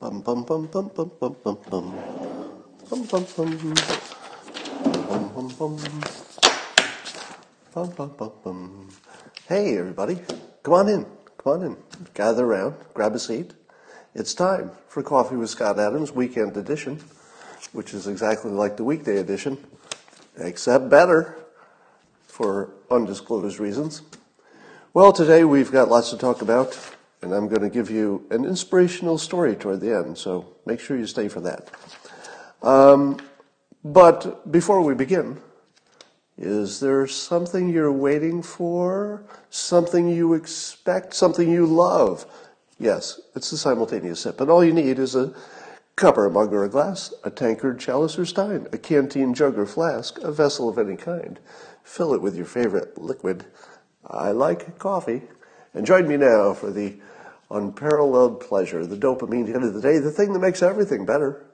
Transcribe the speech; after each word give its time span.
Bum 0.00 0.20
bum 0.20 0.44
bum 0.44 0.66
bum 0.68 0.90
bum 0.94 1.10
bum 1.18 1.36
bum 1.42 1.58
bum. 1.68 1.92
Bum 2.88 3.04
bum 3.06 3.26
bum. 3.36 3.74
Bum 5.08 5.28
bum 5.34 5.48
bum. 5.58 5.76
Bum 7.74 7.90
bum 7.90 8.10
bum 8.16 8.32
bum. 8.44 8.88
Hey 9.48 9.76
everybody, 9.76 10.20
come 10.62 10.74
on 10.74 10.88
in. 10.88 11.04
Come 11.36 11.52
on 11.52 11.62
in. 11.64 11.76
Gather 12.14 12.44
around, 12.44 12.76
grab 12.94 13.16
a 13.16 13.18
seat. 13.18 13.54
It's 14.14 14.34
time 14.34 14.70
for 14.86 15.02
Coffee 15.02 15.34
with 15.34 15.50
Scott 15.50 15.80
Adams 15.80 16.12
weekend 16.12 16.56
edition, 16.56 17.00
which 17.72 17.92
is 17.92 18.06
exactly 18.06 18.52
like 18.52 18.76
the 18.76 18.84
weekday 18.84 19.16
edition, 19.16 19.58
except 20.36 20.88
better 20.88 21.34
for 22.28 22.70
undisclosed 22.88 23.58
reasons. 23.58 24.02
Well, 24.94 25.12
today 25.12 25.42
we've 25.42 25.72
got 25.72 25.88
lots 25.88 26.10
to 26.10 26.16
talk 26.16 26.40
about, 26.40 26.78
and 27.22 27.32
I'm 27.32 27.48
going 27.48 27.62
to 27.62 27.70
give 27.70 27.90
you 27.90 28.26
an 28.30 28.44
inspirational 28.44 29.18
story 29.18 29.56
toward 29.56 29.80
the 29.80 29.94
end, 29.94 30.16
so 30.16 30.54
make 30.66 30.80
sure 30.80 30.96
you 30.96 31.06
stay 31.06 31.28
for 31.28 31.40
that. 31.40 31.70
Um, 32.62 33.18
but 33.84 34.50
before 34.50 34.82
we 34.82 34.94
begin, 34.94 35.40
is 36.36 36.80
there 36.80 37.06
something 37.06 37.68
you're 37.68 37.92
waiting 37.92 38.42
for? 38.42 39.24
Something 39.50 40.08
you 40.08 40.34
expect? 40.34 41.14
Something 41.14 41.50
you 41.50 41.66
love? 41.66 42.26
Yes, 42.78 43.20
it's 43.34 43.50
a 43.50 43.58
simultaneous 43.58 44.20
sip, 44.20 44.40
and 44.40 44.50
all 44.50 44.64
you 44.64 44.72
need 44.72 44.98
is 44.98 45.16
a 45.16 45.34
cup 45.96 46.16
or 46.16 46.26
a 46.26 46.30
mug 46.30 46.52
or 46.52 46.62
a 46.64 46.68
glass, 46.68 47.12
a 47.24 47.30
tankard, 47.30 47.80
chalice 47.80 48.16
or 48.18 48.24
stein, 48.24 48.68
a 48.72 48.78
canteen, 48.78 49.34
jug 49.34 49.58
or 49.58 49.66
flask, 49.66 50.18
a 50.18 50.30
vessel 50.30 50.68
of 50.68 50.78
any 50.78 50.96
kind. 50.96 51.40
Fill 51.82 52.14
it 52.14 52.22
with 52.22 52.36
your 52.36 52.46
favorite 52.46 52.96
liquid 52.96 53.46
I 54.06 54.30
like 54.30 54.78
coffee. 54.78 55.22
And 55.74 55.86
join 55.86 56.08
me 56.08 56.16
now 56.16 56.54
for 56.54 56.70
the 56.70 56.96
unparalleled 57.50 58.40
pleasure, 58.40 58.86
the 58.86 58.96
dopamine 58.96 59.46
hit 59.46 59.62
of 59.62 59.74
the 59.74 59.80
day, 59.80 59.98
the 59.98 60.10
thing 60.10 60.32
that 60.32 60.38
makes 60.40 60.62
everything 60.62 61.06
better, 61.06 61.46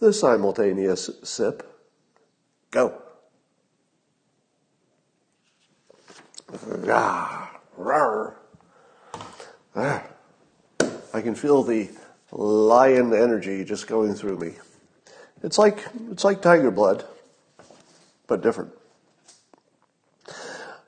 the 0.00 0.12
simultaneous 0.12 1.10
sip. 1.22 1.62
Go. 2.70 3.02
Ah, 6.88 7.60
rawr. 7.78 8.34
Ah. 9.76 10.02
I 11.12 11.20
can 11.20 11.34
feel 11.34 11.62
the 11.62 11.88
lion 12.32 13.14
energy 13.14 13.64
just 13.64 13.86
going 13.86 14.14
through 14.14 14.38
me. 14.38 14.54
It's 15.42 15.58
like 15.58 15.84
it's 16.10 16.24
like 16.24 16.42
tiger 16.42 16.70
blood, 16.70 17.04
but 18.26 18.42
different. 18.42 18.72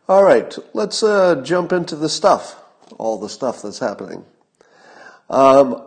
All 0.09 0.25
right, 0.25 0.57
let's 0.75 1.03
uh, 1.03 1.41
jump 1.43 1.73
into 1.73 1.95
the 1.95 2.09
stuff, 2.09 2.61
all 2.99 3.19
the 3.19 3.29
stuff 3.29 3.63
that's 3.63 3.79
happening. 3.79 4.25
Um, 5.31 5.87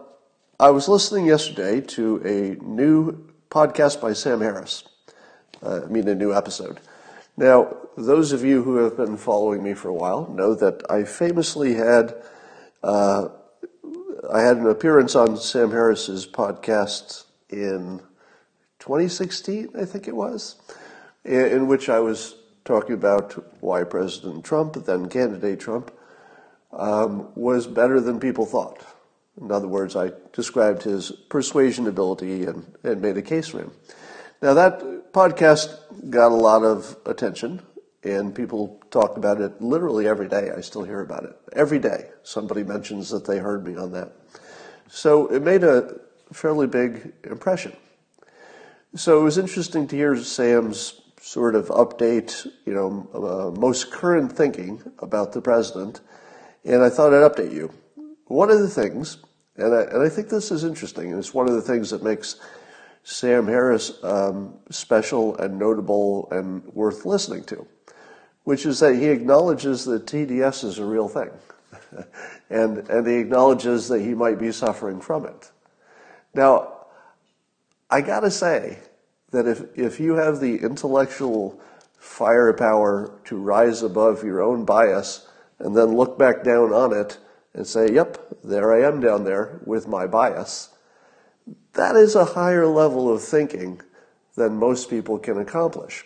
I 0.58 0.70
was 0.70 0.88
listening 0.88 1.26
yesterday 1.26 1.82
to 1.82 2.22
a 2.24 2.64
new 2.64 3.30
podcast 3.50 4.00
by 4.00 4.14
Sam 4.14 4.40
Harris. 4.40 4.86
Uh, 5.62 5.82
I 5.84 5.88
mean, 5.88 6.08
a 6.08 6.16
new 6.16 6.34
episode. 6.34 6.80
Now, 7.36 7.76
those 7.98 8.32
of 8.32 8.46
you 8.46 8.64
who 8.64 8.78
have 8.78 8.96
been 8.96 9.18
following 9.18 9.62
me 9.62 9.74
for 9.74 9.90
a 9.90 9.94
while 9.94 10.30
know 10.30 10.56
that 10.56 10.90
I 10.90 11.04
famously 11.04 11.74
had 11.74 12.16
uh, 12.84 13.28
I 14.32 14.40
had 14.44 14.56
an 14.56 14.68
appearance 14.68 15.14
on 15.14 15.36
Sam 15.36 15.72
Harris's 15.72 16.26
podcast 16.26 17.26
in 17.50 18.00
2016, 18.80 19.72
I 19.78 19.84
think 19.84 20.08
it 20.08 20.16
was, 20.16 20.56
in, 21.26 21.46
in 21.48 21.68
which 21.68 21.90
I 21.90 22.00
was 22.00 22.36
talking 22.64 22.94
about 22.94 23.34
why 23.62 23.84
President 23.84 24.46
Trump, 24.46 24.86
then 24.86 25.10
candidate 25.10 25.60
Trump, 25.60 25.92
um, 26.72 27.28
was 27.36 27.68
better 27.68 28.00
than 28.00 28.22
people 28.22 28.46
thought. 28.46 28.82
In 29.42 29.52
other 29.52 29.67
words, 29.67 29.95
I 29.95 30.12
described 30.31 30.84
his 30.84 31.12
persuasion 31.30 31.88
ability 31.88 32.45
and, 32.45 32.76
and 32.84 33.02
made 33.02 33.17
a 33.17 33.22
case 33.22 33.48
for 33.48 33.59
him. 33.59 33.72
Now, 34.42 34.53
that 34.53 35.12
podcast 35.14 36.09
got 36.09 36.31
a 36.31 36.36
lot 36.36 36.64
of 36.64 36.98
attention, 37.06 37.62
and 38.03 38.36
people 38.36 38.81
talk 38.91 39.18
about 39.18 39.41
it 39.41 39.62
literally 39.62 40.08
every 40.08 40.28
day. 40.28 40.52
I 40.56 40.62
still 40.62 40.84
hear 40.84 41.00
about 41.00 41.24
it. 41.24 41.35
Every 41.53 41.80
day, 41.80 42.09
somebody 42.24 42.63
mentions 42.63 43.09
that 43.09 43.25
they 43.25 43.38
heard 43.38 43.66
me 43.66 43.75
on 43.75 43.91
that. 43.94 44.12
So 44.90 45.28
it 45.28 45.41
made 45.41 45.63
a 45.63 46.00
fairly 46.31 46.68
big 46.68 47.13
impression. 47.24 47.75
So 48.96 49.19
it 49.19 49.24
was 49.24 49.38
interesting 49.38 49.88
to 49.88 49.96
hear 49.96 50.16
Sam's 50.18 51.02
sort 51.19 51.56
of 51.56 51.69
update, 51.69 52.46
you 52.66 52.74
know, 52.74 53.08
uh, 53.13 53.59
most 53.59 53.91
current 53.91 54.31
thinking 54.31 54.84
about 55.00 55.31
the 55.31 55.41
president, 55.41 56.02
and 56.66 56.84
I 56.84 56.90
thought 56.90 57.13
I'd 57.13 57.31
update 57.31 57.53
you. 57.53 57.74
One 58.25 58.50
of 58.50 58.59
the 58.59 58.69
things, 58.69 59.17
and 59.57 59.73
I, 59.73 59.81
and 59.84 60.01
I 60.01 60.09
think 60.09 60.29
this 60.29 60.51
is 60.51 60.63
interesting, 60.63 61.11
and 61.11 61.19
it's 61.19 61.34
one 61.34 61.47
of 61.47 61.56
the 61.56 61.61
things 61.61 61.89
that 61.89 62.03
makes 62.03 62.39
Sam 63.03 63.47
Harris 63.47 64.03
um, 64.03 64.56
special 64.69 65.38
and 65.38 65.59
notable 65.59 66.29
and 66.31 66.63
worth 66.73 67.06
listening 67.06 67.44
to, 67.45 67.67
which 68.44 68.66
is 68.66 68.79
that 68.79 68.95
he 68.95 69.07
acknowledges 69.07 69.85
that 69.85 70.06
TDS 70.06 70.63
is 70.63 70.79
a 70.79 70.85
real 70.85 71.09
thing, 71.09 71.31
and 72.50 72.78
and 72.89 73.06
he 73.06 73.16
acknowledges 73.16 73.89
that 73.89 74.00
he 74.00 74.13
might 74.13 74.40
be 74.40 74.51
suffering 74.51 75.01
from 75.01 75.25
it. 75.25 75.51
Now, 76.34 76.85
I 77.90 78.01
gotta 78.01 78.31
say 78.31 78.79
that 79.31 79.47
if, 79.47 79.78
if 79.78 80.00
you 80.00 80.13
have 80.16 80.40
the 80.40 80.55
intellectual 80.57 81.59
firepower 81.97 83.19
to 83.25 83.38
rise 83.38 83.84
above 83.84 84.23
your 84.23 84.41
own 84.41 84.63
bias 84.63 85.28
and 85.59 85.75
then 85.75 85.95
look 85.95 86.17
back 86.17 86.44
down 86.44 86.72
on 86.72 86.94
it 86.94 87.17
and 87.53 87.68
say, 87.68 87.91
yep, 87.91 88.18
there 88.44 88.74
I 88.74 88.88
am 88.88 89.00
down 89.00 89.24
there 89.24 89.62
with 89.66 89.88
my 89.88 90.08
bias, 90.08 90.69
that 91.74 91.96
is 91.96 92.16
a 92.16 92.25
higher 92.25 92.68
level 92.68 93.12
of 93.12 93.22
thinking 93.22 93.81
than 94.36 94.58
most 94.58 94.90
people 94.90 95.19
can 95.19 95.38
accomplish. 95.38 96.06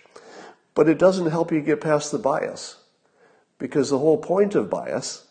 But 0.74 0.90
it 0.90 0.98
doesn't 0.98 1.32
help 1.32 1.52
you 1.52 1.62
get 1.62 1.82
past 1.82 2.12
the 2.12 2.20
bias 2.20 2.78
because 3.58 3.90
the 3.90 4.00
whole 4.00 4.18
point 4.18 4.56
of 4.56 4.70
bias 4.70 5.26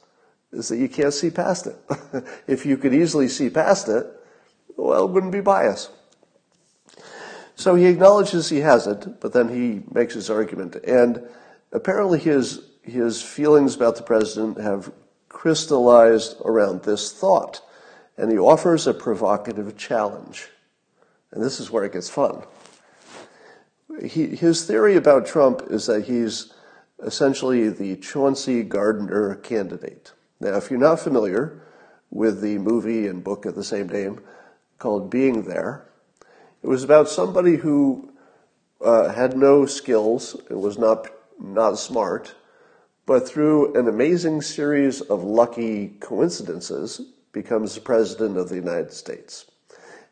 is 0.52 0.68
that 0.68 0.78
you 0.78 0.88
can't 0.88 1.14
see 1.14 1.30
past 1.30 1.66
it. 1.66 1.76
if 2.46 2.66
you 2.66 2.76
could 2.76 2.94
easily 2.94 3.28
see 3.28 3.50
past 3.50 3.88
it, 3.88 4.06
well, 4.76 5.04
it 5.04 5.10
wouldn't 5.10 5.32
be 5.32 5.40
bias. 5.40 5.90
So 7.54 7.74
he 7.74 7.86
acknowledges 7.86 8.48
he 8.48 8.60
has 8.60 8.86
it, 8.86 9.20
but 9.20 9.32
then 9.32 9.48
he 9.48 9.82
makes 9.92 10.14
his 10.14 10.28
argument. 10.28 10.76
And 10.76 11.26
apparently 11.72 12.18
his, 12.18 12.60
his 12.82 13.22
feelings 13.22 13.74
about 13.74 13.96
the 13.96 14.02
president 14.02 14.60
have 14.60 14.92
crystallized 15.36 16.34
around 16.46 16.82
this 16.82 17.12
thought. 17.12 17.60
And 18.16 18.32
he 18.32 18.38
offers 18.38 18.86
a 18.86 18.94
provocative 18.94 19.76
challenge. 19.76 20.48
And 21.30 21.44
this 21.44 21.60
is 21.60 21.70
where 21.70 21.84
it 21.84 21.92
gets 21.92 22.08
fun. 22.08 22.42
He, 24.02 24.28
his 24.28 24.64
theory 24.64 24.96
about 24.96 25.26
Trump 25.26 25.60
is 25.68 25.84
that 25.86 26.06
he's 26.06 26.54
essentially 27.04 27.68
the 27.68 27.96
Chauncey 27.96 28.62
Gardiner 28.62 29.34
candidate. 29.34 30.12
Now, 30.40 30.56
if 30.56 30.70
you're 30.70 30.80
not 30.80 31.00
familiar 31.00 31.60
with 32.10 32.40
the 32.40 32.56
movie 32.56 33.06
and 33.06 33.22
book 33.22 33.44
of 33.44 33.54
the 33.54 33.62
same 33.62 33.88
name 33.88 34.22
called 34.78 35.10
Being 35.10 35.42
There, 35.42 35.84
it 36.62 36.66
was 36.66 36.82
about 36.82 37.10
somebody 37.10 37.56
who 37.56 38.10
uh, 38.82 39.10
had 39.10 39.36
no 39.36 39.66
skills 39.66 40.34
and 40.48 40.62
was 40.62 40.78
not, 40.78 41.08
not 41.38 41.78
smart, 41.78 42.34
but 43.06 43.26
through 43.28 43.74
an 43.74 43.88
amazing 43.88 44.42
series 44.42 45.00
of 45.00 45.22
lucky 45.22 45.88
coincidences 46.00 47.00
becomes 47.32 47.74
the 47.74 47.80
President 47.80 48.36
of 48.36 48.48
the 48.48 48.56
United 48.56 48.92
States. 48.92 49.46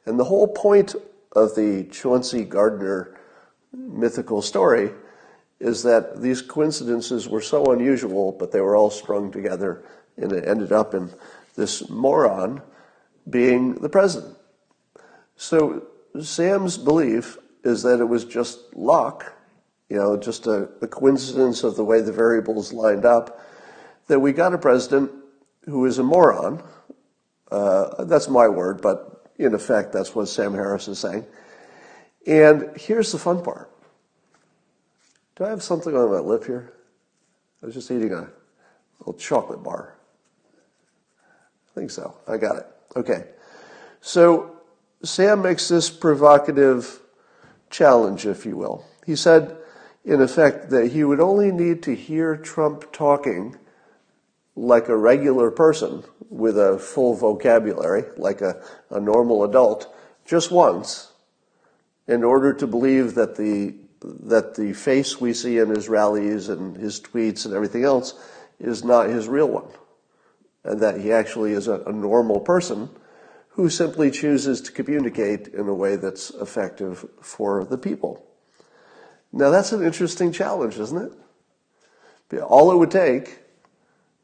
And 0.06 0.18
the 0.18 0.24
whole 0.24 0.48
point 0.48 0.94
of 1.32 1.54
the 1.56 1.84
Chauncey 1.90 2.44
Gardiner 2.44 3.18
mythical 3.72 4.40
story 4.42 4.92
is 5.58 5.82
that 5.82 6.20
these 6.20 6.42
coincidences 6.42 7.28
were 7.28 7.40
so 7.40 7.72
unusual, 7.72 8.32
but 8.32 8.52
they 8.52 8.60
were 8.60 8.76
all 8.76 8.90
strung 8.90 9.32
together, 9.32 9.82
and 10.16 10.32
it 10.32 10.46
ended 10.46 10.72
up 10.72 10.94
in 10.94 11.10
this 11.56 11.88
moron 11.88 12.62
being 13.28 13.74
the 13.76 13.88
president. 13.88 14.36
So 15.36 15.86
Sam's 16.20 16.78
belief 16.78 17.38
is 17.64 17.82
that 17.82 18.00
it 18.00 18.04
was 18.04 18.24
just 18.24 18.74
luck, 18.74 19.32
you 19.88 19.96
know, 19.96 20.16
just 20.16 20.46
a, 20.46 20.68
a 20.80 20.88
coincidence 20.88 21.62
of 21.62 21.76
the 21.76 21.84
way 21.84 22.00
the 22.00 22.12
variables 22.12 22.72
lined 22.72 23.04
up, 23.04 23.40
that 24.06 24.20
we 24.20 24.32
got 24.32 24.54
a 24.54 24.58
president 24.58 25.10
who 25.64 25.84
is 25.86 25.98
a 25.98 26.02
moron. 26.02 26.62
Uh, 27.50 28.04
that's 28.04 28.28
my 28.28 28.48
word, 28.48 28.80
but 28.80 29.30
in 29.38 29.54
effect, 29.54 29.92
that's 29.92 30.14
what 30.14 30.28
Sam 30.28 30.54
Harris 30.54 30.88
is 30.88 30.98
saying. 30.98 31.24
And 32.26 32.70
here's 32.76 33.12
the 33.12 33.18
fun 33.18 33.42
part. 33.42 33.70
Do 35.36 35.44
I 35.44 35.48
have 35.50 35.62
something 35.62 35.94
on 35.96 36.10
my 36.10 36.20
lip 36.20 36.44
here? 36.44 36.72
I 37.62 37.66
was 37.66 37.74
just 37.74 37.90
eating 37.90 38.12
a 38.12 38.28
little 39.00 39.14
chocolate 39.14 39.62
bar. 39.62 39.94
I 41.18 41.74
think 41.74 41.90
so. 41.90 42.14
I 42.28 42.36
got 42.36 42.56
it. 42.56 42.66
Okay. 42.96 43.24
So 44.00 44.60
Sam 45.02 45.42
makes 45.42 45.68
this 45.68 45.90
provocative 45.90 47.00
challenge, 47.70 48.26
if 48.26 48.46
you 48.46 48.56
will. 48.56 48.84
He 49.04 49.16
said, 49.16 49.56
in 50.04 50.20
effect, 50.20 50.70
that 50.70 50.92
he 50.92 51.02
would 51.02 51.20
only 51.20 51.50
need 51.50 51.82
to 51.84 51.94
hear 51.94 52.36
Trump 52.36 52.92
talking 52.92 53.56
like 54.56 54.88
a 54.88 54.96
regular 54.96 55.50
person 55.50 56.04
with 56.28 56.58
a 56.58 56.78
full 56.78 57.14
vocabulary, 57.14 58.04
like 58.16 58.40
a, 58.40 58.62
a 58.90 59.00
normal 59.00 59.44
adult, 59.44 59.92
just 60.24 60.50
once, 60.50 61.12
in 62.06 62.22
order 62.22 62.52
to 62.52 62.66
believe 62.66 63.14
that 63.14 63.36
the 63.36 63.74
that 64.00 64.54
the 64.54 64.74
face 64.74 65.18
we 65.18 65.32
see 65.32 65.56
in 65.58 65.70
his 65.70 65.88
rallies 65.88 66.50
and 66.50 66.76
his 66.76 67.00
tweets 67.00 67.46
and 67.46 67.54
everything 67.54 67.84
else 67.84 68.12
is 68.60 68.84
not 68.84 69.08
his 69.08 69.28
real 69.28 69.48
one, 69.48 69.66
and 70.62 70.80
that 70.80 71.00
he 71.00 71.10
actually 71.10 71.52
is 71.52 71.68
a, 71.68 71.80
a 71.86 71.92
normal 71.92 72.38
person 72.38 72.90
who 73.48 73.70
simply 73.70 74.10
chooses 74.10 74.60
to 74.60 74.72
communicate 74.72 75.48
in 75.48 75.68
a 75.68 75.74
way 75.74 75.96
that's 75.96 76.30
effective 76.30 77.06
for 77.22 77.64
the 77.64 77.78
people. 77.78 78.26
Now 79.36 79.50
that's 79.50 79.72
an 79.72 79.82
interesting 79.82 80.30
challenge, 80.30 80.78
isn't 80.78 81.12
it? 82.30 82.40
All 82.40 82.70
it 82.70 82.76
would 82.76 82.92
take 82.92 83.40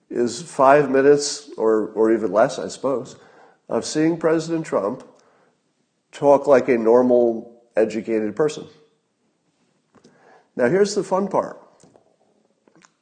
is 0.08 0.40
five 0.40 0.88
minutes 0.88 1.50
or, 1.56 1.88
or 1.88 2.12
even 2.12 2.32
less, 2.32 2.60
I 2.60 2.68
suppose, 2.68 3.16
of 3.68 3.84
seeing 3.84 4.18
President 4.18 4.64
Trump 4.64 5.04
talk 6.12 6.46
like 6.46 6.68
a 6.68 6.78
normal, 6.78 7.62
educated 7.76 8.36
person. 8.36 8.66
Now, 10.54 10.68
here's 10.68 10.94
the 10.94 11.02
fun 11.02 11.26
part 11.26 11.60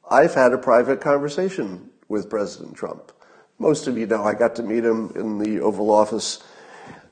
I've 0.09 0.33
had 0.33 0.51
a 0.51 0.57
private 0.57 1.01
conversation 1.01 1.91
with 2.07 2.29
President 2.29 2.75
Trump. 2.75 3.11
Most 3.59 3.87
of 3.87 3.99
you 3.99 4.07
know 4.07 4.23
I 4.23 4.33
got 4.33 4.55
to 4.55 4.63
meet 4.63 4.83
him 4.83 5.11
in 5.15 5.37
the 5.37 5.59
Oval 5.59 5.91
Office 5.91 6.41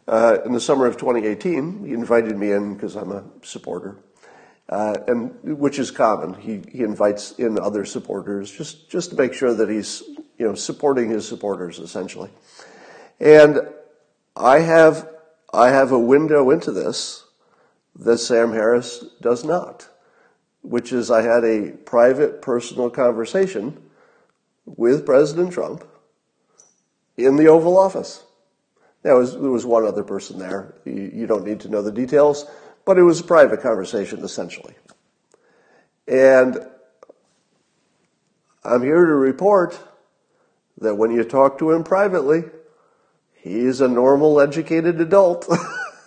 uh, 0.08 0.40
in 0.44 0.54
the 0.54 0.60
summer 0.60 0.88
of 0.88 0.98
2018. 0.98 1.86
He 1.86 1.94
invited 1.94 2.36
me 2.36 2.52
in 2.52 2.74
because 2.74 2.96
I'm 2.96 3.12
a 3.12 3.24
supporter. 3.44 3.98
Uh, 4.70 4.98
and 5.08 5.32
which 5.44 5.80
is 5.80 5.92
common. 5.92 6.34
He 6.34 6.62
he 6.70 6.84
invites 6.84 7.32
in 7.34 7.58
other 7.58 7.86
supporters 7.86 8.52
just 8.52 8.90
just 8.90 9.12
to 9.12 9.16
make 9.16 9.34
sure 9.34 9.54
that 9.54 9.70
he's 9.70 10.04
you 10.38 10.46
know 10.46 10.56
supporting 10.56 11.10
his 11.10 11.26
supporters 11.26 11.80
essentially. 11.80 12.30
And 13.20 13.62
I 14.36 14.60
have 14.60 15.08
I 15.54 15.70
have 15.70 15.92
a 15.94 16.00
window 16.00 16.50
into 16.50 16.72
this 16.72 17.24
that 17.96 18.18
Sam 18.18 18.52
Harris 18.52 19.06
does 19.22 19.44
not, 19.44 19.88
which 20.62 20.92
is 20.92 21.10
I 21.10 21.22
had 21.22 21.44
a 21.44 21.72
private 21.72 22.42
personal 22.42 22.90
conversation 22.90 23.82
with 24.66 25.06
President 25.06 25.54
Trump 25.54 25.88
in 27.16 27.38
the 27.38 27.48
Oval 27.48 27.78
Office. 27.78 28.24
Now, 29.04 29.24
there 29.24 29.50
was 29.50 29.66
one 29.66 29.86
other 29.86 30.04
person 30.04 30.38
there. 30.38 30.76
You 30.84 31.26
don't 31.28 31.46
need 31.46 31.62
to 31.62 31.70
know 31.70 31.82
the 31.82 31.92
details 31.92 32.46
but 32.88 32.98
it 32.98 33.04
was 33.04 33.20
a 33.20 33.24
private 33.24 33.62
conversation 33.62 34.24
essentially. 34.24 34.74
And 36.08 36.58
I'm 38.64 38.82
here 38.82 39.06
to 39.06 39.14
report 39.14 39.78
that 40.80 40.96
when 40.96 41.12
you 41.12 41.26
talk 41.26 41.60
to 41.60 41.72
him 41.72 41.84
privately, 41.84 42.46
he's 43.34 43.82
a 43.82 43.90
normal, 43.90 44.40
educated 44.40 45.02
adult. 45.02 45.46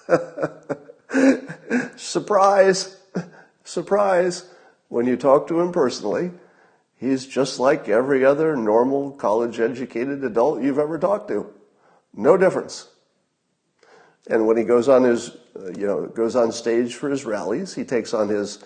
surprise, 1.96 2.96
surprise. 3.64 4.48
When 4.88 5.06
you 5.06 5.18
talk 5.18 5.48
to 5.48 5.60
him 5.60 5.72
personally, 5.72 6.30
he's 6.96 7.26
just 7.26 7.60
like 7.60 7.90
every 7.90 8.24
other 8.24 8.56
normal, 8.56 9.10
college 9.12 9.60
educated 9.60 10.24
adult 10.24 10.62
you've 10.62 10.78
ever 10.78 10.98
talked 10.98 11.28
to. 11.28 11.52
No 12.14 12.38
difference. 12.38 12.88
And 14.28 14.46
when 14.46 14.56
he 14.56 14.64
goes 14.64 14.88
on 14.88 15.04
his, 15.04 15.36
you 15.76 15.86
know, 15.86 16.06
goes 16.06 16.36
on 16.36 16.52
stage 16.52 16.94
for 16.94 17.10
his 17.10 17.24
rallies, 17.24 17.74
he 17.74 17.84
takes 17.84 18.14
on 18.14 18.28
his 18.28 18.58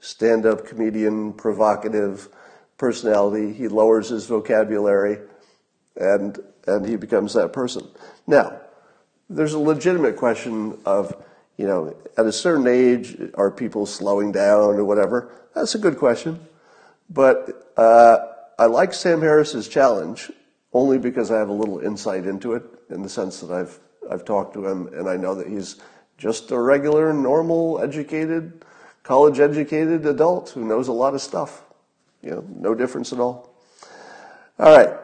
stand-up 0.00 0.66
comedian, 0.66 1.32
provocative 1.32 2.28
personality. 2.76 3.52
He 3.52 3.68
lowers 3.68 4.08
his 4.08 4.26
vocabulary, 4.26 5.18
and 5.96 6.38
and 6.66 6.86
he 6.86 6.96
becomes 6.96 7.34
that 7.34 7.52
person. 7.52 7.86
Now, 8.26 8.60
there's 9.28 9.54
a 9.54 9.58
legitimate 9.58 10.16
question 10.16 10.78
of, 10.84 11.14
you 11.56 11.66
know, 11.66 11.96
at 12.16 12.26
a 12.26 12.32
certain 12.32 12.66
age, 12.66 13.16
are 13.34 13.50
people 13.50 13.86
slowing 13.86 14.32
down 14.32 14.74
or 14.74 14.84
whatever? 14.84 15.30
That's 15.54 15.74
a 15.74 15.78
good 15.78 15.98
question, 15.98 16.40
but 17.10 17.72
uh, 17.76 18.18
I 18.58 18.66
like 18.66 18.94
Sam 18.94 19.20
Harris's 19.20 19.68
challenge 19.68 20.30
only 20.72 20.98
because 20.98 21.30
I 21.30 21.38
have 21.38 21.48
a 21.48 21.52
little 21.52 21.78
insight 21.78 22.26
into 22.26 22.54
it 22.54 22.62
in 22.90 23.02
the 23.02 23.08
sense 23.08 23.40
that 23.40 23.50
I've 23.50 23.78
I've 24.10 24.24
talked 24.24 24.54
to 24.54 24.66
him, 24.66 24.88
and 24.88 25.08
I 25.08 25.16
know 25.16 25.34
that 25.34 25.46
he's 25.46 25.76
just 26.22 26.52
a 26.52 26.58
regular, 26.58 27.12
normal, 27.12 27.80
educated, 27.82 28.64
college 29.02 29.40
educated 29.40 30.06
adult 30.06 30.50
who 30.50 30.64
knows 30.64 30.86
a 30.86 30.92
lot 30.92 31.14
of 31.14 31.20
stuff. 31.20 31.64
You 32.22 32.30
know, 32.30 32.44
no 32.48 32.74
difference 32.76 33.12
at 33.12 33.18
all. 33.18 33.52
All 34.56 34.76
right. 34.76 34.96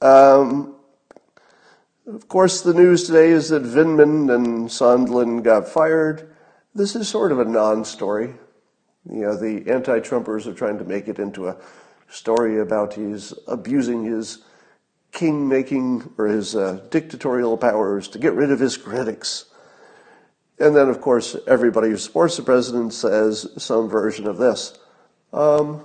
Um, 0.00 0.74
of 2.06 2.26
course, 2.28 2.62
the 2.62 2.72
news 2.72 3.04
today 3.04 3.28
is 3.28 3.50
that 3.50 3.64
Vindman 3.64 4.34
and 4.34 4.68
Sondland 4.70 5.42
got 5.42 5.68
fired. 5.68 6.34
This 6.74 6.96
is 6.96 7.06
sort 7.06 7.32
of 7.32 7.38
a 7.38 7.44
non 7.44 7.84
story. 7.84 8.32
You 9.04 9.20
know, 9.20 9.36
the 9.36 9.70
anti 9.70 10.00
Trumpers 10.00 10.46
are 10.46 10.54
trying 10.54 10.78
to 10.78 10.84
make 10.84 11.06
it 11.06 11.18
into 11.18 11.48
a 11.48 11.58
story 12.08 12.60
about 12.60 12.94
he's 12.94 13.34
abusing 13.46 14.04
his 14.04 14.38
king 15.12 15.48
making 15.48 16.14
or 16.16 16.28
his 16.28 16.56
uh, 16.56 16.80
dictatorial 16.90 17.58
powers 17.58 18.08
to 18.08 18.18
get 18.18 18.32
rid 18.32 18.50
of 18.50 18.58
his 18.58 18.78
critics. 18.78 19.46
And 20.58 20.74
then, 20.74 20.88
of 20.88 21.00
course, 21.00 21.36
everybody 21.46 21.90
who 21.90 21.98
supports 21.98 22.36
the 22.36 22.42
president 22.42 22.94
says 22.94 23.46
some 23.58 23.88
version 23.88 24.26
of 24.26 24.38
this. 24.38 24.78
Um, 25.32 25.84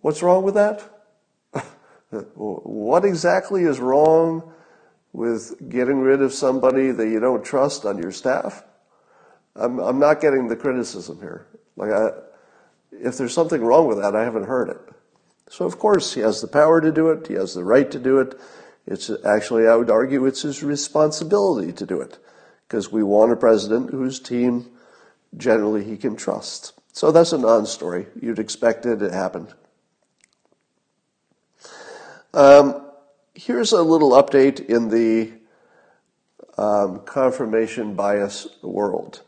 what's 0.00 0.22
wrong 0.22 0.44
with 0.44 0.54
that? 0.54 0.82
what 2.34 3.04
exactly 3.04 3.64
is 3.64 3.78
wrong 3.78 4.50
with 5.12 5.68
getting 5.68 6.00
rid 6.00 6.22
of 6.22 6.32
somebody 6.32 6.90
that 6.90 7.08
you 7.08 7.20
don't 7.20 7.44
trust 7.44 7.84
on 7.84 7.98
your 7.98 8.12
staff? 8.12 8.64
I'm, 9.54 9.78
I'm 9.78 9.98
not 9.98 10.20
getting 10.20 10.48
the 10.48 10.56
criticism 10.56 11.18
here. 11.20 11.46
Like, 11.76 11.90
I, 11.90 12.10
if 12.92 13.18
there's 13.18 13.34
something 13.34 13.62
wrong 13.62 13.86
with 13.86 13.98
that, 13.98 14.16
I 14.16 14.24
haven't 14.24 14.44
heard 14.44 14.70
it. 14.70 14.80
So, 15.50 15.66
of 15.66 15.78
course, 15.78 16.14
he 16.14 16.22
has 16.22 16.40
the 16.40 16.48
power 16.48 16.80
to 16.80 16.90
do 16.90 17.10
it. 17.10 17.26
He 17.26 17.34
has 17.34 17.54
the 17.54 17.64
right 17.64 17.90
to 17.90 17.98
do 17.98 18.20
it. 18.20 18.38
It's 18.86 19.10
actually, 19.24 19.68
I 19.68 19.76
would 19.76 19.90
argue, 19.90 20.24
it's 20.24 20.42
his 20.42 20.62
responsibility 20.62 21.72
to 21.74 21.84
do 21.84 22.00
it 22.00 22.18
because 22.66 22.90
we 22.90 23.02
want 23.02 23.32
a 23.32 23.36
president 23.36 23.90
whose 23.90 24.18
team 24.18 24.70
generally 25.36 25.84
he 25.84 25.96
can 25.96 26.16
trust. 26.16 26.72
So 26.92 27.12
that's 27.12 27.32
a 27.32 27.38
non 27.38 27.66
story. 27.66 28.06
You'd 28.20 28.38
expect 28.38 28.86
it, 28.86 29.02
it 29.02 29.12
happened. 29.12 29.54
Um, 32.32 32.86
here's 33.34 33.72
a 33.72 33.82
little 33.82 34.10
update 34.10 34.66
in 34.66 34.88
the 34.88 35.32
um, 36.58 37.00
confirmation 37.00 37.94
bias 37.94 38.46
world. 38.62 39.22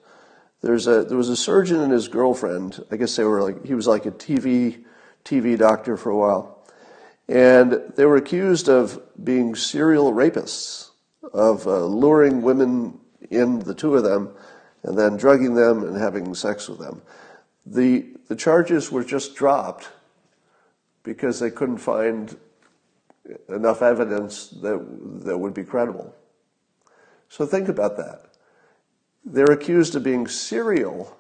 There's 0.61 0.87
a, 0.87 1.05
there 1.05 1.17
was 1.17 1.29
a 1.29 1.37
surgeon 1.37 1.81
and 1.81 1.93
his 1.93 2.09
girlfriend. 2.09 2.85
I 2.91 2.97
guess 2.97 3.15
they 3.17 3.25
were 3.25 3.43
like, 3.43 3.65
he 3.65 3.75
was 3.75 3.87
like 3.87 4.07
a 4.07 4.11
TV 4.11 4.85
TV 5.25 5.59
doctor 5.59 5.97
for 5.97 6.11
a 6.11 6.17
while. 6.17 6.65
And 7.29 7.83
they 7.97 8.07
were 8.07 8.17
accused 8.17 8.69
of 8.69 9.01
being 9.23 9.55
serial 9.55 10.13
rapists, 10.13 10.91
of 11.33 11.67
uh, 11.67 11.85
luring 11.85 12.41
women 12.43 12.99
in, 13.31 13.61
the 13.61 13.75
two 13.75 13.95
of 13.95 14.05
them, 14.05 14.31
and 14.83 14.97
then 14.97 15.17
drugging 15.17 15.55
them 15.55 15.83
and 15.83 15.97
having 15.97 16.35
sex 16.35 16.69
with 16.69 16.79
them. 16.79 17.03
The, 17.67 18.07
the 18.29 18.37
charges 18.37 18.91
were 18.91 19.05
just 19.05 19.35
dropped 19.35 19.89
because 21.03 21.41
they 21.41 21.51
couldn't 21.51 21.79
find 21.79 22.37
enough 23.49 23.83
evidence 23.83 24.49
that, 24.63 24.79
that 25.25 25.39
would 25.39 25.55
be 25.55 25.65
credible. 25.65 26.15
So 27.29 27.45
think 27.45 27.69
about 27.69 27.97
that. 27.99 28.25
They're 29.25 29.53
accused 29.53 29.95
of 29.95 30.03
being 30.03 30.27
serial 30.27 31.17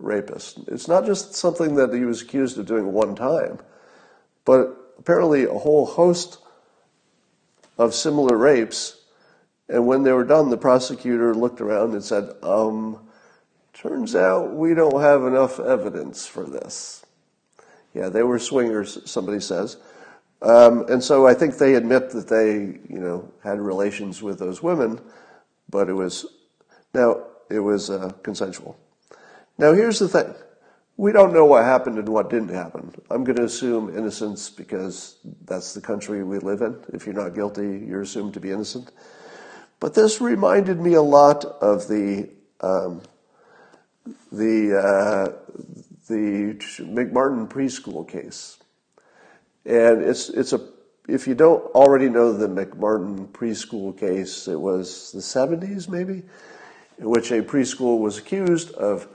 rapists. 0.00 0.66
It's 0.68 0.88
not 0.88 1.06
just 1.06 1.34
something 1.34 1.76
that 1.76 1.92
he 1.92 2.04
was 2.04 2.22
accused 2.22 2.58
of 2.58 2.66
doing 2.66 2.92
one 2.92 3.14
time, 3.14 3.58
but 4.44 4.94
apparently 4.98 5.44
a 5.44 5.54
whole 5.54 5.86
host 5.86 6.38
of 7.78 7.94
similar 7.94 8.36
rapes. 8.36 9.02
And 9.68 9.86
when 9.86 10.02
they 10.02 10.12
were 10.12 10.24
done, 10.24 10.50
the 10.50 10.56
prosecutor 10.56 11.34
looked 11.34 11.60
around 11.60 11.92
and 11.92 12.04
said, 12.04 12.30
um, 12.42 13.00
turns 13.72 14.14
out 14.14 14.54
we 14.54 14.74
don't 14.74 15.00
have 15.00 15.24
enough 15.24 15.58
evidence 15.58 16.26
for 16.26 16.44
this. 16.44 17.04
Yeah, 17.94 18.08
they 18.08 18.22
were 18.22 18.38
swingers, 18.38 18.98
somebody 19.10 19.40
says. 19.40 19.78
Um, 20.42 20.84
and 20.88 21.02
so 21.02 21.26
I 21.26 21.34
think 21.34 21.56
they 21.56 21.74
admit 21.74 22.10
that 22.10 22.28
they, 22.28 22.78
you 22.92 23.00
know, 23.00 23.32
had 23.42 23.58
relations 23.58 24.22
with 24.22 24.38
those 24.38 24.62
women, 24.62 25.00
but 25.68 25.88
it 25.88 25.94
was, 25.94 26.26
now, 26.94 27.24
it 27.50 27.60
was 27.60 27.90
uh, 27.90 28.12
consensual. 28.22 28.78
Now, 29.58 29.72
here's 29.72 29.98
the 29.98 30.08
thing 30.08 30.34
we 30.98 31.12
don't 31.12 31.32
know 31.32 31.44
what 31.44 31.64
happened 31.64 31.98
and 31.98 32.08
what 32.08 32.30
didn't 32.30 32.48
happen. 32.48 32.94
I'm 33.10 33.24
going 33.24 33.36
to 33.36 33.44
assume 33.44 33.96
innocence 33.96 34.48
because 34.48 35.16
that's 35.44 35.74
the 35.74 35.80
country 35.80 36.24
we 36.24 36.38
live 36.38 36.62
in. 36.62 36.78
If 36.92 37.04
you're 37.04 37.14
not 37.14 37.34
guilty, 37.34 37.84
you're 37.86 38.02
assumed 38.02 38.34
to 38.34 38.40
be 38.40 38.50
innocent. 38.50 38.92
But 39.80 39.94
this 39.94 40.20
reminded 40.20 40.80
me 40.80 40.94
a 40.94 41.02
lot 41.02 41.44
of 41.44 41.88
the 41.88 42.30
um, 42.60 43.02
the 44.32 44.78
uh, 44.78 45.32
the 46.08 46.54
McMartin 46.80 47.48
preschool 47.48 48.08
case, 48.08 48.58
and 49.64 50.02
it's 50.02 50.28
it's 50.30 50.52
a 50.52 50.60
if 51.08 51.28
you 51.28 51.34
don't 51.34 51.64
already 51.74 52.08
know 52.08 52.32
the 52.32 52.48
McMartin 52.48 53.28
preschool 53.28 53.96
case, 53.96 54.48
it 54.48 54.60
was 54.60 55.12
the 55.12 55.20
70s 55.20 55.88
maybe, 55.88 56.22
in 56.98 57.08
which 57.08 57.30
a 57.30 57.42
preschool 57.42 58.00
was 58.00 58.18
accused 58.18 58.72
of 58.72 59.06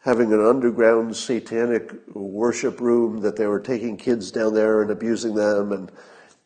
having 0.00 0.32
an 0.32 0.44
underground 0.44 1.16
satanic 1.16 1.92
worship 2.14 2.80
room 2.80 3.20
that 3.20 3.36
they 3.36 3.46
were 3.46 3.60
taking 3.60 3.96
kids 3.96 4.30
down 4.30 4.54
there 4.54 4.82
and 4.82 4.90
abusing 4.90 5.34
them 5.34 5.72
and, 5.72 5.92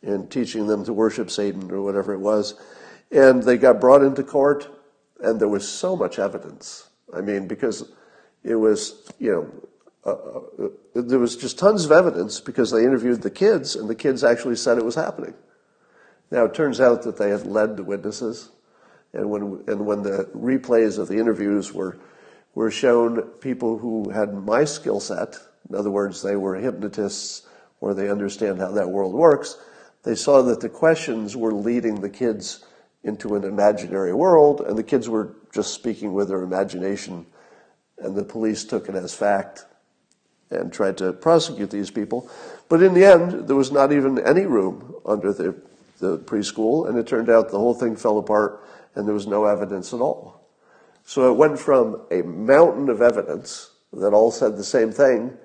and 0.02 0.30
teaching 0.30 0.66
them 0.66 0.84
to 0.84 0.92
worship 0.92 1.30
Satan 1.30 1.70
or 1.70 1.82
whatever 1.82 2.12
it 2.12 2.20
was. 2.20 2.54
And 3.10 3.42
they 3.42 3.56
got 3.56 3.80
brought 3.80 4.02
into 4.02 4.22
court, 4.22 4.68
and 5.20 5.40
there 5.40 5.48
was 5.48 5.68
so 5.68 5.96
much 5.96 6.18
evidence. 6.18 6.88
I 7.14 7.20
mean, 7.20 7.46
because 7.46 7.92
it 8.42 8.56
was, 8.56 9.10
you 9.18 9.32
know, 9.32 9.66
uh, 10.04 10.64
uh, 10.64 10.68
there 10.94 11.18
was 11.18 11.36
just 11.36 11.58
tons 11.58 11.84
of 11.84 11.92
evidence 11.92 12.40
because 12.40 12.70
they 12.70 12.84
interviewed 12.84 13.22
the 13.22 13.30
kids, 13.30 13.74
and 13.74 13.88
the 13.88 13.94
kids 13.94 14.22
actually 14.22 14.56
said 14.56 14.78
it 14.78 14.84
was 14.84 14.94
happening. 14.94 15.34
Now, 16.30 16.44
it 16.44 16.54
turns 16.54 16.80
out 16.80 17.02
that 17.02 17.16
they 17.16 17.30
had 17.30 17.46
led 17.46 17.76
the 17.76 17.84
witnesses, 17.84 18.50
and 19.12 19.30
when, 19.30 19.64
and 19.66 19.86
when 19.86 20.02
the 20.02 20.28
replays 20.34 20.98
of 20.98 21.08
the 21.08 21.18
interviews 21.18 21.72
were, 21.72 21.98
were 22.54 22.70
shown 22.70 23.22
people 23.40 23.78
who 23.78 24.10
had 24.10 24.34
my 24.34 24.64
skill 24.64 25.00
set, 25.00 25.36
in 25.68 25.76
other 25.76 25.90
words, 25.90 26.22
they 26.22 26.36
were 26.36 26.54
hypnotists 26.56 27.46
or 27.80 27.94
they 27.94 28.08
understand 28.08 28.58
how 28.58 28.70
that 28.72 28.88
world 28.88 29.14
works, 29.14 29.58
they 30.02 30.14
saw 30.14 30.42
that 30.42 30.60
the 30.60 30.68
questions 30.68 31.36
were 31.36 31.52
leading 31.52 32.00
the 32.00 32.08
kids 32.08 32.64
into 33.06 33.36
an 33.36 33.44
imaginary 33.44 34.12
world, 34.12 34.60
and 34.60 34.76
the 34.76 34.82
kids 34.82 35.08
were 35.08 35.34
just 35.54 35.72
speaking 35.72 36.12
with 36.12 36.28
their 36.28 36.42
imagination, 36.42 37.24
and 37.98 38.16
the 38.16 38.24
police 38.24 38.64
took 38.64 38.88
it 38.88 38.94
as 38.96 39.14
fact 39.14 39.64
and 40.50 40.72
tried 40.72 40.98
to 40.98 41.12
prosecute 41.12 41.70
these 41.70 41.90
people. 41.90 42.28
But 42.68 42.82
in 42.82 42.94
the 42.94 43.04
end, 43.04 43.46
there 43.46 43.56
was 43.56 43.70
not 43.70 43.92
even 43.92 44.18
any 44.18 44.44
room 44.44 44.96
under 45.06 45.32
the, 45.32 45.54
the 45.98 46.18
preschool, 46.18 46.88
and 46.88 46.98
it 46.98 47.06
turned 47.06 47.30
out 47.30 47.50
the 47.50 47.58
whole 47.58 47.74
thing 47.74 47.96
fell 47.96 48.18
apart 48.18 48.62
and 48.96 49.06
there 49.06 49.14
was 49.14 49.26
no 49.26 49.44
evidence 49.44 49.92
at 49.92 50.00
all. 50.00 50.40
So 51.04 51.30
it 51.30 51.36
went 51.36 51.58
from 51.58 52.00
a 52.10 52.22
mountain 52.22 52.88
of 52.88 53.00
evidence 53.00 53.70
that 53.92 54.12
all 54.12 54.32
said 54.32 54.56
the 54.56 54.64
same 54.64 54.90
thing 54.90 55.36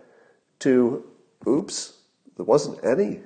to, 0.59 1.05
oops, 1.47 1.97
there 2.37 2.45
wasn't 2.45 2.83
any. 2.83 3.19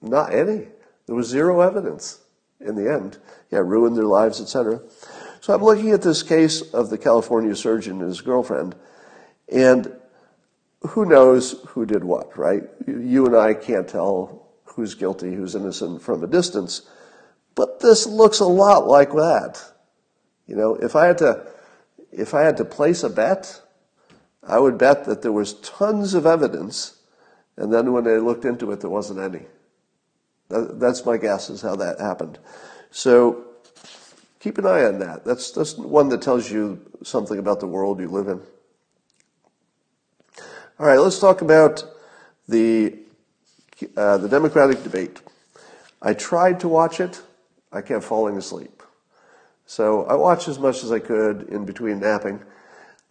Not 0.00 0.32
any. 0.32 0.68
There 1.06 1.14
was 1.14 1.28
zero 1.28 1.60
evidence 1.60 2.20
in 2.64 2.74
the 2.74 2.92
end. 2.92 3.18
Yeah, 3.50 3.58
ruined 3.58 3.96
their 3.96 4.04
lives, 4.04 4.40
etc. 4.40 4.80
So 5.40 5.54
I'm 5.54 5.62
looking 5.62 5.90
at 5.90 6.02
this 6.02 6.22
case 6.22 6.62
of 6.72 6.90
the 6.90 6.98
California 6.98 7.54
surgeon 7.54 8.00
and 8.00 8.08
his 8.08 8.20
girlfriend, 8.20 8.74
and 9.52 9.92
who 10.80 11.04
knows 11.04 11.62
who 11.68 11.86
did 11.86 12.04
what, 12.04 12.36
right? 12.36 12.62
You 12.86 13.26
and 13.26 13.36
I 13.36 13.54
can't 13.54 13.88
tell 13.88 14.48
who's 14.64 14.94
guilty, 14.94 15.34
who's 15.34 15.54
innocent 15.54 16.02
from 16.02 16.24
a 16.24 16.26
distance. 16.26 16.82
But 17.54 17.80
this 17.80 18.06
looks 18.06 18.40
a 18.40 18.46
lot 18.46 18.86
like 18.86 19.10
that. 19.12 19.62
You 20.46 20.56
know, 20.56 20.74
if 20.74 20.96
I 20.96 21.06
had 21.06 21.18
to, 21.18 21.46
if 22.12 22.34
I 22.34 22.42
had 22.42 22.56
to 22.58 22.64
place 22.64 23.02
a 23.02 23.10
bet, 23.10 23.60
I 24.42 24.58
would 24.58 24.76
bet 24.76 25.04
that 25.06 25.22
there 25.22 25.32
was 25.32 25.54
tons 25.60 26.14
of 26.14 26.26
evidence, 26.26 26.98
and 27.56 27.72
then 27.72 27.92
when 27.92 28.04
they 28.04 28.18
looked 28.18 28.44
into 28.44 28.70
it, 28.72 28.80
there 28.80 28.90
wasn't 28.90 29.20
any. 29.20 29.46
That, 30.48 30.78
that's 30.78 31.04
my 31.04 31.16
guess 31.16 31.50
is 31.50 31.62
how 31.62 31.76
that 31.76 32.00
happened. 32.00 32.38
So 32.90 33.44
keep 34.40 34.58
an 34.58 34.66
eye 34.66 34.84
on 34.84 34.98
that. 35.00 35.24
That's 35.24 35.50
that's 35.50 35.76
one 35.76 36.08
that 36.10 36.22
tells 36.22 36.50
you 36.50 36.80
something 37.02 37.38
about 37.38 37.60
the 37.60 37.66
world 37.66 38.00
you 38.00 38.08
live 38.08 38.28
in. 38.28 38.40
All 40.78 40.86
right, 40.86 40.98
let's 40.98 41.18
talk 41.18 41.40
about 41.40 41.84
the 42.48 42.98
uh, 43.96 44.18
the 44.18 44.28
Democratic 44.28 44.82
debate. 44.82 45.20
I 46.02 46.14
tried 46.14 46.60
to 46.60 46.68
watch 46.68 47.00
it. 47.00 47.22
I 47.72 47.80
kept 47.80 48.04
falling 48.04 48.36
asleep. 48.36 48.82
So 49.66 50.04
I 50.04 50.14
watched 50.14 50.48
as 50.48 50.58
much 50.58 50.84
as 50.84 50.92
I 50.92 50.98
could 50.98 51.48
in 51.48 51.64
between 51.64 52.00
napping, 52.00 52.42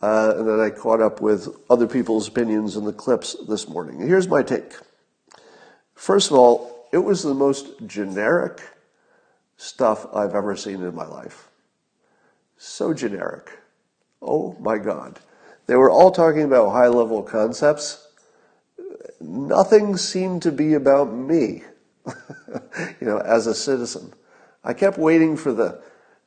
uh, 0.02 0.36
and 0.38 0.48
then 0.48 0.60
I 0.60 0.70
caught 0.70 1.02
up 1.02 1.20
with 1.20 1.48
other 1.70 1.88
people's 1.88 2.28
opinions 2.28 2.78
in 2.78 2.86
the 2.86 2.94
clips 2.94 3.36
this 3.48 3.68
morning. 3.68 4.00
here's 4.08 4.28
my 4.28 4.44
take. 4.44 4.74
First 5.96 6.32
of 6.32 6.38
all, 6.38 6.73
it 6.94 7.04
was 7.04 7.24
the 7.24 7.34
most 7.34 7.88
generic 7.88 8.62
stuff 9.58 10.06
I've 10.16 10.36
ever 10.36 10.56
seen 10.56 10.84
in 10.84 10.94
my 10.94 11.08
life. 11.08 11.50
So 12.56 12.94
generic. 12.94 13.50
Oh 14.22 14.56
my 14.60 14.78
God. 14.78 15.20
They 15.66 15.76
were 15.76 15.90
all 15.90 16.12
talking 16.12 16.44
about 16.44 16.70
high 16.70 16.90
level 16.90 17.24
concepts. 17.24 18.08
Nothing 19.20 19.98
seemed 19.98 20.44
to 20.44 20.52
be 20.52 20.76
about 20.76 21.12
me, 21.12 21.64
you 22.06 23.08
know, 23.08 23.18
as 23.18 23.48
a 23.48 23.56
citizen. 23.56 24.14
I 24.64 24.74
kept 24.76 25.00
waiting 25.00 25.36
for 25.36 25.52
the, 25.52 25.82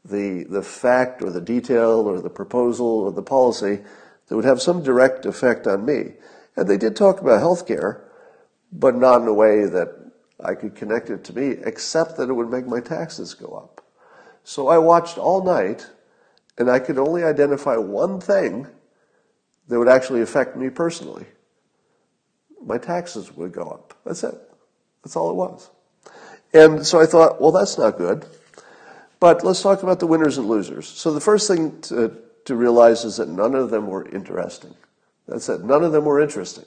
the, 0.05 0.47
the 0.51 0.63
fact 0.63 1.23
or 1.23 1.31
the 1.31 1.41
detail 1.41 2.01
or 2.01 2.21
the 2.21 2.29
proposal 2.29 2.89
or 2.89 3.13
the 3.13 3.23
policy 3.23 3.83
that 4.27 4.35
would 4.35 4.45
have 4.45 4.61
some 4.61 4.83
direct 4.83 5.27
effect 5.27 5.69
on 5.69 5.87
me. 5.87 6.15
And 6.57 6.67
they 6.67 6.77
did 6.77 6.97
talk 6.97 7.21
about 7.21 7.41
healthcare, 7.41 8.01
but 8.73 8.97
not 8.97 9.23
in 9.23 9.29
a 9.29 9.33
way 9.33 9.65
that 9.67 10.06
I 10.43 10.55
could 10.55 10.75
connect 10.75 11.11
it 11.11 11.25
to 11.25 11.37
me, 11.37 11.57
except 11.65 12.17
that 12.17 12.29
it 12.29 12.33
would 12.33 12.51
make 12.51 12.67
my 12.67 12.81
taxes 12.81 13.35
go 13.35 13.49
up. 13.49 13.85
So 14.45 14.69
I 14.69 14.79
watched 14.79 15.19
all 15.19 15.43
night, 15.43 15.87
and 16.59 16.71
I 16.71 16.79
could 16.79 16.99
only 16.99 17.25
identify 17.25 17.77
one 17.77 18.21
thing 18.21 18.67
that 19.69 19.79
would 19.79 19.89
actually 19.89 20.23
affect 20.23 20.57
me 20.57 20.71
personally. 20.71 21.27
My 22.65 22.79
taxes 22.79 23.33
would 23.37 23.53
go 23.53 23.69
up. 23.69 23.95
That's 24.05 24.25
it. 24.25 24.35
That's 25.03 25.17
all 25.17 25.31
it 25.31 25.35
was. 25.35 25.71
And 26.53 26.87
so 26.87 27.01
I 27.01 27.07
thought, 27.07 27.41
well, 27.41 27.53
that's 27.53 27.79
not 27.79 27.99
good. 27.99 28.27
But 29.19 29.45
let's 29.45 29.63
talk 29.63 29.83
about 29.83 30.01
the 30.01 30.07
winners 30.07 30.39
and 30.39 30.49
losers. 30.49 30.87
So 30.87 31.13
the 31.13 31.21
first 31.21 31.49
thing 31.49 31.81
to, 31.83 32.17
to 32.45 32.55
realize 32.55 33.05
is 33.05 33.17
that 33.17 33.29
none 33.29 33.55
of 33.55 33.71
them 33.71 33.87
were 33.87 34.07
interesting. 34.09 34.75
That's 35.27 35.49
it. 35.49 35.65
None 35.65 35.83
of 35.83 35.93
them 35.93 36.05
were 36.05 36.21
interesting. 36.21 36.65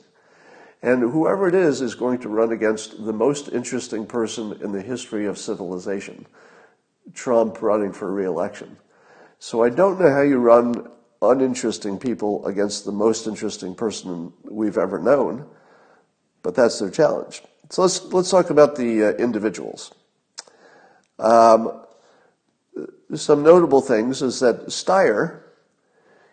And 0.82 1.02
whoever 1.02 1.48
it 1.48 1.56
is 1.56 1.82
is 1.82 1.96
going 1.96 2.20
to 2.20 2.30
run 2.30 2.52
against 2.52 3.04
the 3.04 3.14
most 3.14 3.50
interesting 3.50 4.06
person 4.06 4.58
in 4.62 4.72
the 4.72 4.82
history 4.82 5.26
of 5.26 5.38
civilization 5.38 6.26
Trump 7.14 7.62
running 7.62 7.92
for 7.92 8.12
reelection. 8.12 8.78
So 9.40 9.64
I 9.64 9.70
don't 9.70 10.00
know 10.00 10.12
how 10.12 10.22
you 10.22 10.38
run 10.38 10.90
uninteresting 11.22 11.98
people 11.98 12.46
against 12.46 12.86
the 12.86 12.92
most 12.92 13.28
interesting 13.28 13.76
person 13.76 14.32
we've 14.44 14.78
ever 14.78 15.00
known, 15.00 15.46
but 16.44 16.56
that's 16.56 16.80
their 16.80 16.90
challenge. 16.90 17.42
So 17.70 17.82
let's 17.82 18.04
let's 18.06 18.32
talk 18.32 18.50
about 18.50 18.76
the 18.76 19.06
uh, 19.06 19.12
individuals. 19.14 19.94
Um, 21.18 21.82
some 23.16 23.44
notable 23.44 23.82
things 23.82 24.22
is 24.22 24.40
that 24.40 24.68
Steyer, 24.68 25.42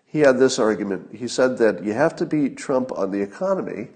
he 0.05 0.21
had 0.21 0.39
this 0.39 0.59
argument. 0.59 1.15
He 1.15 1.27
said 1.27 1.59
that 1.59 1.85
you 1.85 1.93
have 1.95 2.15
to 2.17 2.27
beat 2.27 2.57
Trump 2.57 2.93
on 2.93 3.11
the 3.11 3.21
economy 3.21 3.89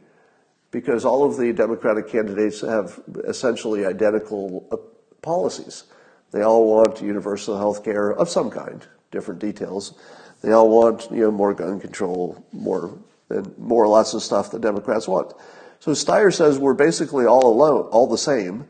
because 0.71 1.05
all 1.05 1.25
of 1.25 1.37
the 1.37 1.53
Democratic 1.53 2.09
candidates 2.09 2.61
have 2.61 3.01
essentially 3.27 3.85
identical 3.87 4.67
uh, 4.71 4.77
policies. 5.23 5.85
They 6.33 6.43
all 6.43 6.67
want 6.67 7.03
universal 7.03 7.59
health 7.59 7.85
care 7.85 8.13
of 8.13 8.29
some 8.29 8.51
kind, 8.51 8.87
different 9.11 9.41
details. 9.41 9.95
They 10.43 10.53
all 10.53 10.71
want 10.71 11.11
you 11.11 11.23
know 11.23 11.31
more 11.31 11.55
gun 11.55 11.81
control, 11.81 12.45
more 12.53 12.99
and 13.29 13.57
more 13.59 13.87
lots 13.87 14.15
of 14.15 14.23
stuff 14.23 14.51
that 14.51 14.61
Democrats 14.61 15.07
want. 15.07 15.35
So 15.81 15.93
Steyer 15.93 16.33
says 16.33 16.59
we're 16.59 16.75
basically 16.75 17.27
all 17.27 17.47
alone, 17.47 17.89
all 17.91 18.07
the 18.07 18.19
same, 18.19 18.67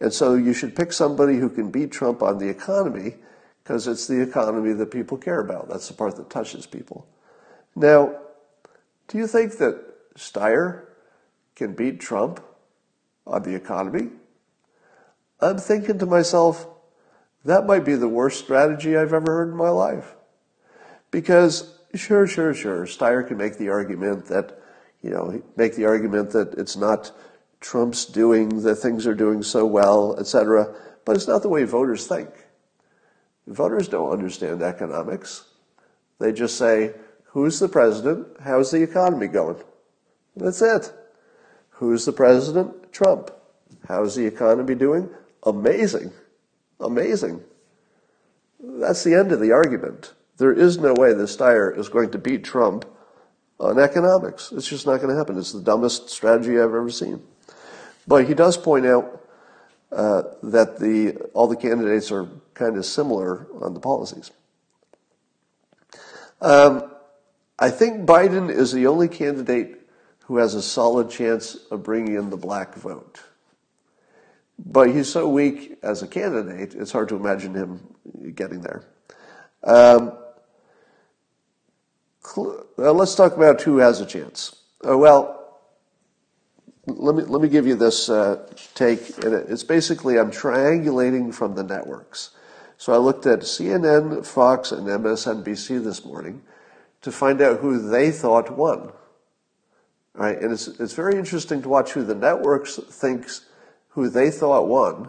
and 0.00 0.12
so 0.12 0.34
you 0.34 0.52
should 0.52 0.76
pick 0.76 0.92
somebody 0.92 1.36
who 1.36 1.48
can 1.48 1.70
beat 1.70 1.90
Trump 1.90 2.22
on 2.22 2.38
the 2.38 2.48
economy 2.48 3.14
because 3.62 3.86
it's 3.86 4.06
the 4.06 4.20
economy 4.20 4.72
that 4.74 4.90
people 4.90 5.16
care 5.16 5.40
about. 5.40 5.68
That's 5.68 5.88
the 5.88 5.94
part 5.94 6.16
that 6.16 6.30
touches 6.30 6.66
people. 6.66 7.06
Now, 7.74 8.14
do 9.08 9.18
you 9.18 9.26
think 9.26 9.58
that 9.58 10.14
Steyer 10.16 10.83
can 11.56 11.74
beat 11.74 12.00
Trump 12.00 12.40
on 13.26 13.42
the 13.42 13.54
economy? 13.54 14.10
I'm 15.40 15.58
thinking 15.58 15.98
to 15.98 16.06
myself, 16.06 16.66
that 17.44 17.66
might 17.66 17.84
be 17.84 17.94
the 17.94 18.08
worst 18.08 18.40
strategy 18.40 18.96
I've 18.96 19.12
ever 19.12 19.32
heard 19.32 19.50
in 19.50 19.56
my 19.56 19.68
life. 19.68 20.14
Because 21.10 21.78
sure, 21.94 22.26
sure, 22.26 22.54
sure, 22.54 22.86
Steyer 22.86 23.26
can 23.26 23.36
make 23.36 23.58
the 23.58 23.68
argument 23.68 24.26
that, 24.26 24.58
you 25.02 25.10
know, 25.10 25.42
make 25.56 25.76
the 25.76 25.84
argument 25.84 26.30
that 26.30 26.54
it's 26.54 26.76
not 26.76 27.12
Trump's 27.60 28.04
doing 28.04 28.62
that 28.62 28.76
things 28.76 29.06
are 29.06 29.14
doing 29.14 29.42
so 29.42 29.64
well, 29.64 30.16
etc. 30.18 30.74
But 31.04 31.16
it's 31.16 31.28
not 31.28 31.42
the 31.42 31.48
way 31.48 31.64
voters 31.64 32.06
think. 32.06 32.30
Voters 33.46 33.88
don't 33.88 34.10
understand 34.10 34.62
economics. 34.62 35.44
They 36.18 36.32
just 36.32 36.56
say, 36.56 36.94
who's 37.26 37.58
the 37.58 37.68
president? 37.68 38.26
How's 38.42 38.70
the 38.70 38.82
economy 38.82 39.28
going? 39.28 39.62
That's 40.36 40.62
it. 40.62 40.92
Who's 41.74 42.04
the 42.04 42.12
president? 42.12 42.92
Trump. 42.92 43.30
How's 43.88 44.14
the 44.14 44.26
economy 44.26 44.74
doing? 44.74 45.08
Amazing. 45.44 46.12
Amazing. 46.80 47.42
That's 48.60 49.04
the 49.04 49.14
end 49.14 49.32
of 49.32 49.40
the 49.40 49.52
argument. 49.52 50.14
There 50.36 50.52
is 50.52 50.78
no 50.78 50.94
way 50.94 51.12
that 51.12 51.22
Steyer 51.24 51.76
is 51.76 51.88
going 51.88 52.10
to 52.10 52.18
beat 52.18 52.44
Trump 52.44 52.84
on 53.60 53.78
economics. 53.78 54.52
It's 54.52 54.68
just 54.68 54.86
not 54.86 54.96
going 54.96 55.10
to 55.10 55.16
happen. 55.16 55.38
It's 55.38 55.52
the 55.52 55.60
dumbest 55.60 56.10
strategy 56.10 56.52
I've 56.52 56.74
ever 56.74 56.90
seen. 56.90 57.22
But 58.06 58.26
he 58.26 58.34
does 58.34 58.56
point 58.56 58.86
out 58.86 59.22
uh, 59.92 60.22
that 60.42 60.78
the 60.78 61.16
all 61.34 61.46
the 61.46 61.56
candidates 61.56 62.10
are 62.10 62.28
kind 62.54 62.76
of 62.76 62.84
similar 62.84 63.46
on 63.60 63.74
the 63.74 63.80
policies. 63.80 64.30
Um, 66.40 66.90
I 67.58 67.70
think 67.70 68.06
Biden 68.06 68.50
is 68.50 68.72
the 68.72 68.86
only 68.86 69.08
candidate 69.08 69.83
who 70.26 70.38
has 70.38 70.54
a 70.54 70.62
solid 70.62 71.10
chance 71.10 71.56
of 71.70 71.82
bringing 71.82 72.14
in 72.14 72.30
the 72.30 72.36
black 72.36 72.74
vote. 72.74 73.20
But 74.58 74.90
he's 74.90 75.08
so 75.08 75.28
weak 75.28 75.78
as 75.82 76.02
a 76.02 76.06
candidate, 76.06 76.74
it's 76.74 76.92
hard 76.92 77.08
to 77.10 77.16
imagine 77.16 77.54
him 77.54 77.80
getting 78.34 78.60
there. 78.60 78.84
Um, 79.62 80.12
let's 82.76 83.14
talk 83.14 83.36
about 83.36 83.60
who 83.62 83.78
has 83.78 84.00
a 84.00 84.06
chance. 84.06 84.56
Uh, 84.86 84.96
well, 84.96 85.40
let 86.86 87.14
me 87.14 87.22
let 87.22 87.40
me 87.40 87.48
give 87.48 87.66
you 87.66 87.74
this 87.74 88.10
uh, 88.10 88.46
take, 88.74 89.00
it's 89.18 89.64
basically 89.64 90.18
I'm 90.18 90.30
triangulating 90.30 91.32
from 91.34 91.54
the 91.54 91.62
networks. 91.62 92.30
So 92.76 92.92
I 92.92 92.98
looked 92.98 93.24
at 93.24 93.40
CNN, 93.40 94.26
Fox, 94.26 94.72
and 94.72 94.86
MSNBC 94.86 95.82
this 95.82 96.04
morning 96.04 96.42
to 97.02 97.12
find 97.12 97.40
out 97.40 97.60
who 97.60 97.88
they 97.88 98.10
thought 98.10 98.56
won. 98.56 98.92
Right, 100.14 100.40
and 100.40 100.52
it's 100.52 100.68
it's 100.68 100.92
very 100.92 101.16
interesting 101.16 101.60
to 101.62 101.68
watch 101.68 101.90
who 101.90 102.04
the 102.04 102.14
networks 102.14 102.76
thinks 102.76 103.46
who 103.88 104.08
they 104.08 104.30
thought 104.30 104.68
won, 104.68 105.08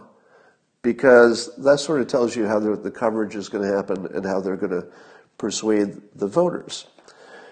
because 0.82 1.54
that 1.56 1.80
sort 1.80 2.00
of 2.00 2.06
tells 2.06 2.36
you 2.36 2.46
how 2.46 2.60
the, 2.60 2.90
coverage 2.90 3.34
is 3.34 3.48
going 3.48 3.68
to 3.68 3.76
happen 3.76 4.06
and 4.14 4.24
how 4.24 4.40
they're 4.40 4.56
going 4.56 4.80
to 4.80 4.86
persuade 5.38 6.00
the 6.14 6.28
voters. 6.28 6.86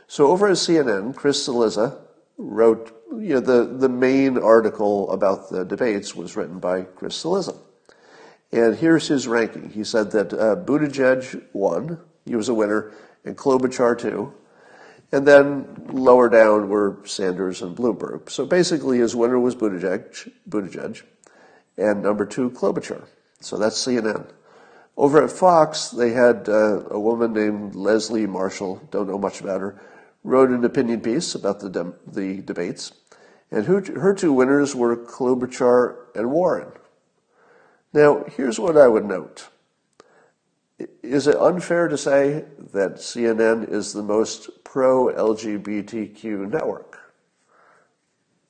So 0.07 0.29
over 0.29 0.47
at 0.47 0.57
CNN, 0.57 1.17
Chris 1.17 1.47
Cillizza 1.47 1.99
wrote, 2.39 2.97
you 3.11 3.35
know, 3.35 3.41
the, 3.41 3.65
the 3.65 3.89
main 3.89 4.39
article 4.39 5.11
about 5.11 5.51
the 5.51 5.65
debates 5.65 6.15
was 6.15 6.37
written 6.37 6.61
by 6.61 6.83
Chris 6.83 7.21
Cillizza. 7.21 7.59
And 8.53 8.77
here's 8.77 9.09
his 9.09 9.27
ranking. 9.27 9.71
He 9.71 9.83
said 9.83 10.13
that 10.13 10.33
uh, 10.33 10.55
Buttigieg 10.55 11.43
won, 11.53 11.99
he 12.25 12.37
was 12.37 12.49
a 12.49 12.55
winner, 12.55 12.93
and 13.25 13.37
Klobuchar 13.37 13.99
too. 13.99 14.33
And 15.13 15.27
then 15.27 15.87
lower 15.93 16.29
down 16.29 16.69
were 16.69 16.99
Sanders 17.05 17.63
and 17.63 17.77
Bloomberg. 17.77 18.31
So 18.31 18.47
basically, 18.47 18.99
his 18.99 19.15
winner 19.15 19.39
was 19.39 19.55
Buttigieg, 19.55 20.33
Buttigieg 20.49 21.03
and 21.77 22.03
number 22.03 22.25
two, 22.25 22.51
Klobuchar. 22.51 23.07
So 23.41 23.59
that's 23.59 23.85
CNN. 23.85 24.31
Over 24.97 25.25
at 25.25 25.31
Fox, 25.31 25.89
they 25.89 26.11
had 26.11 26.49
uh, 26.49 26.85
a 26.89 27.01
woman 27.01 27.33
named 27.33 27.75
Leslie 27.75 28.27
Marshall, 28.27 28.87
don't 28.91 29.09
know 29.09 29.19
much 29.19 29.41
about 29.41 29.61
her, 29.61 29.81
wrote 30.23 30.51
an 30.51 30.65
opinion 30.65 31.01
piece 31.01 31.35
about 31.35 31.61
the, 31.61 31.95
the 32.07 32.41
debates. 32.43 32.93
And 33.51 33.67
who, 33.67 33.81
her 34.01 34.15
two 34.15 34.33
winners 34.33 34.75
were 34.75 34.97
Klobuchar 34.97 35.97
and 36.15 36.31
Warren. 36.31 36.73
Now, 37.93 38.25
here's 38.37 38.59
what 38.59 38.77
I 38.77 38.89
would 38.89 39.05
note. 39.05 39.49
Is 41.03 41.27
it 41.27 41.37
unfair 41.37 41.89
to 41.89 41.99
say 41.99 42.45
that 42.73 42.97
CNN 42.97 43.71
is 43.71 43.93
the 43.93 44.03
most 44.03 44.64
pro 44.75 45.07
LGBTQ 45.07 46.51
network? 46.51 46.99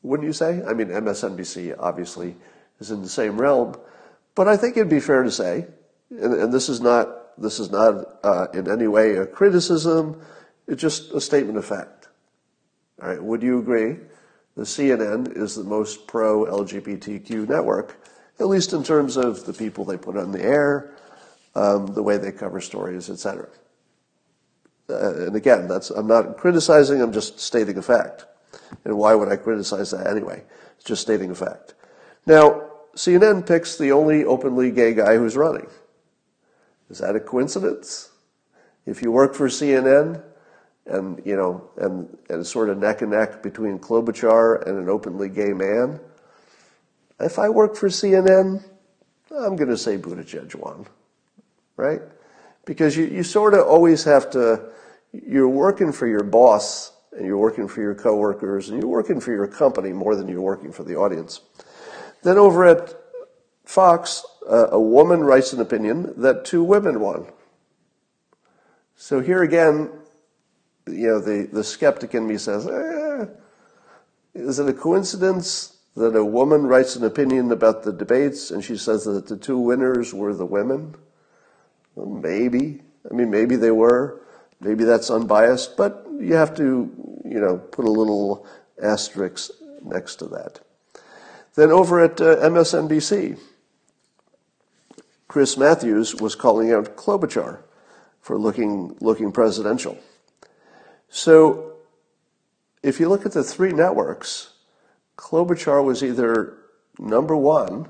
Wouldn't 0.03 0.27
you 0.27 0.33
say? 0.33 0.63
I 0.67 0.73
mean, 0.73 0.89
MSNBC 0.89 1.77
obviously 1.79 2.35
is 2.81 2.91
in 2.91 3.03
the 3.03 3.11
same 3.11 3.39
realm, 3.39 3.77
but 4.35 4.49
I 4.49 4.57
think 4.57 4.79
it'd 4.79 4.89
be 4.89 5.01
fair 5.01 5.23
to 5.23 5.31
say, 5.31 5.67
and, 6.09 6.33
and 6.33 6.51
this 6.51 6.71
is 6.71 6.81
not 6.81 7.39
this 7.39 7.61
is 7.61 7.71
not 7.71 8.21
uh, 8.25 8.47
in 8.55 8.71
any 8.71 8.87
way 8.87 9.17
a 9.17 9.27
criticism 9.27 10.19
it's 10.67 10.81
just 10.81 11.13
a 11.13 11.21
statement 11.21 11.59
of 11.59 11.67
fact. 11.67 12.09
All 13.03 13.09
right, 13.11 13.23
would 13.23 13.43
you 13.43 13.59
agree? 13.59 13.99
The 14.57 14.63
CNN 14.63 15.37
is 15.37 15.55
the 15.57 15.65
most 15.65 16.07
pro 16.07 16.47
LGBTQ 16.47 17.51
network, 17.51 17.99
at 18.41 18.47
least 18.47 18.73
in 18.73 18.83
terms 18.83 19.19
of 19.19 19.45
the 19.45 19.53
people 19.53 19.85
they 19.85 19.99
put 19.99 20.17
on 20.17 20.33
the 20.33 20.43
air, 20.43 20.95
um, 21.55 21.89
the 21.89 22.03
way 22.03 22.17
they 22.17 22.33
cover 22.33 22.63
stories, 22.63 23.11
etc. 23.11 23.47
Uh, 24.89 25.27
and 25.27 25.37
again, 25.37 25.67
that's 25.69 25.91
I'm 25.91 26.07
not 26.07 26.37
criticizing. 26.37 27.01
I'm 27.01 27.13
just 27.13 27.41
stating 27.41 27.79
a 27.79 27.83
fact. 27.83 28.27
And 28.85 28.97
why 28.97 29.15
would 29.15 29.29
I 29.29 29.37
criticize 29.37 29.91
that 29.93 30.07
anyway? 30.07 30.43
It's 30.77 30.85
just 30.85 31.03
stating 31.03 31.31
a 31.31 31.35
fact. 31.35 31.75
Now, 32.27 32.71
CNN 32.95 33.47
picks 33.47 33.77
the 33.77 33.93
only 33.93 34.25
openly 34.25 34.71
gay 34.71 34.95
guy 34.95 35.17
who's 35.17 35.37
running. 35.37 35.67
Is 36.91 36.99
that 36.99 37.17
a 37.17 37.21
coincidence? 37.21 38.11
If 38.87 39.03
you 39.03 39.11
work 39.11 39.35
for 39.35 39.49
CNN, 39.49 40.23
and 40.87 41.21
you 41.25 41.37
know, 41.37 41.71
and, 41.77 42.17
and 42.29 42.47
sort 42.47 42.69
of 42.69 42.79
neck 42.79 43.03
and 43.03 43.11
neck 43.11 43.43
between 43.43 43.79
Klobuchar 43.79 44.67
and 44.67 44.79
an 44.79 44.89
openly 44.89 45.29
gay 45.29 45.53
man. 45.53 46.01
If 47.21 47.39
I 47.39 47.49
work 47.49 47.77
for 47.77 47.89
CNN, 47.89 48.63
I'm 49.31 49.57
going 49.57 49.71
to 49.71 49.79
say 49.79 49.97
Buttigieg 49.97 50.55
won, 50.55 50.87
right? 51.77 52.03
Because 52.65 52.97
you, 52.97 53.05
you 53.05 53.23
sort 53.23 53.55
of 53.55 53.67
always 53.67 54.05
have 54.05 54.31
to, 54.31 54.71
you're 55.13 55.49
working 55.49 55.93
for 55.93 56.07
your 56.07 56.23
boss 56.23 56.93
and 57.13 57.27
you're 57.27 57.39
working 57.39 57.69
for 57.69 57.83
your 57.83 57.95
coworkers 57.95 58.69
and 58.69 58.81
you're 58.81 58.91
working 58.91 59.21
for 59.21 59.33
your 59.33 59.47
company 59.47 59.93
more 59.93 60.17
than 60.17 60.29
you're 60.29 60.41
working 60.41 60.73
for 60.73 60.83
the 60.83 60.97
audience. 60.97 61.41
Then 62.23 62.39
over 62.39 62.65
at 62.65 62.95
Fox, 63.65 64.25
uh, 64.49 64.69
a 64.71 64.81
woman 64.81 65.21
writes 65.21 65.53
an 65.53 65.61
opinion 65.61 66.15
that 66.17 66.45
two 66.45 66.63
women 66.63 67.01
won. 67.01 67.27
So 68.97 69.21
here 69.21 69.43
again, 69.43 69.91
you 70.87 71.09
know, 71.09 71.21
the, 71.21 71.49
the 71.53 71.65
skeptic 71.65 72.15
in 72.15 72.27
me 72.27 72.39
says, 72.39 72.67
eh, 72.67 73.27
is 74.35 74.59
it 74.59 74.69
a 74.69 74.73
coincidence 74.73 75.77
that 75.97 76.17
a 76.17 76.25
woman 76.25 76.67
writes 76.67 76.97
an 76.97 77.05
opinion 77.05 77.53
about 77.53 77.85
the 77.85 77.93
debates 77.93 78.51
and 78.51 78.65
she 78.65 78.77
says 78.77 79.05
that 79.05 79.27
the 79.27 79.37
two 79.37 79.59
winners 79.59 80.13
were 80.13 80.35
the 80.35 80.47
women? 80.47 80.95
Well, 81.95 82.07
maybe. 82.07 82.83
I 83.11 83.15
mean, 83.15 83.31
maybe 83.31 83.57
they 83.57 83.71
were. 83.71 84.21
Maybe 84.61 84.85
that's 84.85 85.11
unbiased, 85.11 85.77
but 85.77 86.07
you 86.19 86.35
have 86.35 86.57
to, 86.57 86.91
you 87.25 87.41
know, 87.41 87.59
put 87.59 87.85
a 87.85 87.91
little 87.91 88.47
asterisk 88.83 89.51
next 89.83 90.17
to 90.17 90.27
that. 90.27 90.61
Then 91.55 91.71
over 91.71 92.01
at 92.01 92.21
uh, 92.21 92.37
MSNBC, 92.37 93.39
Chris 95.29 95.57
Matthews 95.57 96.15
was 96.15 96.35
calling 96.35 96.73
out 96.73 96.97
Klobuchar 96.97 97.61
for 98.21 98.39
looking, 98.39 98.97
looking 99.01 99.33
presidential. 99.33 99.99
So 101.09 101.75
if 102.83 102.99
you 102.99 103.09
look 103.09 103.27
at 103.27 103.33
the 103.33 103.45
three 103.45 103.73
networks, 103.73 104.55
Klobuchar 105.17 105.85
was 105.85 106.03
either 106.03 106.57
number 106.99 107.37
one 107.37 107.89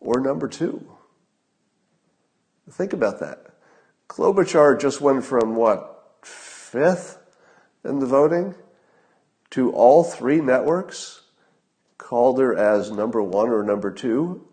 or 0.00 0.20
number 0.20 0.48
two. 0.48 0.97
Think 2.70 2.92
about 2.92 3.20
that. 3.20 3.46
Klobuchar 4.08 4.80
just 4.80 5.00
went 5.00 5.24
from 5.24 5.56
what, 5.56 6.18
fifth 6.22 7.18
in 7.84 7.98
the 7.98 8.06
voting 8.06 8.54
to 9.50 9.72
all 9.72 10.04
three 10.04 10.40
networks 10.40 11.22
called 11.96 12.38
her 12.38 12.56
as 12.56 12.90
number 12.90 13.22
one 13.22 13.48
or 13.48 13.62
number 13.62 13.90
two. 13.90 14.46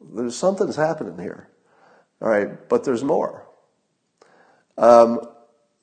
There's 0.00 0.36
something's 0.36 0.76
happening 0.76 1.18
here. 1.18 1.48
All 2.20 2.28
right, 2.28 2.68
but 2.68 2.84
there's 2.84 3.04
more. 3.04 3.46
Um, 4.76 5.20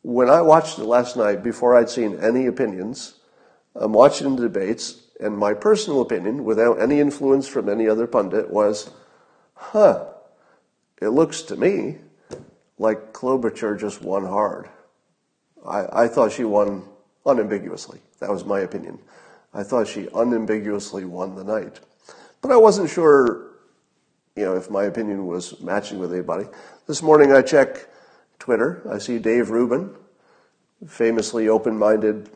when 0.01 0.29
I 0.29 0.41
watched 0.41 0.79
it 0.79 0.85
last 0.85 1.17
night, 1.17 1.43
before 1.43 1.75
I'd 1.75 1.89
seen 1.89 2.19
any 2.19 2.45
opinions, 2.45 3.19
I'm 3.75 3.93
watching 3.93 4.35
the 4.35 4.43
debates, 4.43 5.01
and 5.19 5.37
my 5.37 5.53
personal 5.53 6.01
opinion, 6.01 6.43
without 6.43 6.81
any 6.81 6.99
influence 6.99 7.47
from 7.47 7.67
any 7.67 7.87
other 7.87 8.07
pundit, 8.07 8.49
was, 8.49 8.91
huh, 9.53 10.05
it 11.05 11.11
looks 11.11 11.43
to 11.43 11.55
me 11.55 11.97
like 12.79 13.13
Klobuchar 13.13 13.79
just 13.79 14.01
won 14.01 14.25
hard. 14.25 14.69
I, 15.65 16.03
I 16.03 16.07
thought 16.07 16.31
she 16.31 16.43
won 16.43 16.83
unambiguously. 17.25 17.99
That 18.19 18.29
was 18.29 18.43
my 18.43 18.61
opinion. 18.61 18.99
I 19.53 19.63
thought 19.63 19.87
she 19.87 20.07
unambiguously 20.13 21.05
won 21.05 21.35
the 21.35 21.43
night. 21.43 21.79
But 22.41 22.51
I 22.51 22.57
wasn't 22.57 22.89
sure, 22.89 23.51
you 24.35 24.45
know, 24.45 24.55
if 24.55 24.69
my 24.69 24.83
opinion 24.85 25.27
was 25.27 25.61
matching 25.61 25.99
with 25.99 26.11
anybody. 26.11 26.47
This 26.87 27.01
morning 27.01 27.31
I 27.31 27.41
check 27.41 27.87
Twitter. 28.39 28.81
I 28.91 28.97
see 28.97 29.19
Dave 29.19 29.51
Rubin, 29.51 29.95
famously 30.87 31.47
open-minded, 31.47 32.29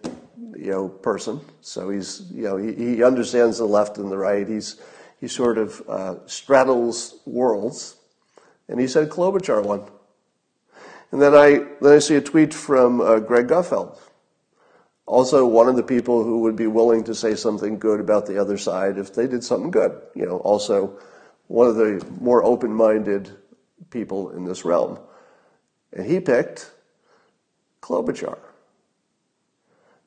you 0.55 0.71
know, 0.71 0.89
person. 0.89 1.41
So 1.61 1.89
he's, 1.89 2.31
you 2.31 2.43
know, 2.43 2.57
he, 2.57 2.73
he 2.73 3.03
understands 3.03 3.57
the 3.57 3.65
left 3.65 3.97
and 3.97 4.11
the 4.11 4.17
right. 4.17 4.47
He's 4.47 4.79
he 5.19 5.27
sort 5.27 5.57
of 5.57 5.81
uh, 5.89 6.15
straddles 6.27 7.19
worlds, 7.25 7.97
and 8.69 8.79
he 8.79 8.87
said 8.87 9.09
Klobuchar 9.09 9.63
won. 9.63 9.83
And 11.11 11.21
then 11.21 11.35
I 11.35 11.65
then 11.81 11.93
I 11.93 11.99
see 11.99 12.15
a 12.15 12.21
tweet 12.21 12.53
from 12.53 13.01
uh, 13.01 13.19
Greg 13.19 13.47
Gutfeld, 13.47 13.97
also 15.05 15.45
one 15.45 15.67
of 15.67 15.75
the 15.75 15.83
people 15.83 16.23
who 16.23 16.41
would 16.41 16.55
be 16.55 16.67
willing 16.67 17.03
to 17.05 17.15
say 17.15 17.35
something 17.35 17.79
good 17.79 17.99
about 17.99 18.27
the 18.27 18.37
other 18.37 18.57
side 18.57 18.97
if 18.97 19.13
they 19.13 19.27
did 19.27 19.43
something 19.43 19.71
good. 19.71 19.99
You 20.15 20.25
know, 20.25 20.37
also 20.37 20.99
one 21.47 21.67
of 21.67 21.75
the 21.75 22.05
more 22.21 22.43
open-minded 22.43 23.31
people 23.89 24.29
in 24.29 24.45
this 24.45 24.63
realm. 24.63 24.99
And 25.91 26.05
he 26.05 26.19
picked 26.19 26.71
Klobuchar. 27.81 28.37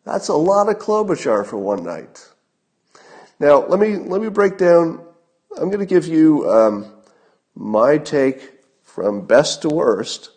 That's 0.05 0.29
a 0.29 0.35
lot 0.35 0.69
of 0.69 0.79
Klobuchar 0.79 1.45
for 1.45 1.57
one 1.57 1.83
night. 1.83 2.29
Now, 3.41 3.67
let 3.67 3.81
me, 3.81 3.97
let 3.97 4.21
me 4.21 4.29
break 4.29 4.57
down 4.57 5.05
I'm 5.57 5.69
going 5.69 5.81
to 5.81 5.87
give 5.87 6.07
you 6.07 6.49
um, 6.51 6.92
my 7.55 7.99
take 7.99 8.61
from 8.83 9.27
best 9.27 9.63
to 9.63 9.69
worst 9.69 10.31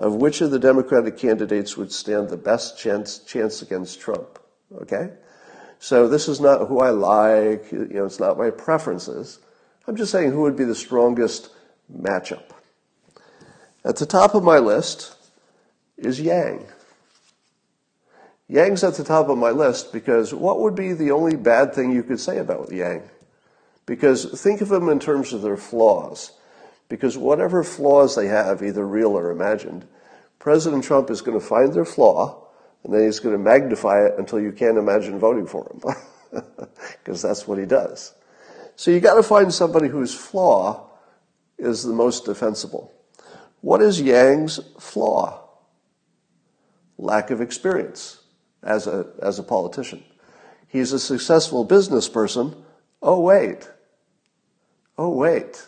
of 0.00 0.14
which 0.14 0.40
of 0.40 0.50
the 0.50 0.58
Democratic 0.58 1.18
candidates 1.18 1.76
would 1.76 1.92
stand 1.92 2.30
the 2.30 2.36
best 2.36 2.78
chance, 2.78 3.18
chance 3.18 3.60
against 3.60 4.00
Trump. 4.00 4.38
Okay? 4.80 5.12
So 5.78 6.08
this 6.08 6.26
is 6.26 6.40
not 6.40 6.68
who 6.68 6.80
I 6.80 6.90
like, 6.90 7.70
you 7.70 7.88
know, 7.90 8.06
it's 8.06 8.18
not 8.18 8.38
my 8.38 8.50
preferences. 8.50 9.40
I'm 9.86 9.96
just 9.96 10.10
saying 10.10 10.32
who 10.32 10.40
would 10.42 10.56
be 10.56 10.64
the 10.64 10.74
strongest 10.74 11.50
matchup. 11.94 12.44
At 13.84 13.96
the 13.96 14.06
top 14.06 14.34
of 14.34 14.42
my 14.42 14.58
list 14.58 15.14
is 15.98 16.20
Yang. 16.20 16.66
Yang's 18.48 18.82
at 18.82 18.94
the 18.94 19.04
top 19.04 19.28
of 19.28 19.38
my 19.38 19.50
list 19.50 19.92
because 19.92 20.34
what 20.34 20.60
would 20.60 20.74
be 20.74 20.92
the 20.92 21.10
only 21.10 21.36
bad 21.36 21.74
thing 21.74 21.92
you 21.92 22.02
could 22.02 22.20
say 22.20 22.38
about 22.38 22.72
Yang? 22.72 23.02
Because 23.86 24.24
think 24.40 24.60
of 24.60 24.68
them 24.68 24.88
in 24.88 24.98
terms 24.98 25.32
of 25.32 25.42
their 25.42 25.56
flaws. 25.56 26.32
Because 26.90 27.16
whatever 27.16 27.64
flaws 27.64 28.14
they 28.16 28.26
have, 28.26 28.62
either 28.62 28.86
real 28.86 29.16
or 29.16 29.30
imagined, 29.30 29.86
President 30.38 30.84
Trump 30.84 31.08
is 31.08 31.22
going 31.22 31.40
to 31.40 31.44
find 31.44 31.72
their 31.72 31.86
flaw 31.86 32.48
and 32.84 32.92
then 32.92 33.04
he's 33.04 33.20
going 33.20 33.34
to 33.34 33.42
magnify 33.42 34.04
it 34.06 34.14
until 34.18 34.40
you 34.40 34.52
can't 34.52 34.78
imagine 34.78 35.18
voting 35.18 35.46
for 35.46 35.64
him. 35.70 35.94
Because 37.02 37.20
that's 37.20 37.48
what 37.48 37.58
he 37.58 37.66
does. 37.66 38.14
So 38.76 38.92
you 38.92 39.00
got 39.00 39.14
to 39.14 39.22
find 39.22 39.52
somebody 39.52 39.88
whose 39.88 40.14
flaw 40.14 40.88
is 41.58 41.82
the 41.82 41.92
most 41.92 42.24
defensible. 42.24 42.92
What 43.62 43.82
is 43.82 44.00
Yang's 44.00 44.60
flaw? 44.78 45.42
Lack 46.98 47.32
of 47.32 47.40
experience 47.40 48.22
as 48.62 48.86
a, 48.86 49.08
as 49.20 49.40
a 49.40 49.42
politician. 49.42 50.04
He's 50.68 50.92
a 50.92 51.00
successful 51.00 51.64
business 51.64 52.08
person. 52.08 52.54
Oh, 53.02 53.20
wait. 53.20 53.68
Oh, 54.96 55.10
wait. 55.10 55.66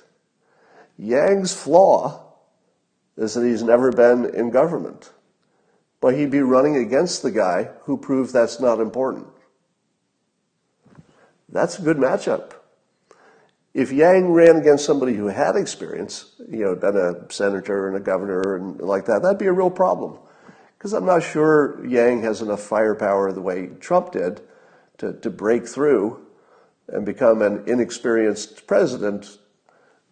Yang's 0.99 1.55
flaw 1.55 2.23
is 3.17 3.35
that 3.35 3.45
he's 3.45 3.63
never 3.63 3.91
been 3.91 4.35
in 4.35 4.51
government. 4.51 5.13
But 6.01 6.15
he'd 6.15 6.31
be 6.31 6.41
running 6.41 6.77
against 6.77 7.23
the 7.23 7.31
guy 7.31 7.71
who 7.83 7.97
proved 7.97 8.33
that's 8.33 8.59
not 8.59 8.81
important. 8.81 9.29
That's 11.49 11.79
a 11.79 11.83
good 11.83 11.99
matchup. 11.99 12.55
If 13.75 13.93
Yang 13.93 14.33
ran 14.33 14.57
against 14.57 14.85
somebody 14.85 15.15
who 15.15 15.29
had 15.29 15.57
experience, 15.57 16.35
you 16.49 16.65
know, 16.65 16.75
been 16.75 16.97
a 16.97 17.33
senator 17.33 17.89
and 17.89 17.97
a 17.97 18.01
governor 18.01 18.57
and 18.57 18.81
like 18.81 19.07
that, 19.07 19.23
that'd 19.23 19.39
be 19.39 19.47
a 19.47 19.53
real 19.53 19.71
problem. 19.71 20.19
Because 20.77 20.93
I'm 20.93 21.07
not 21.07 21.23
sure 21.23 21.85
Yang 21.87 22.23
has 22.23 22.43
enough 22.43 22.61
firepower 22.61 23.33
the 23.33 23.41
way 23.41 23.69
Trump 23.81 24.13
did 24.13 24.41
to, 24.99 25.13
to 25.13 25.31
break 25.31 25.67
through 25.67 26.27
and 26.89 27.07
become 27.07 27.41
an 27.41 27.63
inexperienced 27.67 28.67
president 28.67 29.39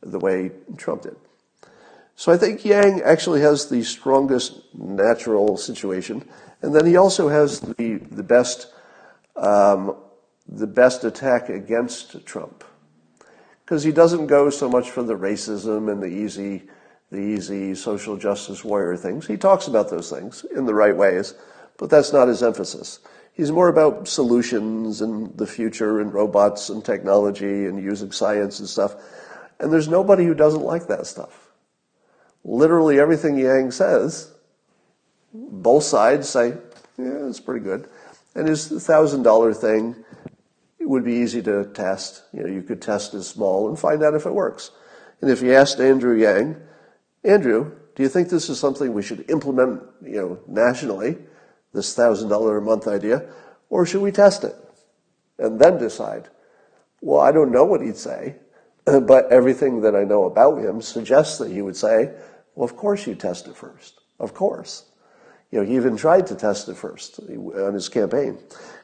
the 0.03 0.19
way 0.19 0.51
Trump 0.77 1.03
did. 1.03 1.17
So 2.17 2.33
I 2.33 2.37
think 2.37 2.65
Yang 2.65 3.03
actually 3.03 3.41
has 3.41 3.69
the 3.69 3.83
strongest 3.83 4.61
natural 4.75 5.57
situation, 5.57 6.29
and 6.63 6.75
then 6.75 6.87
he 6.87 6.97
also 6.97 7.29
has 7.29 7.61
the 7.61 7.95
the 8.11 8.23
best 8.23 8.73
um, 9.37 9.97
the 10.47 10.67
best 10.67 11.05
attack 11.05 11.49
against 11.49 12.27
Trump 12.27 12.65
because 13.65 13.85
he 13.85 13.93
doesn't 13.93 14.27
go 14.27 14.51
so 14.51 14.69
much 14.69 14.91
for 14.91 15.03
the 15.03 15.15
racism 15.15 15.91
and 15.91 16.03
the 16.03 16.09
easy 16.09 16.65
the 17.11 17.19
easy 17.19 17.75
social 17.75 18.17
justice 18.17 18.65
warrior 18.65 18.97
things. 18.97 19.27
He 19.27 19.37
talks 19.37 19.67
about 19.67 19.91
those 19.91 20.11
things 20.11 20.45
in 20.55 20.67
the 20.67 20.75
right 20.75 20.97
ways, 20.97 21.35
but 21.77 21.91
that's 21.91 22.13
not 22.13 22.29
his 22.29 22.43
emphasis. 22.43 23.01
He's 23.33 23.51
more 23.51 23.69
about 23.69 24.07
solutions 24.07 25.01
and 25.01 25.37
the 25.37 25.47
future 25.47 26.01
and 26.01 26.13
robots 26.13 26.69
and 26.69 26.85
technology 26.85 27.67
and 27.67 27.83
using 27.83 28.13
science 28.13 28.61
and 28.61 28.69
stuff. 28.69 28.97
And 29.61 29.73
there's 29.73 29.89
nobody 29.89 30.25
who 30.25 30.35
doesn't 30.35 30.63
like 30.63 30.87
that 30.89 31.07
stuff. 31.07 31.51
Literally 32.43 32.99
everything 32.99 33.37
Yang 33.39 33.73
says, 33.73 34.33
both 35.33 35.85
sides 35.85 36.29
say, 36.29 36.55
yeah, 36.99 37.29
it's 37.29 37.41
pretty 37.41 37.63
good. 37.63 37.89
And 38.35 38.49
his 38.49 38.69
thousand 38.69 39.23
dollar 39.23 39.53
thing 39.53 39.97
it 40.79 40.89
would 40.89 41.05
be 41.05 41.13
easy 41.15 41.43
to 41.43 41.67
test. 41.67 42.23
You 42.33 42.43
know, 42.43 42.49
you 42.49 42.63
could 42.63 42.81
test 42.81 43.13
as 43.13 43.29
small 43.29 43.69
and 43.69 43.79
find 43.79 44.03
out 44.03 44.15
if 44.15 44.25
it 44.25 44.33
works. 44.33 44.71
And 45.21 45.31
if 45.31 45.43
you 45.43 45.53
asked 45.53 45.79
Andrew 45.79 46.17
Yang, 46.17 46.57
Andrew, 47.23 47.73
do 47.95 48.03
you 48.03 48.09
think 48.09 48.31
this 48.31 48.49
is 48.49 48.59
something 48.59 48.95
we 48.95 49.03
should 49.03 49.29
implement, 49.31 49.83
you 50.03 50.17
know, 50.17 50.39
nationally, 50.49 51.19
this 51.75 51.95
thousand 51.95 52.31
dollar 52.31 52.57
a 52.57 52.63
month 52.63 52.89
idea, 52.89 53.29
or 53.69 53.85
should 53.85 54.01
we 54.01 54.11
test 54.11 54.43
it 54.43 54.57
and 55.39 55.61
then 55.61 55.77
decide? 55.77 56.29
Well, 57.03 57.21
I 57.21 57.31
don't 57.31 57.53
know 57.53 57.65
what 57.65 57.83
he'd 57.83 57.99
say, 57.99 58.37
but 59.07 59.31
everything 59.31 59.83
that 59.83 59.95
I 59.95 60.05
know 60.05 60.25
about 60.25 60.59
him 60.59 60.81
suggests 60.81 61.39
that 61.39 61.51
he 61.51 61.63
would 61.63 61.77
say, 61.77 62.13
well, 62.55 62.65
of 62.65 62.77
course 62.77 63.07
you 63.07 63.15
test 63.15 63.47
it 63.47 63.57
first. 63.57 64.01
Of 64.19 64.35
course. 64.35 64.85
You 65.51 65.61
know, 65.61 65.67
he 65.67 65.77
even 65.77 65.97
tried 65.97 66.27
to 66.29 66.37
test 66.37 66.69
it 66.69 66.77
first 66.77 67.19
on 67.21 67.75
his 67.75 67.89
campaign, 67.89 68.39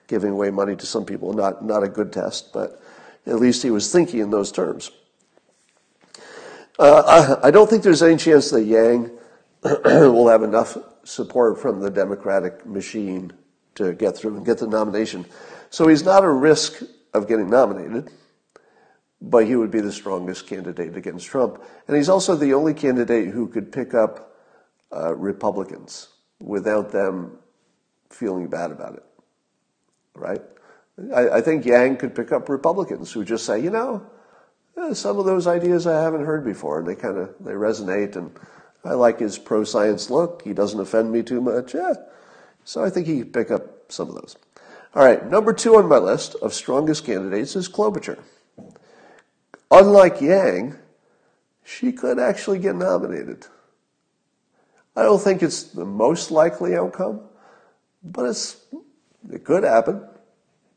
giving 0.08 0.30
away 0.30 0.50
money 0.50 0.76
to 0.76 0.86
some 0.86 1.04
people. 1.04 1.32
Not, 1.32 1.64
not 1.64 1.82
a 1.82 1.88
good 1.88 2.12
test, 2.12 2.52
but 2.52 2.80
at 3.26 3.36
least 3.36 3.62
he 3.62 3.70
was 3.70 3.92
thinking 3.92 4.20
in 4.20 4.30
those 4.30 4.50
terms. 4.50 4.90
Uh, 6.78 7.36
I, 7.42 7.48
I 7.48 7.50
don't 7.50 7.70
think 7.70 7.82
there's 7.82 8.02
any 8.02 8.16
chance 8.16 8.50
that 8.50 8.64
Yang 8.64 9.10
will 9.62 10.28
have 10.28 10.42
enough 10.42 10.76
support 11.04 11.60
from 11.60 11.80
the 11.80 11.90
Democratic 11.90 12.66
machine 12.66 13.32
to 13.76 13.92
get 13.92 14.16
through 14.16 14.36
and 14.36 14.44
get 14.44 14.58
the 14.58 14.66
nomination. 14.66 15.24
So 15.70 15.86
he's 15.86 16.04
not 16.04 16.24
a 16.24 16.30
risk 16.30 16.82
of 17.14 17.28
getting 17.28 17.48
nominated 17.48 18.10
but 19.20 19.46
he 19.46 19.56
would 19.56 19.70
be 19.70 19.80
the 19.80 19.92
strongest 19.92 20.46
candidate 20.46 20.96
against 20.96 21.26
Trump. 21.26 21.62
And 21.88 21.96
he's 21.96 22.08
also 22.08 22.36
the 22.36 22.54
only 22.54 22.74
candidate 22.74 23.28
who 23.28 23.48
could 23.48 23.72
pick 23.72 23.94
up 23.94 24.34
uh, 24.94 25.14
Republicans 25.14 26.08
without 26.40 26.92
them 26.92 27.38
feeling 28.10 28.48
bad 28.48 28.70
about 28.70 28.94
it, 28.94 29.04
right? 30.14 30.42
I, 31.14 31.28
I, 31.28 31.40
think 31.40 31.64
Yang 31.64 31.96
could 31.98 32.14
pick 32.14 32.32
up 32.32 32.48
Republicans 32.48 33.12
who 33.12 33.24
just 33.24 33.44
say, 33.44 33.60
you 33.60 33.70
know, 33.70 34.06
eh, 34.76 34.94
some 34.94 35.18
of 35.18 35.26
those 35.26 35.46
ideas 35.46 35.86
I 35.86 36.02
haven't 36.02 36.24
heard 36.24 36.44
before, 36.44 36.78
and 36.78 36.88
they 36.88 36.94
kind 36.94 37.18
of 37.18 37.34
they 37.40 37.52
resonate, 37.52 38.16
and 38.16 38.30
I 38.84 38.94
like 38.94 39.18
his 39.18 39.38
pro-science 39.38 40.08
look. 40.08 40.42
He 40.42 40.54
doesn't 40.54 40.80
offend 40.80 41.12
me 41.12 41.22
too 41.22 41.40
much. 41.40 41.74
Yeah, 41.74 41.94
so 42.64 42.82
I 42.82 42.90
think 42.90 43.06
he 43.06 43.18
could 43.18 43.32
pick 43.32 43.50
up 43.50 43.92
some 43.92 44.08
of 44.08 44.14
those. 44.14 44.36
All 44.94 45.04
right, 45.04 45.28
number 45.30 45.52
two 45.52 45.76
on 45.76 45.88
my 45.88 45.98
list 45.98 46.34
of 46.36 46.54
strongest 46.54 47.04
candidates 47.04 47.56
is 47.56 47.68
Klobuchar. 47.68 48.18
Unlike 49.70 50.20
Yang, 50.20 50.76
she 51.64 51.92
could 51.92 52.18
actually 52.18 52.58
get 52.58 52.76
nominated. 52.76 53.46
I 54.94 55.02
don't 55.02 55.20
think 55.20 55.42
it's 55.42 55.64
the 55.64 55.84
most 55.84 56.30
likely 56.30 56.74
outcome, 56.74 57.20
but 58.02 58.26
it's, 58.26 58.64
it 59.30 59.44
could 59.44 59.64
happen. 59.64 60.06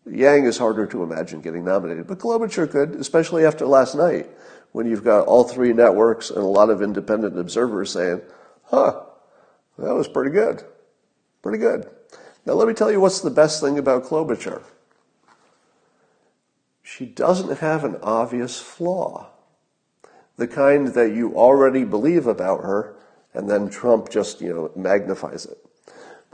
Yang 0.10 0.45
is 0.45 0.58
harder 0.58 0.88
to 0.88 1.04
imagine 1.04 1.41
getting 1.41 1.63
nominated, 1.63 2.08
but 2.08 2.17
Klobuchar 2.17 2.69
could, 2.69 2.95
especially 2.95 3.45
after 3.45 3.65
last 3.65 3.95
night, 3.95 4.28
when 4.71 4.88
you've 4.88 5.04
got 5.04 5.28
all 5.28 5.43
three 5.43 5.73
networks 5.73 6.30
and 6.30 6.39
a 6.39 6.47
lot 6.47 6.69
of 6.69 6.82
independent 6.82 7.38
observers 7.38 7.91
saying, 7.91 8.21
huh, 8.63 9.02
that 9.78 9.93
was 9.93 10.08
pretty 10.08 10.32
good. 10.32 10.63
Pretty 11.41 11.60
good. 11.60 11.89
Now 12.45 12.54
let 12.54 12.67
me 12.67 12.73
tell 12.73 12.91
you 12.91 12.99
what's 12.99 13.21
the 13.21 13.30
best 13.30 13.62
thing 13.62 13.78
about 13.78 14.04
Klobuchar 14.04 14.63
she 16.89 17.06
doesn't 17.06 17.60
have 17.60 17.84
an 17.84 17.97
obvious 18.02 18.60
flaw. 18.60 19.30
The 20.38 20.47
kind 20.47 20.88
that 20.89 21.13
you 21.13 21.36
already 21.36 21.84
believe 21.84 22.25
about 22.25 22.63
her, 22.63 22.95
and 23.34 23.47
then 23.47 23.69
Trump 23.69 24.10
just, 24.10 24.41
you 24.41 24.54
know, 24.54 24.71
magnifies 24.75 25.45
it. 25.45 25.58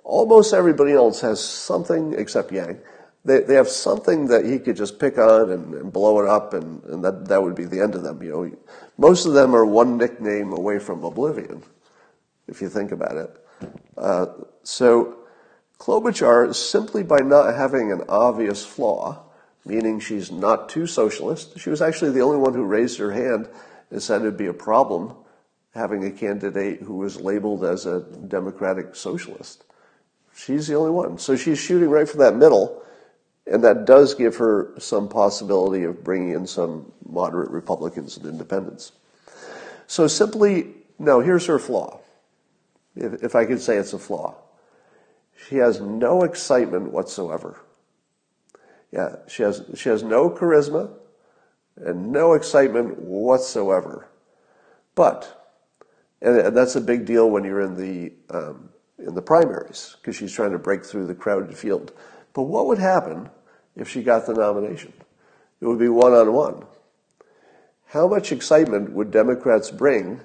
Almost 0.03 0.53
everybody 0.53 0.93
else 0.93 1.19
has 1.21 1.43
something, 1.43 2.13
except 2.13 2.51
Yang, 2.51 2.79
they, 3.25 3.41
they 3.41 3.55
have 3.55 3.67
something 3.67 4.27
that 4.27 4.45
he 4.45 4.59
could 4.59 4.77
just 4.77 4.97
pick 4.97 5.17
on 5.17 5.49
and, 5.49 5.73
and 5.73 5.91
blow 5.91 6.21
it 6.21 6.29
up, 6.29 6.53
and, 6.53 6.81
and 6.85 7.03
that, 7.03 7.27
that 7.27 7.43
would 7.43 7.55
be 7.55 7.65
the 7.65 7.81
end 7.81 7.95
of 7.95 8.03
them. 8.03 8.23
You 8.23 8.29
know, 8.29 8.57
most 8.97 9.25
of 9.25 9.33
them 9.33 9.53
are 9.55 9.65
one 9.65 9.97
nickname 9.97 10.53
away 10.53 10.79
from 10.79 11.03
oblivion, 11.03 11.63
if 12.47 12.61
you 12.61 12.69
think 12.69 12.91
about 12.93 13.17
it. 13.17 13.45
Uh, 13.97 14.27
so 14.63 15.17
Klobuchar, 15.79 16.55
simply 16.55 17.03
by 17.03 17.19
not 17.19 17.55
having 17.55 17.91
an 17.91 18.03
obvious 18.07 18.65
flaw, 18.65 19.24
meaning 19.65 19.99
she's 19.99 20.31
not 20.31 20.69
too 20.69 20.85
socialist. 20.85 21.59
She 21.59 21.69
was 21.69 21.81
actually 21.81 22.11
the 22.11 22.21
only 22.21 22.37
one 22.37 22.53
who 22.53 22.63
raised 22.63 22.99
her 22.99 23.11
hand 23.11 23.49
and 23.89 24.01
said 24.01 24.21
it'd 24.21 24.37
be 24.37 24.45
a 24.45 24.53
problem 24.53 25.15
having 25.73 26.05
a 26.05 26.11
candidate 26.11 26.81
who 26.81 26.95
was 26.95 27.19
labeled 27.19 27.65
as 27.65 27.85
a 27.85 28.01
democratic 28.27 28.95
socialist. 28.95 29.65
She's 30.33 30.67
the 30.67 30.75
only 30.75 30.91
one. 30.91 31.17
So 31.17 31.35
she's 31.35 31.59
shooting 31.59 31.89
right 31.89 32.07
for 32.07 32.17
that 32.17 32.35
middle, 32.35 32.81
and 33.45 33.63
that 33.63 33.85
does 33.85 34.15
give 34.15 34.37
her 34.37 34.73
some 34.77 35.09
possibility 35.09 35.83
of 35.83 36.03
bringing 36.03 36.31
in 36.31 36.47
some 36.47 36.91
moderate 37.07 37.49
Republicans 37.49 38.17
and 38.17 38.25
independents. 38.25 38.93
So 39.87 40.07
simply, 40.07 40.73
no, 40.97 41.19
here's 41.19 41.45
her 41.47 41.59
flaw. 41.59 41.99
If, 42.95 43.23
if 43.23 43.35
I 43.35 43.45
could 43.45 43.61
say 43.61 43.77
it's 43.77 43.93
a 43.93 43.99
flaw. 43.99 44.35
She 45.47 45.57
has 45.57 45.81
no 45.81 46.23
excitement 46.23 46.91
whatsoever. 46.91 47.59
Yeah, 48.91 49.17
she 49.27 49.43
has, 49.43 49.63
she 49.75 49.89
has 49.89 50.03
no 50.03 50.29
charisma, 50.29 50.91
and 51.77 52.11
no 52.11 52.33
excitement 52.33 52.99
whatsoever. 52.99 54.07
But, 54.95 55.51
and, 56.21 56.55
that's 56.55 56.75
a 56.75 56.81
big 56.81 57.05
deal 57.05 57.29
when 57.29 57.43
you're 57.43 57.61
in 57.61 57.75
the 57.75 58.13
um, 58.29 58.69
in 58.97 59.13
the 59.13 59.21
primaries 59.21 59.97
because 59.99 60.15
she's 60.15 60.31
trying 60.31 60.51
to 60.51 60.57
break 60.57 60.85
through 60.85 61.07
the 61.07 61.15
crowded 61.15 61.57
field. 61.57 61.91
But 62.33 62.43
what 62.43 62.67
would 62.67 62.79
happen 62.79 63.29
if 63.75 63.89
she 63.89 64.03
got 64.03 64.25
the 64.25 64.33
nomination? 64.33 64.93
It 65.59 65.67
would 65.67 65.79
be 65.79 65.89
one 65.89 66.13
on 66.13 66.33
one. 66.33 66.65
How 67.87 68.07
much 68.07 68.31
excitement 68.31 68.91
would 68.91 69.11
Democrats 69.11 69.71
bring 69.71 70.21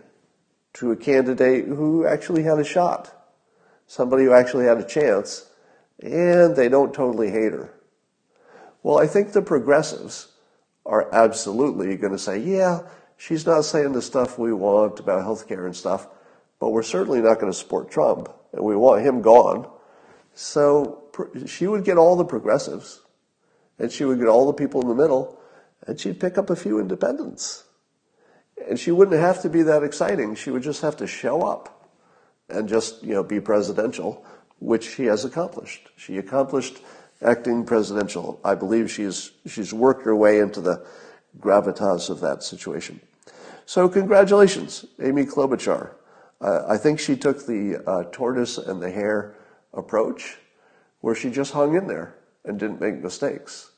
to 0.75 0.93
a 0.93 0.97
candidate 0.97 1.67
who 1.67 2.07
actually 2.07 2.43
had 2.43 2.59
a 2.59 2.65
shot? 2.65 3.13
Somebody 3.87 4.25
who 4.25 4.33
actually 4.33 4.67
had 4.67 4.79
a 4.79 4.87
chance, 4.87 5.51
and 6.01 6.55
they 6.55 6.69
don't 6.69 6.95
totally 6.95 7.31
hate 7.31 7.53
her. 7.53 7.75
Well, 8.83 8.99
I 8.99 9.07
think 9.07 9.33
the 9.33 9.43
progressives 9.43 10.29
are 10.87 11.13
absolutely 11.15 11.97
going 11.97 12.13
to 12.13 12.19
say, 12.19 12.39
yeah, 12.39 12.81
she's 13.17 13.47
not 13.47 13.65
saying 13.65 13.93
the 13.93 14.03
stuff 14.03 14.39
we 14.39 14.53
want 14.53 15.01
about 15.01 15.23
health 15.23 15.47
care 15.47 15.67
and 15.67 15.77
stuff, 15.77 16.09
but 16.59 16.71
we're 16.71 16.83
certainly 16.83 17.21
not 17.21 17.41
going 17.41 17.53
to 17.53 17.59
support 17.59 17.91
Trump, 17.91 18.31
and 18.53 18.65
we 18.65 18.77
want 18.77 19.03
him 19.03 19.23
gone. 19.23 19.69
So 20.35 21.05
she 21.47 21.67
would 21.67 21.85
get 21.85 21.99
all 21.99 22.17
the 22.17 22.25
progressives, 22.25 23.03
and 23.79 23.93
she 23.93 24.05
would 24.05 24.19
get 24.19 24.29
all 24.29 24.47
the 24.47 24.53
people 24.53 24.81
in 24.81 24.89
the 24.89 24.95
middle, 24.95 25.39
and 25.87 25.99
she'd 25.99 26.21
pick 26.21 26.39
up 26.39 26.51
a 26.51 26.57
few 26.57 26.79
independents. 26.79 27.65
And 28.69 28.79
she 28.79 28.91
wouldn't 28.91 29.19
have 29.19 29.41
to 29.43 29.49
be 29.49 29.63
that 29.63 29.83
exciting. 29.83 30.35
She 30.35 30.51
would 30.51 30.63
just 30.63 30.83
have 30.83 30.97
to 30.99 31.07
show 31.07 31.43
up 31.43 31.91
and 32.49 32.69
just, 32.69 33.03
you 33.03 33.15
know, 33.15 33.23
be 33.23 33.41
presidential, 33.41 34.25
which 34.59 34.97
she 34.97 35.05
has 35.05 35.25
accomplished. 35.25 35.89
She 35.97 36.19
accomplished 36.19 36.81
acting 37.23 37.65
presidential. 37.65 38.41
I 38.45 38.55
believe 38.55 38.91
she's, 38.91 39.33
she's 39.47 39.73
worked 39.73 40.05
her 40.05 40.17
way 40.17 40.39
into 40.39 40.61
the 40.61 40.85
gravitas 41.39 42.11
of 42.11 42.21
that 42.21 42.43
situation. 42.43 43.01
So 43.67 43.89
congratulations, 43.89 44.85
Amy 45.01 45.25
Klobuchar. 45.25 45.93
Uh, 46.41 46.65
I 46.67 46.77
think 46.77 46.99
she 46.99 47.17
took 47.17 47.47
the 47.47 47.83
uh, 47.87 48.05
tortoise 48.11 48.59
and 48.59 48.83
the 48.83 48.91
hare 48.91 49.35
approach, 49.75 50.39
where 51.01 51.15
she 51.15 51.31
just 51.31 51.53
hung 51.53 51.77
in 51.77 51.87
there 51.87 52.17
and 52.45 52.59
didn't 52.59 52.81
make 52.81 53.03
mistakes. 53.03 53.71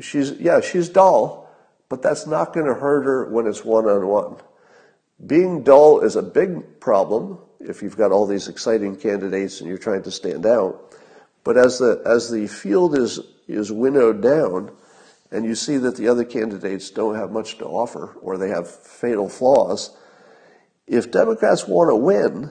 She's 0.00 0.32
yeah, 0.32 0.60
she's 0.60 0.88
dull, 0.88 1.48
but 1.88 2.02
that's 2.02 2.26
not 2.26 2.52
going 2.52 2.66
to 2.66 2.74
hurt 2.74 3.04
her 3.04 3.30
when 3.30 3.46
it's 3.46 3.64
one 3.64 3.86
on 3.86 4.06
one. 4.06 4.36
Being 5.24 5.62
dull 5.62 6.00
is 6.00 6.16
a 6.16 6.22
big 6.22 6.80
problem 6.80 7.38
if 7.60 7.82
you've 7.82 7.96
got 7.96 8.12
all 8.12 8.26
these 8.26 8.48
exciting 8.48 8.96
candidates 8.96 9.60
and 9.60 9.68
you're 9.68 9.78
trying 9.78 10.02
to 10.02 10.10
stand 10.10 10.46
out. 10.46 10.87
But 11.44 11.56
as 11.56 11.78
the 11.78 12.02
as 12.04 12.30
the 12.30 12.46
field 12.46 12.96
is 12.96 13.20
is 13.46 13.72
winnowed 13.72 14.22
down, 14.22 14.70
and 15.30 15.44
you 15.44 15.54
see 15.54 15.76
that 15.78 15.96
the 15.96 16.08
other 16.08 16.24
candidates 16.24 16.90
don't 16.90 17.16
have 17.16 17.30
much 17.30 17.58
to 17.58 17.64
offer 17.64 18.16
or 18.20 18.36
they 18.36 18.48
have 18.48 18.68
fatal 18.68 19.28
flaws, 19.28 19.96
if 20.86 21.10
Democrats 21.10 21.66
want 21.66 21.90
to 21.90 21.96
win, 21.96 22.50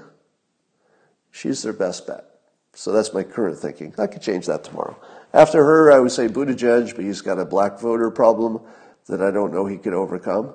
she's 1.32 1.64
their 1.64 1.74
best 1.74 2.08
bet. 2.08 2.26
So 2.74 2.92
that's 2.92 3.14
my 3.14 3.24
current 3.24 3.58
thinking. 3.58 3.96
I 3.98 4.06
could 4.06 4.22
change 4.22 4.46
that 4.46 4.64
tomorrow. 4.64 5.00
After 5.34 5.64
her, 5.64 5.92
I 5.92 6.00
would 6.00 6.12
say 6.12 6.28
Buttigieg, 6.28 6.96
but 6.96 7.04
he's 7.04 7.22
got 7.22 7.40
a 7.40 7.46
black 7.46 7.80
voter 7.80 8.12
problem 8.12 8.62
that 9.08 9.22
I 9.22 9.32
don't 9.32 9.52
know 9.52 9.66
he 9.66 9.78
could 9.78 9.94
overcome. 9.94 10.54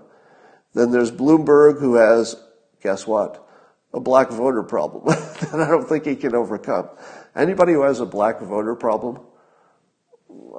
Then 0.75 0.91
there's 0.91 1.11
Bloomberg, 1.11 1.81
who 1.81 1.97
has, 1.97 2.37
guess 2.81 3.07
what? 3.07 3.47
A 3.93 4.01
black 4.01 4.31
voter 4.31 4.63
problem 4.63 5.05
that 5.07 5.55
I 5.55 5.69
don't 5.69 5.89
think 5.89 6.07
he 6.07 6.17
can 6.17 6.35
overcome. 6.35 6.89
Anybody 7.35 7.73
who 7.73 7.83
has 7.83 8.01
a 8.01 8.07
black 8.07 8.41
voter 8.41 8.75
problem, 8.75 9.21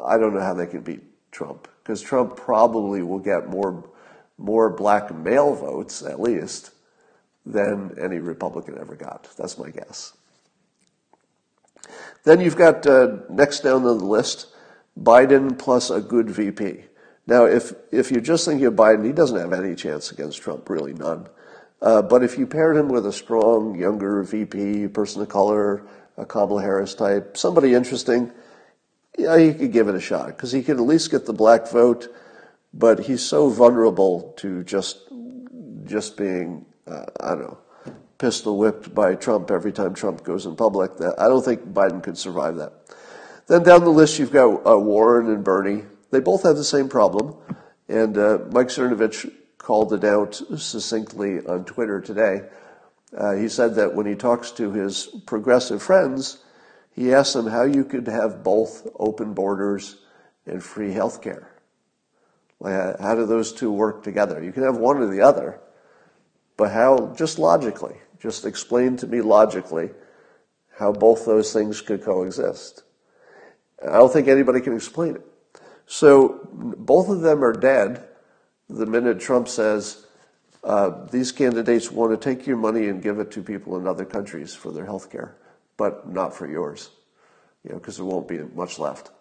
I 0.05 0.17
don't 0.17 0.33
know 0.33 0.41
how 0.41 0.53
they 0.53 0.67
can 0.67 0.81
beat 0.81 1.01
Trump 1.31 1.67
because 1.83 2.01
Trump 2.01 2.35
probably 2.35 3.03
will 3.03 3.19
get 3.19 3.49
more 3.49 3.83
more 4.37 4.69
black 4.69 5.15
male 5.15 5.53
votes 5.53 6.01
at 6.01 6.19
least 6.19 6.71
than 7.45 7.95
any 8.01 8.17
Republican 8.17 8.77
ever 8.79 8.95
got. 8.95 9.29
That's 9.37 9.57
my 9.57 9.69
guess. 9.69 10.13
Then 12.23 12.41
you've 12.41 12.55
got 12.55 12.87
uh, 12.87 13.17
next 13.29 13.59
down 13.61 13.85
on 13.85 13.97
the 13.99 14.05
list 14.05 14.47
Biden 14.99 15.57
plus 15.57 15.89
a 15.89 16.01
good 16.01 16.29
VP. 16.29 16.85
Now, 17.25 17.45
if 17.45 17.73
if 17.91 18.11
you're 18.11 18.21
just 18.21 18.45
thinking 18.45 18.65
of 18.65 18.73
Biden, 18.73 19.05
he 19.05 19.11
doesn't 19.11 19.39
have 19.39 19.53
any 19.53 19.75
chance 19.75 20.11
against 20.11 20.41
Trump, 20.41 20.69
really 20.69 20.93
none. 20.93 21.27
Uh, 21.81 22.01
but 22.01 22.23
if 22.23 22.37
you 22.37 22.47
paired 22.47 22.77
him 22.77 22.87
with 22.87 23.05
a 23.05 23.11
strong, 23.11 23.75
younger 23.75 24.23
VP, 24.23 24.87
person 24.87 25.21
of 25.21 25.29
color, 25.29 25.85
a 26.17 26.25
Kamala 26.25 26.61
Harris 26.61 26.95
type, 26.95 27.37
somebody 27.37 27.73
interesting, 27.73 28.31
yeah, 29.17 29.37
he 29.37 29.53
could 29.53 29.71
give 29.71 29.87
it 29.87 29.95
a 29.95 30.01
shot 30.01 30.27
because 30.27 30.51
he 30.51 30.63
could 30.63 30.77
at 30.77 30.83
least 30.83 31.11
get 31.11 31.25
the 31.25 31.33
black 31.33 31.69
vote. 31.69 32.13
But 32.73 33.01
he's 33.01 33.21
so 33.21 33.49
vulnerable 33.49 34.33
to 34.37 34.63
just 34.63 35.07
just 35.85 36.17
being 36.17 36.65
uh, 36.87 37.05
I 37.19 37.29
don't 37.29 37.41
know, 37.41 37.57
pistol 38.17 38.57
whipped 38.57 38.93
by 38.93 39.15
Trump 39.15 39.51
every 39.51 39.71
time 39.71 39.93
Trump 39.93 40.23
goes 40.23 40.45
in 40.45 40.55
public. 40.55 40.97
That 40.97 41.19
I 41.19 41.27
don't 41.27 41.43
think 41.43 41.61
Biden 41.65 42.01
could 42.01 42.17
survive 42.17 42.55
that. 42.57 42.73
Then 43.47 43.63
down 43.63 43.83
the 43.83 43.89
list, 43.89 44.19
you've 44.19 44.31
got 44.31 44.65
uh, 44.65 44.77
Warren 44.77 45.27
and 45.27 45.43
Bernie. 45.43 45.83
They 46.11 46.19
both 46.19 46.43
have 46.43 46.55
the 46.55 46.63
same 46.63 46.89
problem, 46.89 47.35
and 47.87 48.17
uh, 48.17 48.39
Mike 48.51 48.67
Cernovich 48.67 49.31
called 49.57 49.93
it 49.93 50.03
out 50.03 50.35
succinctly 50.57 51.39
on 51.45 51.65
Twitter 51.65 52.01
today. 52.01 52.41
Uh, 53.15 53.33
he 53.33 53.47
said 53.47 53.75
that 53.75 53.93
when 53.93 54.05
he 54.05 54.15
talks 54.15 54.51
to 54.51 54.71
his 54.71 55.07
progressive 55.25 55.81
friends, 55.81 56.39
he 56.95 57.13
asks 57.13 57.33
them 57.33 57.47
how 57.47 57.63
you 57.63 57.83
could 57.83 58.07
have 58.07 58.43
both 58.43 58.87
open 58.99 59.33
borders 59.33 59.97
and 60.45 60.63
free 60.63 60.91
health 60.91 61.21
care. 61.21 61.51
Like, 62.59 62.99
how 62.99 63.15
do 63.15 63.25
those 63.25 63.51
two 63.51 63.71
work 63.71 64.03
together? 64.03 64.43
You 64.43 64.51
can 64.51 64.63
have 64.63 64.77
one 64.77 64.97
or 64.97 65.07
the 65.07 65.21
other, 65.21 65.59
but 66.57 66.71
how, 66.71 67.13
just 67.17 67.37
logically, 67.37 67.95
just 68.19 68.45
explain 68.45 68.95
to 68.97 69.07
me 69.07 69.21
logically 69.21 69.91
how 70.77 70.91
both 70.91 71.25
those 71.25 71.51
things 71.53 71.81
could 71.81 72.03
coexist. 72.03 72.83
I 73.83 73.97
don't 73.97 74.11
think 74.11 74.27
anybody 74.27 74.61
can 74.61 74.75
explain 74.75 75.15
it. 75.15 75.25
So 75.85 76.47
both 76.51 77.09
of 77.09 77.21
them 77.21 77.43
are 77.43 77.53
dead 77.53 78.07
the 78.69 78.85
minute 78.85 79.19
Trump 79.19 79.47
says 79.47 80.05
uh, 80.63 81.05
these 81.11 81.31
candidates 81.31 81.91
want 81.91 82.11
to 82.11 82.17
take 82.35 82.47
your 82.47 82.57
money 82.57 82.87
and 82.87 83.01
give 83.01 83.19
it 83.19 83.31
to 83.31 83.43
people 83.43 83.77
in 83.77 83.87
other 83.87 84.05
countries 84.05 84.53
for 84.53 84.71
their 84.71 84.85
health 84.85 85.11
care, 85.11 85.35
but 85.77 86.09
not 86.09 86.35
for 86.35 86.47
yours, 86.47 86.89
you 87.63 87.71
know, 87.71 87.77
because 87.77 87.97
there 87.97 88.05
won't 88.05 88.27
be 88.27 88.39
much 88.39 88.79
left, 88.79 89.11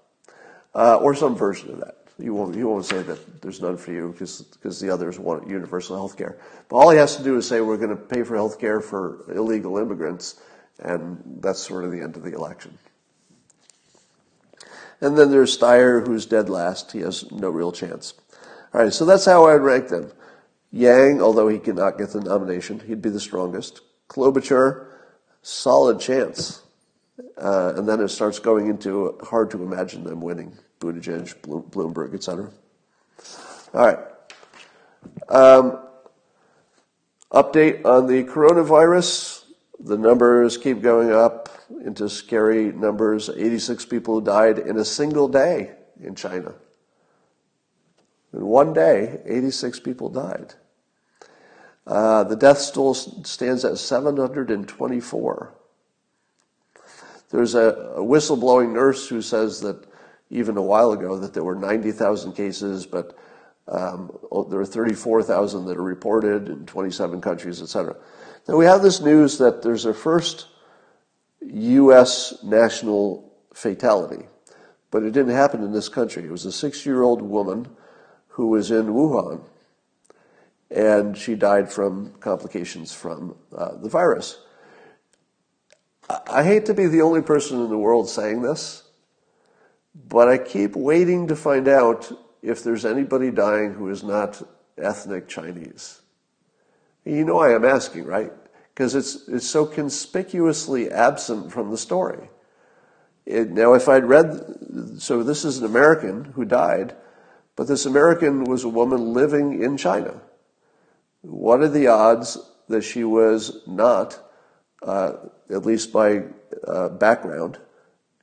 uh, 0.75 0.97
or 0.97 1.15
some 1.15 1.35
version 1.35 1.71
of 1.71 1.81
that. 1.81 1.99
You 2.19 2.35
won't, 2.35 2.55
you 2.55 2.69
won't 2.69 2.85
say 2.85 3.03
that 3.03 3.43
there's 3.43 3.61
none 3.61 3.77
for 3.77 3.91
you 3.91 4.13
because 4.13 4.81
the 4.81 4.91
others 4.91 5.19
want 5.19 5.49
universal 5.49 5.97
health 5.97 6.17
care. 6.17 6.39
But 6.69 6.77
all 6.77 6.91
he 6.91 6.99
has 6.99 7.17
to 7.17 7.25
do 7.25 7.37
is 7.37 7.49
say 7.49 7.61
we're 7.61 7.79
going 7.79 7.91
to 7.91 7.97
pay 7.97 8.23
for 8.23 8.37
health 8.37 8.61
care 8.61 8.81
for 8.81 9.25
illegal 9.33 9.79
immigrants, 9.79 10.41
and 10.79 11.21
that's 11.41 11.61
sort 11.61 11.85
of 11.85 11.91
the 11.91 12.01
end 12.01 12.17
of 12.17 12.23
the 12.23 12.35
election. 12.35 12.79
And 15.01 15.19
then 15.19 15.33
there's 15.33 15.59
Steyer, 15.59 16.07
who's 16.07 16.27
dead 16.27 16.49
last. 16.49 16.93
He 16.93 17.01
has 17.01 17.29
no 17.33 17.49
real 17.49 17.73
chance. 17.73 18.15
All 18.73 18.83
right, 18.83 18.93
so 18.93 19.05
that's 19.05 19.25
how 19.25 19.47
I'd 19.47 19.57
rank 19.57 19.89
them. 19.89 20.13
Yang, 20.73 21.21
although 21.21 21.49
he 21.49 21.59
cannot 21.59 21.99
get 21.99 22.11
the 22.11 22.21
nomination, 22.21 22.81
he'd 22.81 23.03
be 23.03 23.11
the 23.11 23.21
strongest. 23.21 23.83
Klobuchar, 24.09 24.87
solid 25.43 26.01
chance. 26.01 26.63
Uh, 27.37 27.75
and 27.77 27.87
then 27.87 28.01
it 28.01 28.09
starts 28.09 28.39
going 28.39 28.69
into 28.69 29.19
hard 29.23 29.51
to 29.51 29.63
imagine 29.63 30.03
them 30.03 30.23
winning. 30.23 30.57
Buttigieg, 30.81 31.35
Bloomberg, 31.43 32.15
etc. 32.15 32.51
All 33.75 33.87
right. 33.87 33.99
Um, 35.29 35.79
update 37.31 37.85
on 37.85 38.07
the 38.07 38.25
coronavirus. 38.25 39.45
The 39.79 39.99
numbers 39.99 40.57
keep 40.57 40.81
going 40.81 41.13
up 41.13 41.51
into 41.85 42.09
scary 42.09 42.73
numbers. 42.73 43.29
86 43.29 43.85
people 43.87 44.21
died 44.21 44.59
in 44.59 44.79
a 44.79 44.85
single 44.85 45.29
day 45.29 45.73
in 46.01 46.15
China. 46.15 46.55
In 48.33 48.47
one 48.47 48.73
day, 48.73 49.21
86 49.27 49.81
people 49.81 50.09
died. 50.09 50.55
Uh, 51.87 52.25
the 52.25 52.37
death 52.37 52.73
toll 52.73 52.95
stands 52.95 53.65
at 53.65 53.79
724. 53.79 55.55
There's 57.31 57.55
a, 57.55 57.61
a 57.97 58.01
whistleblowing 58.01 58.73
nurse 58.73 59.09
who 59.09 59.23
says 59.23 59.61
that 59.63 59.87
even 60.31 60.57
a 60.57 60.63
while 60.63 60.93
ago 60.93 61.19
that 61.19 61.35
there 61.35 61.45
were 61.45 61.55
90,000 61.55 62.33
cases, 62.33 62.87
but 62.87 63.19
um, 63.69 64.11
there 64.51 64.61
are 64.61 64.67
34,000 64.67 65.67
that 65.67 65.77
are 65.77 65.83
reported 65.83 66.49
in 66.49 66.67
27 66.67 67.21
countries, 67.21 67.63
etc. 67.63 67.97
Now 68.49 68.57
we 68.57 68.65
have 68.65 68.83
this 68.83 69.01
news 69.01 69.39
that 69.39 69.63
there's 69.63 69.85
a 69.85 69.95
first 69.95 70.47
U.S. 71.41 72.43
national 72.43 73.33
fatality, 73.55 74.27
but 74.91 75.03
it 75.03 75.13
didn't 75.13 75.35
happen 75.35 75.63
in 75.63 75.73
this 75.73 75.89
country. 75.89 76.25
It 76.25 76.31
was 76.31 76.45
a 76.45 76.53
six-year-old 76.53 77.23
woman 77.23 77.69
who 78.29 78.49
was 78.49 78.71
in 78.71 78.87
Wuhan, 78.87 79.43
and 80.75 81.17
she 81.17 81.35
died 81.35 81.71
from 81.71 82.13
complications 82.21 82.93
from 82.93 83.37
uh, 83.57 83.77
the 83.77 83.89
virus. 83.89 84.39
I 86.09 86.45
hate 86.45 86.67
to 86.67 86.75
be 86.75 86.87
the 86.87 87.03
only 87.03 87.23
person 87.23 87.61
in 87.61 87.69
the 87.71 87.79
world 87.79 88.09
saying 88.09 88.43
this, 88.43 88.83
but 89.95 90.29
I 90.29 90.39
keep 90.39 90.75
waiting 90.75 91.29
to 91.29 91.37
find 91.37 91.69
out 91.69 92.13
if 92.43 92.65
there's 92.65 92.85
anybody 92.85 93.31
dying 93.31 93.75
who 93.75 93.89
is 93.89 94.03
not 94.03 94.43
ethnic 94.79 95.29
Chinese? 95.29 96.01
You 97.05 97.25
know 97.25 97.39
I 97.39 97.55
am 97.55 97.65
asking, 97.65 98.05
right? 98.05 98.33
Because 98.75 98.95
it's, 98.95 99.29
it's 99.29 99.47
so 99.47 99.67
conspicuously 99.67 100.91
absent 100.91 101.53
from 101.53 101.71
the 101.71 101.79
story. 101.79 102.31
It, 103.27 103.51
now, 103.51 103.75
if 103.75 103.89
I'd 103.89 104.05
read, 104.05 104.99
so 104.99 105.23
this 105.23 105.45
is 105.45 105.59
an 105.59 105.65
American 105.65 106.25
who 106.25 106.45
died, 106.45 106.97
but 107.55 107.69
this 107.69 107.87
American 107.87 108.45
was 108.45 108.65
a 108.65 108.69
woman 108.69 109.13
living 109.13 109.63
in 109.63 109.77
China. 109.77 110.21
What 111.23 111.61
are 111.61 111.69
the 111.69 111.87
odds 111.87 112.39
that 112.69 112.83
she 112.83 113.05
was 113.05 113.63
not, 113.67 114.19
uh, 114.83 115.15
at 115.51 115.65
least 115.65 115.93
by 115.93 116.25
uh, 116.67 116.89
background, 116.91 117.59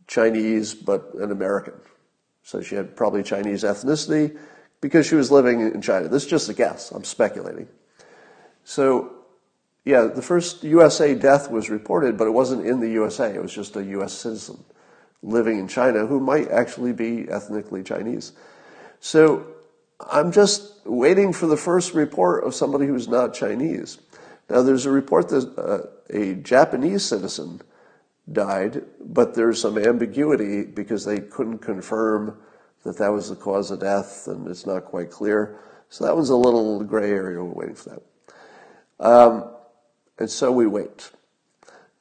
Chinese 0.08 0.74
but 0.74 1.14
an 1.16 1.32
American? 1.32 1.74
So 2.44 2.62
she 2.62 2.76
had 2.76 2.96
probably 2.96 3.24
Chinese 3.24 3.64
ethnicity 3.64 4.38
because 4.82 5.08
she 5.08 5.16
was 5.16 5.32
living 5.32 5.62
in 5.62 5.82
China. 5.82 6.08
This 6.08 6.24
is 6.24 6.30
just 6.30 6.50
a 6.50 6.54
guess. 6.54 6.92
I'm 6.92 7.04
speculating. 7.04 7.68
So, 8.64 9.12
yeah, 9.86 10.04
the 10.04 10.22
first 10.22 10.64
USA 10.64 11.16
death 11.16 11.50
was 11.50 11.70
reported, 11.70 12.18
but 12.18 12.28
it 12.28 12.32
wasn't 12.32 12.66
in 12.66 12.80
the 12.80 12.90
USA. 12.92 13.34
It 13.34 13.42
was 13.42 13.54
just 13.54 13.76
a 13.76 13.84
US 13.84 14.14
citizen 14.14 14.64
living 15.22 15.60
in 15.60 15.68
China 15.68 16.06
who 16.06 16.20
might 16.20 16.50
actually 16.50 16.94
be 16.94 17.30
ethnically 17.30 17.84
Chinese. 17.84 18.32
So 19.00 19.48
I'm 20.00 20.32
just 20.32 20.86
waiting 20.86 21.34
for 21.34 21.48
the 21.48 21.58
first 21.58 21.94
report 21.94 22.44
of 22.44 22.56
somebody 22.56 22.86
who's 22.86 23.08
not 23.08 23.34
Chinese. 23.34 24.00
Now, 24.50 24.62
there's 24.62 24.86
a 24.86 24.92
report 24.92 25.30
that 25.30 25.58
uh, 25.58 25.88
a 26.10 26.36
Japanese 26.36 27.06
citizen 27.06 27.62
died, 28.32 28.84
but 29.00 29.36
there's 29.36 29.62
some 29.62 29.78
ambiguity 29.78 30.64
because 30.64 31.06
they 31.06 31.20
couldn't 31.20 31.60
confirm 31.60 32.38
that 32.84 32.98
that 32.98 33.10
was 33.10 33.30
the 33.30 33.36
cause 33.36 33.72
of 33.72 33.80
death, 33.82 34.28
and 34.28 34.48
it's 34.48 34.66
not 34.66 34.86
quite 34.86 35.12
clear. 35.12 35.60
So 35.90 36.06
that 36.06 36.16
was 36.16 36.30
a 36.30 36.36
little 36.36 36.84
gray 36.84 37.12
area. 37.12 37.44
We're 37.44 37.52
waiting 37.52 37.76
for 37.76 37.90
that. 37.90 39.06
Um, 39.06 39.52
and 40.18 40.30
so 40.30 40.52
we 40.52 40.68
wait. 40.68 41.12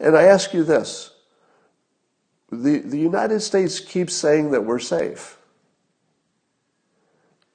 And 0.00 0.16
I 0.16 0.24
ask 0.24 0.52
you 0.54 0.64
this 0.64 1.12
the, 2.50 2.78
the 2.78 2.98
United 2.98 3.40
States 3.40 3.80
keeps 3.80 4.14
saying 4.14 4.52
that 4.52 4.64
we're 4.64 4.78
safe, 4.78 5.37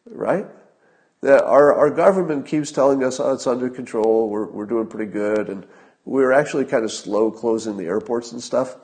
right? 0.05 0.45
That 1.21 1.43
our, 1.43 1.73
our 1.73 1.89
government 1.89 2.45
keeps 2.45 2.71
telling 2.71 3.03
us 3.03 3.19
oh, 3.19 3.33
it's 3.33 3.47
under 3.47 3.69
control, 3.69 4.29
we're, 4.29 4.49
we're 4.49 4.65
doing 4.65 4.87
pretty 4.87 5.11
good, 5.11 5.49
and 5.49 5.65
we're 6.05 6.33
actually 6.33 6.65
kind 6.65 6.83
of 6.83 6.91
slow 6.91 7.31
closing 7.31 7.77
the 7.77 7.85
airports 7.85 8.31
and 8.31 8.41
stuff. 8.41 8.75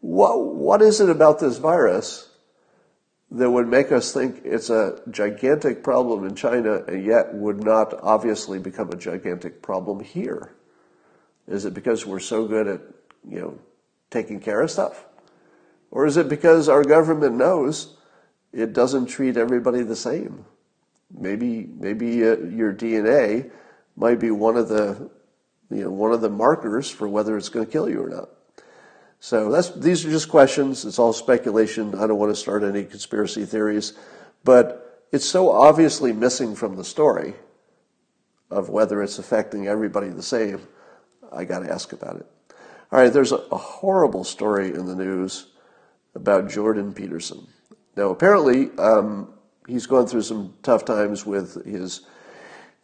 What, 0.00 0.54
what 0.54 0.80
is 0.80 1.00
it 1.00 1.10
about 1.10 1.38
this 1.38 1.58
virus 1.58 2.30
that 3.30 3.50
would 3.50 3.68
make 3.68 3.92
us 3.92 4.12
think 4.12 4.40
it's 4.44 4.70
a 4.70 5.00
gigantic 5.10 5.84
problem 5.84 6.24
in 6.26 6.34
China 6.34 6.82
and 6.84 7.04
yet 7.04 7.34
would 7.34 7.62
not 7.62 7.94
obviously 8.02 8.58
become 8.58 8.90
a 8.90 8.96
gigantic 8.96 9.62
problem 9.62 10.00
here? 10.00 10.54
Is 11.46 11.64
it 11.64 11.74
because 11.74 12.06
we're 12.06 12.20
so 12.20 12.46
good 12.46 12.66
at, 12.66 12.80
you 13.28 13.40
know, 13.40 13.58
taking 14.10 14.40
care 14.40 14.62
of 14.62 14.70
stuff? 14.70 15.04
Or 15.90 16.06
is 16.06 16.16
it 16.16 16.28
because 16.28 16.68
our 16.68 16.84
government 16.84 17.36
knows 17.36 17.96
it 18.52 18.72
doesn't 18.72 19.06
treat 19.06 19.36
everybody 19.36 19.82
the 19.82 19.96
same? 19.96 20.44
Maybe, 21.16 21.68
maybe 21.78 22.26
uh, 22.26 22.36
your 22.36 22.72
DNA 22.72 23.50
might 23.96 24.20
be 24.20 24.30
one 24.30 24.56
of 24.56 24.68
the, 24.68 25.10
you 25.70 25.84
know, 25.84 25.90
one 25.90 26.12
of 26.12 26.20
the 26.20 26.30
markers 26.30 26.90
for 26.90 27.08
whether 27.08 27.36
it's 27.36 27.48
going 27.48 27.66
to 27.66 27.70
kill 27.70 27.88
you 27.88 28.02
or 28.02 28.08
not. 28.08 28.28
So 29.20 29.50
that's, 29.50 29.70
these 29.70 30.04
are 30.06 30.10
just 30.10 30.28
questions. 30.28 30.84
It's 30.84 30.98
all 30.98 31.12
speculation. 31.12 31.94
I 31.94 32.06
don't 32.06 32.18
want 32.18 32.32
to 32.32 32.40
start 32.40 32.62
any 32.62 32.84
conspiracy 32.84 33.44
theories, 33.44 33.92
but 34.44 35.06
it's 35.12 35.26
so 35.26 35.50
obviously 35.50 36.12
missing 36.12 36.54
from 36.54 36.76
the 36.76 36.84
story 36.84 37.34
of 38.50 38.70
whether 38.70 39.02
it's 39.02 39.18
affecting 39.18 39.68
everybody 39.68 40.08
the 40.08 40.22
same. 40.22 40.66
I 41.32 41.44
got 41.44 41.60
to 41.60 41.70
ask 41.70 41.92
about 41.92 42.16
it. 42.16 42.26
All 42.90 43.00
right, 43.00 43.12
there's 43.12 43.32
a, 43.32 43.36
a 43.52 43.56
horrible 43.58 44.24
story 44.24 44.68
in 44.68 44.86
the 44.86 44.96
news 44.96 45.48
about 46.14 46.50
Jordan 46.50 46.92
Peterson. 46.92 47.46
Now, 48.00 48.08
apparently, 48.08 48.70
um, 48.78 49.30
he's 49.66 49.84
gone 49.84 50.06
through 50.06 50.22
some 50.22 50.54
tough 50.62 50.86
times 50.86 51.26
with 51.26 51.62
his. 51.66 52.00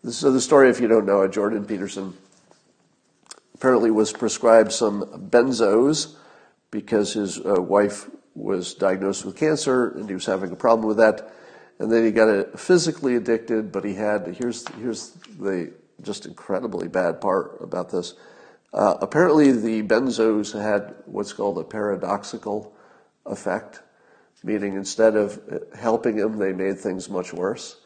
So, 0.07 0.31
the 0.31 0.43
story, 0.43 0.69
if 0.69 0.79
you 0.79 0.89
don't 0.89 1.07
know 1.07 1.23
it, 1.23 1.33
Jordan 1.33 1.65
Peterson 1.65 2.13
apparently 3.55 3.91
was 3.91 4.13
prescribed 4.13 4.73
some 4.73 5.31
benzos 5.31 6.17
because 6.71 7.15
his 7.15 7.39
uh, 7.39 7.63
wife 7.63 8.11
was 8.35 8.75
diagnosed 8.75 9.25
with 9.25 9.37
cancer 9.37 9.89
and 9.97 10.07
he 10.07 10.13
was 10.13 10.27
having 10.27 10.53
a 10.53 10.55
problem 10.55 10.87
with 10.87 10.99
that. 10.99 11.33
And 11.79 11.91
then 11.91 12.05
he 12.05 12.11
got 12.11 12.61
physically 12.61 13.17
addicted, 13.17 13.73
but 13.73 13.87
he 13.87 13.95
had 13.95 14.37
here's 14.39 14.69
here's 14.75 15.13
the 15.41 15.73
just 16.03 16.27
incredibly 16.27 16.89
bad 16.89 17.23
part 17.23 17.57
about 17.63 17.91
this. 17.91 18.13
Uh, 18.75 18.99
apparently, 19.01 19.51
the 19.51 19.83
benzos 19.83 20.53
had 20.53 20.95
what's 21.07 21.33
called 21.33 21.57
a 21.57 21.65
paradoxical 21.65 22.77
effect, 23.25 23.81
meaning 24.47 24.75
instead 24.75 25.17
of 25.17 25.43
helping 25.77 26.17
him, 26.17 26.39
they 26.39 26.53
made 26.53 26.79
things 26.79 27.11
much 27.11 27.33
worse. 27.33 27.81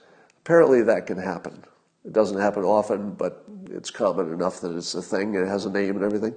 Apparently, 0.45 0.83
that 0.83 1.07
can 1.07 1.17
happen. 1.17 1.65
It 2.05 2.13
doesn't 2.13 2.39
happen 2.39 2.65
often, 2.65 3.13
but 3.13 3.45
it's 3.71 3.91
common 3.91 4.31
enough 4.33 4.61
that 4.61 4.77
it's 4.77 4.95
a 4.95 5.01
thing. 5.01 5.35
It 5.35 5.47
has 5.47 5.65
a 5.65 5.71
name 5.71 5.97
and 5.97 6.05
everything. 6.05 6.35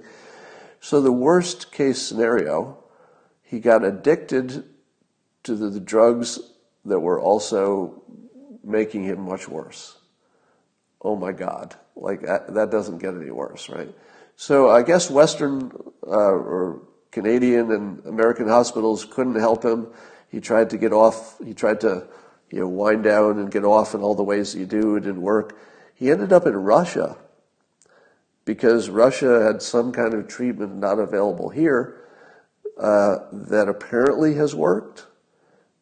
So, 0.80 1.02
the 1.02 1.12
worst 1.12 1.72
case 1.72 2.00
scenario, 2.00 2.82
he 3.42 3.60
got 3.60 3.84
addicted 3.84 4.64
to 5.42 5.54
the, 5.54 5.68
the 5.68 5.80
drugs 5.80 6.38
that 6.86 7.00
were 7.00 7.20
also 7.20 8.02
making 8.62 9.04
him 9.04 9.20
much 9.20 9.46
worse. 9.46 9.98
Oh 11.02 11.16
my 11.16 11.32
God. 11.32 11.76
Like, 11.96 12.22
that, 12.22 12.54
that 12.54 12.70
doesn't 12.70 12.98
get 12.98 13.14
any 13.14 13.30
worse, 13.30 13.68
right? 13.68 13.94
So, 14.36 14.70
I 14.70 14.82
guess 14.82 15.10
Western 15.10 15.70
uh, 16.06 16.10
or 16.10 16.80
Canadian 17.10 17.70
and 17.70 18.04
American 18.06 18.48
hospitals 18.48 19.04
couldn't 19.04 19.36
help 19.36 19.64
him. 19.64 19.86
He 20.28 20.40
tried 20.40 20.70
to 20.70 20.78
get 20.78 20.92
off, 20.92 21.38
he 21.44 21.54
tried 21.54 21.80
to, 21.82 22.06
you 22.50 22.60
know, 22.60 22.68
wind 22.68 23.04
down 23.04 23.38
and 23.38 23.50
get 23.50 23.64
off 23.64 23.94
in 23.94 24.00
all 24.00 24.14
the 24.14 24.22
ways 24.22 24.52
that 24.52 24.58
you 24.58 24.66
do. 24.66 24.96
It 24.96 25.00
didn't 25.00 25.22
work. 25.22 25.56
He 25.94 26.10
ended 26.10 26.32
up 26.32 26.46
in 26.46 26.56
Russia 26.56 27.16
because 28.44 28.90
Russia 28.90 29.42
had 29.42 29.62
some 29.62 29.92
kind 29.92 30.14
of 30.14 30.28
treatment 30.28 30.76
not 30.76 30.98
available 30.98 31.48
here 31.48 32.00
uh, 32.78 33.18
that 33.32 33.68
apparently 33.68 34.34
has 34.34 34.54
worked. 34.54 35.06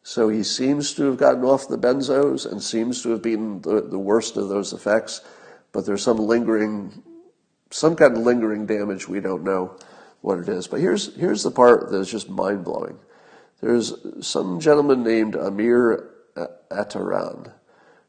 So 0.03 0.29
he 0.29 0.43
seems 0.43 0.93
to 0.95 1.03
have 1.05 1.17
gotten 1.17 1.43
off 1.43 1.67
the 1.67 1.77
benzos 1.77 2.49
and 2.49 2.61
seems 2.61 3.01
to 3.03 3.09
have 3.11 3.21
been 3.21 3.61
the, 3.61 3.81
the 3.81 3.99
worst 3.99 4.37
of 4.37 4.49
those 4.49 4.73
effects, 4.73 5.21
but 5.71 5.85
there's 5.85 6.03
some 6.03 6.17
lingering, 6.17 7.03
some 7.71 7.95
kind 7.95 8.15
of 8.15 8.23
lingering 8.23 8.65
damage 8.65 9.07
we 9.07 9.21
don't 9.21 9.43
know 9.43 9.77
what 10.21 10.39
it 10.39 10.49
is. 10.49 10.67
But 10.67 10.81
here's, 10.81 11.15
here's 11.15 11.43
the 11.43 11.51
part 11.51 11.89
that 11.89 11.97
is 11.97 12.11
just 12.11 12.29
mind 12.29 12.65
blowing. 12.65 12.99
There's 13.63 13.93
some 14.19 14.59
gentleman 14.59 15.03
named 15.03 15.37
Amir 15.37 16.09
Attaran 16.69 17.53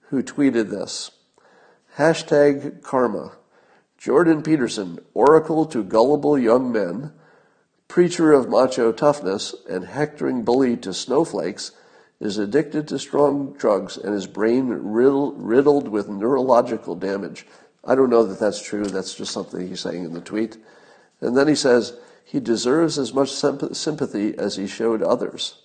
who 0.08 0.20
tweeted 0.20 0.68
this 0.68 1.12
hashtag 1.96 2.82
karma. 2.82 3.36
Jordan 3.96 4.42
Peterson, 4.42 4.98
oracle 5.14 5.64
to 5.66 5.84
gullible 5.84 6.36
young 6.36 6.72
men, 6.72 7.12
preacher 7.86 8.32
of 8.32 8.48
macho 8.48 8.90
toughness, 8.90 9.54
and 9.70 9.84
hectoring 9.84 10.42
bully 10.42 10.76
to 10.78 10.92
snowflakes, 10.92 11.70
is 12.18 12.36
addicted 12.36 12.88
to 12.88 12.98
strong 12.98 13.52
drugs 13.52 13.96
and 13.96 14.12
his 14.12 14.26
brain 14.26 14.66
riddled 14.66 15.86
with 15.86 16.08
neurological 16.08 16.96
damage. 16.96 17.46
I 17.84 17.94
don't 17.94 18.10
know 18.10 18.24
that 18.24 18.40
that's 18.40 18.60
true. 18.60 18.86
That's 18.86 19.14
just 19.14 19.30
something 19.30 19.68
he's 19.68 19.78
saying 19.78 20.04
in 20.04 20.14
the 20.14 20.20
tweet. 20.20 20.56
And 21.20 21.36
then 21.36 21.46
he 21.46 21.54
says, 21.54 21.96
he 22.24 22.40
deserves 22.40 22.98
as 22.98 23.12
much 23.12 23.30
sympathy 23.30 24.36
as 24.36 24.56
he 24.56 24.66
showed 24.66 25.02
others. 25.02 25.62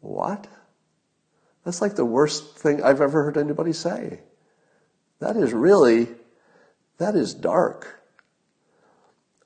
What? 0.00 0.46
That's 1.64 1.82
like 1.82 1.96
the 1.96 2.04
worst 2.04 2.56
thing 2.56 2.82
I've 2.82 3.00
ever 3.00 3.22
heard 3.24 3.36
anybody 3.36 3.72
say. 3.72 4.20
That 5.18 5.36
is 5.36 5.52
really, 5.52 6.08
that 6.98 7.14
is 7.14 7.34
dark. 7.34 8.02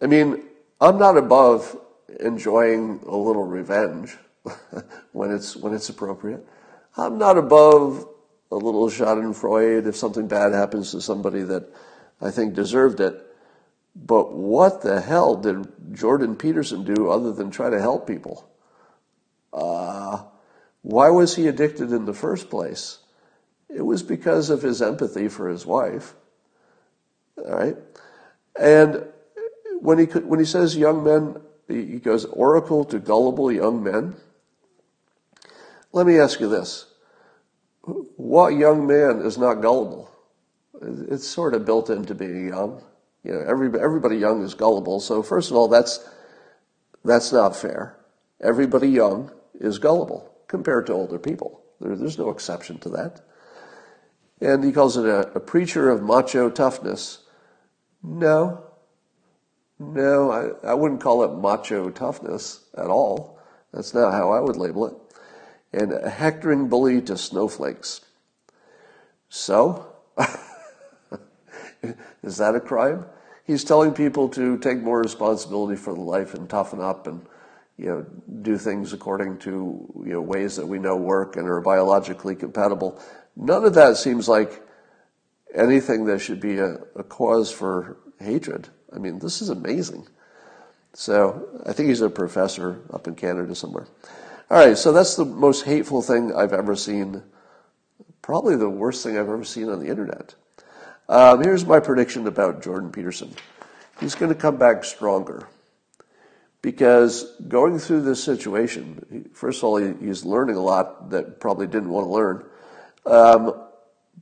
I 0.01 0.07
mean, 0.07 0.43
I'm 0.81 0.99
not 0.99 1.17
above 1.17 1.79
enjoying 2.19 3.01
a 3.07 3.17
little 3.17 3.45
revenge 3.45 4.17
when 5.13 5.31
it's 5.31 5.57
when 5.57 5.75
it's 5.75 5.89
appropriate. 5.89 6.47
I'm 6.97 7.19
not 7.19 7.39
above 7.39 8.07
a 8.51 8.57
little 8.57 8.89
Schadenfreude 8.89 9.87
if 9.87 9.97
something 9.97 10.27
bad 10.27 10.53
happens 10.53 10.91
to 10.93 11.01
somebody 11.01 11.43
that 11.43 11.73
I 12.21 12.31
think 12.31 12.55
deserved 12.55 13.01
it. 13.01 13.30
But 13.95 14.33
what 14.33 14.83
the 14.83 15.01
hell 15.01 15.37
did 15.37 15.67
Jordan 15.93 16.37
Peterson 16.37 16.85
do 16.85 17.11
other 17.11 17.33
than 17.33 17.51
try 17.51 17.71
to 17.71 17.81
help 17.81 18.07
people? 18.07 18.49
Uh, 19.53 20.23
why 20.83 21.11
was 21.11 21.37
he 21.37 21.49
addicted 21.49 21.93
in 21.93 22.05
the 22.05 22.15
first 22.15 22.51
place? 22.51 22.99
It 23.69 23.83
was 23.83 24.03
because 24.03 24.51
of 24.51 24.63
his 24.63 24.81
empathy 24.81 25.29
for 25.29 25.49
his 25.49 25.67
wife. 25.67 26.15
All 27.37 27.57
right? 27.57 27.77
And 28.59 29.05
when 29.81 29.99
he, 29.99 30.05
when 30.05 30.39
he 30.39 30.45
says 30.45 30.77
young 30.77 31.05
men, 31.05 31.41
he 31.69 31.99
goes 31.99 32.25
oracle 32.25 32.85
to 32.87 32.99
gullible 32.99 33.51
young 33.53 33.83
men. 33.83 34.17
Let 35.93 36.07
me 36.07 36.19
ask 36.19 36.41
you 36.41 36.49
this. 36.49 36.87
What 38.17 38.55
young 38.55 38.87
man 38.87 39.23
is 39.25 39.39
not 39.39 39.55
gullible? 39.55 40.11
It's 40.81 41.27
sort 41.27 41.55
of 41.55 41.65
built 41.65 41.91
into 41.91 42.15
being 42.15 42.49
young. 42.49 42.83
You 43.25 43.33
know, 43.33 43.41
every, 43.41 43.69
everybody 43.81 44.17
young 44.17 44.43
is 44.43 44.55
gullible. 44.55 45.01
So 45.01 45.23
first 45.23 45.51
of 45.51 45.57
all, 45.57 45.69
that's, 45.69 46.09
that's 47.05 47.33
not 47.33 47.55
fair. 47.55 47.97
Everybody 48.41 48.89
young 48.89 49.31
is 49.59 49.79
gullible 49.79 50.33
compared 50.49 50.87
to 50.87 50.95
older 50.95 51.19
people. 51.19 51.63
There, 51.81 51.95
there's 51.97 52.19
no 52.19 52.31
exception 52.31 52.79
to 52.79 52.89
that. 52.91 53.21
And 54.41 54.65
he 54.65 54.73
calls 54.73 54.97
it 54.97 55.05
a, 55.05 55.29
a 55.33 55.41
preacher 55.41 55.91
of 55.91 56.03
macho 56.03 56.49
toughness. 56.49 57.19
No, 58.03 58.65
no, 59.79 60.31
I, 60.31 60.71
I 60.71 60.75
wouldn't 60.75 61.01
call 61.01 61.25
it 61.25 61.41
macho 61.41 61.89
toughness 61.89 62.67
at 62.77 62.87
all. 62.87 63.39
That's 63.73 63.95
not 63.95 64.13
how 64.13 64.31
I 64.31 64.41
would 64.41 64.57
label 64.57 64.87
it. 64.87 64.95
And 65.73 65.93
a 65.93 66.11
hectoring 66.11 66.69
bully 66.69 67.01
to 67.03 67.17
snowflakes. 67.17 68.03
So, 69.31 69.87
is 72.23 72.37
that 72.39 72.55
a 72.55 72.61
crime? 72.61 73.05
He's 73.45 73.65
telling 73.65 73.93
people 73.93 74.29
to 74.31 74.59
take 74.59 74.79
more 74.79 75.01
responsibility 75.01 75.77
for 75.77 75.95
the 75.95 76.01
life 76.01 76.35
and 76.35 76.49
toughen 76.49 76.81
up 76.81 77.07
and 77.07 77.27
you 77.77 77.87
know 77.87 78.07
do 78.43 78.59
things 78.59 78.93
according 78.93 79.39
to 79.39 80.05
you 80.05 80.13
know 80.13 80.21
ways 80.21 80.57
that 80.57 80.67
we 80.67 80.79
know 80.79 80.97
work 80.97 81.37
and 81.37 81.49
are 81.49 81.61
biologically 81.61 82.37
compatible. 82.37 83.01
None 83.37 83.65
of 83.65 83.75
that 83.75 83.97
seems 83.97 84.29
like 84.29 84.63
anything 85.55 86.05
that 86.05 86.21
should 86.21 86.41
be 86.41 86.59
a, 86.59 86.75
a 86.95 87.03
cause 87.03 87.51
for 87.51 87.97
hatred. 88.19 88.69
I 88.95 88.99
mean, 88.99 89.19
this 89.19 89.41
is 89.41 89.49
amazing. 89.49 90.07
So 90.93 91.63
I 91.67 91.73
think 91.73 91.89
he's 91.89 92.01
a 92.01 92.11
professor 92.11 92.81
up 92.93 93.07
in 93.07 93.15
Canada 93.15 93.55
somewhere. 93.55 93.87
All 94.51 94.59
right, 94.59 94.77
so 94.77 94.93
that's 94.93 95.15
the 95.15 95.25
most 95.25 95.65
hateful 95.65 96.03
thing 96.03 96.35
I've 96.35 96.53
ever 96.53 96.75
seen. 96.75 97.23
Probably 98.21 98.57
the 98.57 98.69
worst 98.69 99.03
thing 99.03 99.17
I've 99.17 99.29
ever 99.29 99.45
seen 99.45 99.69
on 99.69 99.81
the 99.81 99.89
internet. 99.89 100.35
Um, 101.11 101.43
here's 101.43 101.67
my 101.67 101.81
prediction 101.81 102.29
about 102.29 102.63
Jordan 102.63 102.93
Peterson. 102.93 103.35
He's 103.99 104.15
going 104.15 104.33
to 104.33 104.41
come 104.41 104.59
back 104.59 104.85
stronger 104.85 105.49
because 106.63 107.25
going 107.49 107.81
through 107.81 108.03
this 108.03 108.23
situation, 108.23 109.29
first 109.35 109.59
of 109.59 109.65
all, 109.65 109.77
he's 109.79 110.25
learning 110.25 110.55
a 110.55 110.61
lot 110.61 111.11
that 111.11 111.41
probably 111.41 111.67
didn't 111.67 111.89
want 111.89 112.07
to 112.07 112.13
learn, 112.13 112.45
um, 113.07 113.61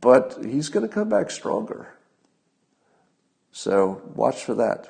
but 0.01 0.39
he's 0.43 0.71
going 0.71 0.89
to 0.89 0.93
come 0.93 1.11
back 1.11 1.31
stronger. 1.31 1.93
So 3.53 4.01
watch 4.15 4.43
for 4.43 4.55
that. 4.55 4.89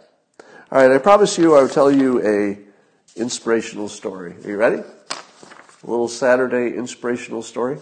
All 0.70 0.80
right, 0.80 0.94
I 0.94 0.98
promise 0.98 1.36
you 1.36 1.56
I 1.56 1.62
will 1.62 1.68
tell 1.68 1.90
you 1.90 2.24
a 2.24 2.60
inspirational 3.20 3.88
story. 3.88 4.36
Are 4.44 4.48
you 4.48 4.56
ready? 4.56 4.82
A 4.82 5.90
little 5.90 6.06
Saturday 6.06 6.76
inspirational 6.76 7.42
story. 7.42 7.78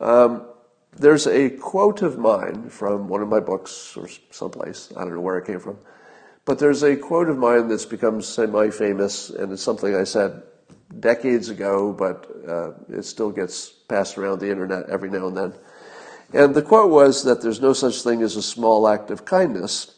Um, 0.00 0.42
there's 0.98 1.26
a 1.26 1.50
quote 1.50 2.02
of 2.02 2.18
mine 2.18 2.68
from 2.70 3.08
one 3.08 3.22
of 3.22 3.28
my 3.28 3.40
books 3.40 3.96
or 3.96 4.08
someplace. 4.30 4.92
I 4.96 5.00
don't 5.00 5.14
know 5.14 5.20
where 5.20 5.38
it 5.38 5.46
came 5.46 5.60
from. 5.60 5.78
But 6.44 6.58
there's 6.58 6.82
a 6.82 6.96
quote 6.96 7.28
of 7.28 7.38
mine 7.38 7.68
that's 7.68 7.84
become 7.84 8.22
semi 8.22 8.70
famous, 8.70 9.30
and 9.30 9.52
it's 9.52 9.62
something 9.62 9.94
I 9.94 10.04
said 10.04 10.42
decades 11.00 11.48
ago, 11.48 11.92
but 11.92 12.30
uh, 12.48 12.70
it 12.88 13.04
still 13.04 13.30
gets 13.30 13.68
passed 13.68 14.16
around 14.16 14.38
the 14.38 14.50
internet 14.50 14.88
every 14.88 15.10
now 15.10 15.26
and 15.26 15.36
then. 15.36 15.54
And 16.32 16.54
the 16.54 16.62
quote 16.62 16.90
was 16.90 17.24
that 17.24 17.42
there's 17.42 17.60
no 17.60 17.72
such 17.72 18.02
thing 18.02 18.22
as 18.22 18.36
a 18.36 18.42
small 18.42 18.88
act 18.88 19.10
of 19.10 19.24
kindness 19.24 19.94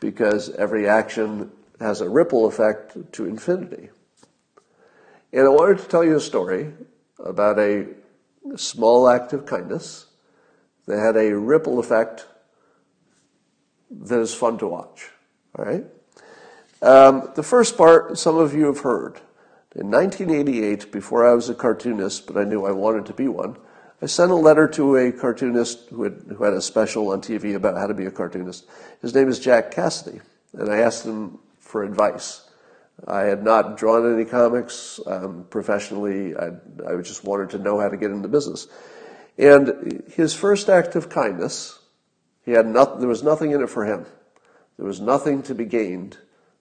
because 0.00 0.50
every 0.50 0.88
action 0.88 1.50
has 1.80 2.00
a 2.00 2.08
ripple 2.08 2.46
effect 2.46 3.12
to 3.12 3.26
infinity. 3.26 3.90
And 5.32 5.42
I 5.42 5.48
wanted 5.48 5.78
to 5.78 5.88
tell 5.88 6.04
you 6.04 6.16
a 6.16 6.20
story 6.20 6.72
about 7.18 7.58
a 7.58 7.86
small 8.56 9.08
act 9.08 9.32
of 9.32 9.46
kindness 9.46 10.06
that 10.86 10.98
had 10.98 11.16
a 11.16 11.36
ripple 11.36 11.78
effect 11.78 12.26
that 13.90 14.20
is 14.20 14.34
fun 14.34 14.58
to 14.58 14.66
watch. 14.66 15.10
All 15.56 15.64
right? 15.64 15.84
Um, 16.82 17.30
the 17.34 17.42
first 17.42 17.76
part, 17.76 18.18
some 18.18 18.36
of 18.36 18.54
you 18.54 18.66
have 18.66 18.80
heard. 18.80 19.20
In 19.74 19.90
1988, 19.90 20.92
before 20.92 21.28
I 21.28 21.34
was 21.34 21.48
a 21.48 21.54
cartoonist, 21.54 22.26
but 22.26 22.36
I 22.36 22.44
knew 22.44 22.64
I 22.64 22.72
wanted 22.72 23.06
to 23.06 23.12
be 23.12 23.26
one, 23.26 23.56
I 24.02 24.06
sent 24.06 24.30
a 24.30 24.36
letter 24.36 24.68
to 24.68 24.96
a 24.96 25.12
cartoonist 25.12 25.88
who 25.88 26.02
had, 26.02 26.24
who 26.28 26.44
had 26.44 26.52
a 26.52 26.60
special 26.60 27.10
on 27.12 27.22
TV 27.22 27.54
about 27.54 27.78
how 27.78 27.86
to 27.86 27.94
be 27.94 28.04
a 28.04 28.10
cartoonist. 28.10 28.66
His 29.00 29.14
name 29.14 29.28
is 29.28 29.40
Jack 29.40 29.72
Cassady, 29.72 30.20
and 30.52 30.70
I 30.70 30.78
asked 30.78 31.06
him 31.06 31.38
for 31.58 31.82
advice. 31.82 32.48
I 33.08 33.22
had 33.22 33.42
not 33.42 33.76
drawn 33.76 34.14
any 34.14 34.24
comics 34.24 35.00
um, 35.06 35.46
professionally. 35.50 36.36
I, 36.36 36.50
I 36.86 37.00
just 37.00 37.24
wanted 37.24 37.50
to 37.50 37.58
know 37.58 37.80
how 37.80 37.88
to 37.88 37.96
get 37.96 38.10
into 38.10 38.28
business. 38.28 38.68
And 39.36 40.02
his 40.12 40.34
first 40.34 40.68
act 40.68 40.94
of 40.94 41.08
kindness, 41.08 41.80
he 42.44 42.52
had 42.52 42.66
not, 42.66 43.00
there 43.00 43.08
was 43.08 43.22
nothing 43.22 43.50
in 43.50 43.62
it 43.62 43.70
for 43.70 43.84
him. 43.84 44.06
There 44.76 44.86
was 44.86 45.00
nothing 45.00 45.42
to 45.44 45.54
be 45.54 45.64
gained 45.64 46.18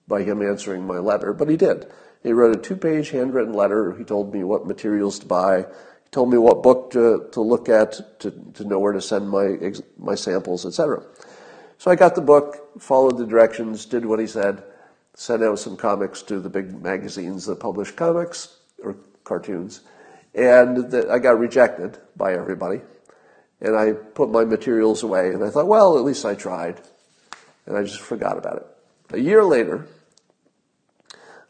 by 0.08 0.24
him 0.24 0.42
answering 0.42 0.86
my 0.86 0.98
letter, 0.98 1.34
but 1.34 1.50
he 1.50 1.58
did. 1.58 1.88
He 2.24 2.32
wrote 2.32 2.56
a 2.56 2.60
two-page 2.60 3.10
handwritten 3.10 3.54
letter. 3.54 3.94
He 3.94 4.04
told 4.04 4.34
me 4.34 4.44
what 4.44 4.66
materials 4.66 5.20
to 5.20 5.26
buy, 5.26 5.58
He 5.58 6.10
told 6.12 6.32
me 6.32 6.38
what 6.38 6.64
book 6.64 6.92
to, 6.92 7.28
to 7.32 7.42
look 7.42 7.70
at 7.70 8.20
to, 8.22 8.32
to 8.54 8.64
know 8.64 8.80
where 8.80 8.94
to 8.94 9.02
send 9.02 9.30
my, 9.30 9.58
my 9.98 10.16
samples, 10.16 10.66
etc. 10.66 11.04
So 11.78 11.92
I 11.92 11.96
got 11.96 12.16
the 12.16 12.22
book, 12.22 12.80
followed 12.80 13.18
the 13.18 13.26
directions, 13.26 13.86
did 13.86 14.06
what 14.06 14.20
he 14.20 14.28
said, 14.28 14.64
sent 15.16 15.44
out 15.44 15.60
some 15.60 15.76
comics 15.76 16.22
to 16.24 16.40
the 16.40 16.50
big 16.50 16.82
magazines 16.82 17.46
that 17.46 17.60
publish 17.60 17.92
comics 17.92 18.58
or 18.82 18.96
cartoons, 19.24 19.82
and 20.36 20.94
I 21.10 21.20
got 21.20 21.40
rejected 21.40 21.98
by 22.16 22.34
everybody. 22.34 22.82
And 23.62 23.76
I 23.78 23.94
put 23.94 24.30
my 24.30 24.44
materials 24.44 25.04
away, 25.04 25.30
and 25.30 25.44
I 25.44 25.50
thought, 25.50 25.68
well, 25.68 25.98
at 25.98 26.04
least 26.04 26.26
I 26.26 26.36
tried. 26.36 26.82
And 27.66 27.78
I 27.78 27.84
just 27.84 28.02
forgot 28.02 28.38
about 28.38 28.58
it. 28.58 28.68
A 29.16 29.20
year 29.20 29.44
later, 29.44 29.88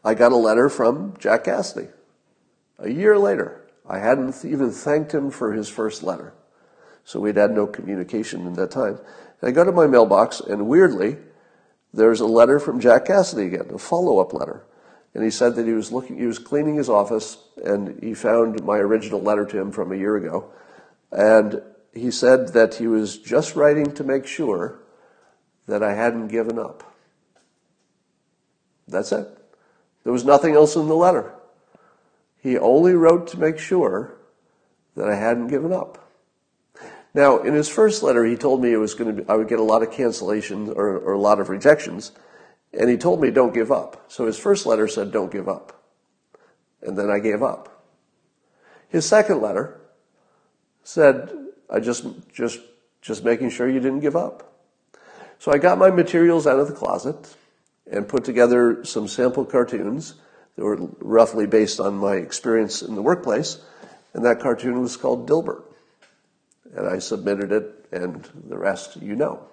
I 0.04 0.14
got 0.14 0.32
a 0.32 0.36
letter 0.36 0.68
from 0.68 1.14
Jack 1.18 1.44
Cassady. 1.44 1.88
A 2.78 2.90
year 2.90 3.18
later. 3.18 3.60
I 3.86 3.98
hadn't 3.98 4.44
even 4.44 4.70
thanked 4.70 5.12
him 5.12 5.30
for 5.30 5.52
his 5.52 5.68
first 5.68 6.02
letter. 6.02 6.32
So 7.04 7.20
we'd 7.20 7.36
had 7.36 7.50
no 7.50 7.66
communication 7.66 8.46
in 8.46 8.54
that 8.54 8.70
time. 8.70 8.98
And 9.40 9.48
I 9.48 9.50
go 9.50 9.64
to 9.64 9.72
my 9.72 9.86
mailbox, 9.86 10.40
and 10.40 10.68
weirdly, 10.68 11.18
there's 11.92 12.20
a 12.20 12.26
letter 12.26 12.58
from 12.58 12.80
Jack 12.80 13.06
Cassady 13.06 13.46
again, 13.46 13.70
a 13.74 13.78
follow 13.78 14.18
up 14.18 14.32
letter. 14.32 14.64
And 15.14 15.22
he 15.22 15.30
said 15.30 15.54
that 15.54 15.66
he 15.66 15.72
was 15.72 15.92
looking, 15.92 16.18
he 16.18 16.26
was 16.26 16.40
cleaning 16.40 16.74
his 16.74 16.88
office, 16.88 17.38
and 17.64 18.02
he 18.02 18.14
found 18.14 18.64
my 18.64 18.78
original 18.78 19.22
letter 19.22 19.46
to 19.46 19.58
him 19.58 19.70
from 19.70 19.92
a 19.92 19.96
year 19.96 20.16
ago. 20.16 20.50
And 21.12 21.62
he 21.92 22.10
said 22.10 22.48
that 22.48 22.74
he 22.74 22.88
was 22.88 23.18
just 23.18 23.54
writing 23.54 23.92
to 23.92 24.02
make 24.02 24.26
sure 24.26 24.80
that 25.66 25.82
I 25.82 25.94
hadn't 25.94 26.28
given 26.28 26.58
up. 26.58 26.82
That's 28.88 29.12
it. 29.12 29.28
There 30.02 30.12
was 30.12 30.24
nothing 30.24 30.54
else 30.54 30.76
in 30.76 30.88
the 30.88 30.96
letter. 30.96 31.32
He 32.42 32.58
only 32.58 32.94
wrote 32.94 33.28
to 33.28 33.38
make 33.38 33.58
sure 33.58 34.16
that 34.96 35.08
I 35.08 35.14
hadn't 35.14 35.48
given 35.48 35.72
up. 35.72 36.10
Now, 37.14 37.38
in 37.38 37.54
his 37.54 37.68
first 37.68 38.02
letter, 38.02 38.24
he 38.24 38.36
told 38.36 38.60
me 38.60 38.72
it 38.72 38.76
was 38.76 38.94
going 38.94 39.16
to 39.16 39.22
be, 39.22 39.28
I 39.28 39.36
would 39.36 39.48
get 39.48 39.60
a 39.60 39.62
lot 39.62 39.82
of 39.82 39.90
cancellations 39.90 40.68
or, 40.68 40.98
or 40.98 41.12
a 41.12 41.18
lot 41.18 41.40
of 41.40 41.48
rejections, 41.48 42.12
and 42.78 42.90
he 42.90 42.96
told 42.96 43.20
me 43.20 43.30
don't 43.30 43.54
give 43.54 43.70
up. 43.72 44.04
So 44.08 44.26
his 44.26 44.38
first 44.38 44.66
letter 44.66 44.88
said 44.88 45.12
don't 45.12 45.32
give 45.32 45.48
up, 45.48 45.82
and 46.82 46.98
then 46.98 47.10
I 47.10 47.18
gave 47.18 47.42
up. 47.42 47.84
His 48.88 49.06
second 49.06 49.40
letter 49.40 49.80
said 50.82 51.32
I 51.70 51.80
just 51.80 52.04
just 52.32 52.60
just 53.00 53.24
making 53.24 53.50
sure 53.50 53.68
you 53.68 53.80
didn't 53.80 54.00
give 54.00 54.16
up. 54.16 54.52
So 55.38 55.52
I 55.52 55.58
got 55.58 55.78
my 55.78 55.90
materials 55.90 56.46
out 56.46 56.58
of 56.58 56.68
the 56.68 56.74
closet 56.74 57.36
and 57.90 58.08
put 58.08 58.24
together 58.24 58.84
some 58.84 59.08
sample 59.08 59.44
cartoons 59.44 60.14
that 60.56 60.64
were 60.64 60.76
roughly 61.00 61.46
based 61.46 61.80
on 61.80 61.96
my 61.96 62.14
experience 62.14 62.82
in 62.82 62.94
the 62.94 63.02
workplace, 63.02 63.58
and 64.14 64.24
that 64.24 64.40
cartoon 64.40 64.80
was 64.80 64.96
called 64.96 65.28
Dilbert. 65.28 65.62
And 66.74 66.88
I 66.88 66.98
submitted 66.98 67.52
it, 67.52 67.86
and 67.92 68.28
the 68.48 68.56
rest 68.56 68.96
you 68.96 69.14
know. 69.16 69.44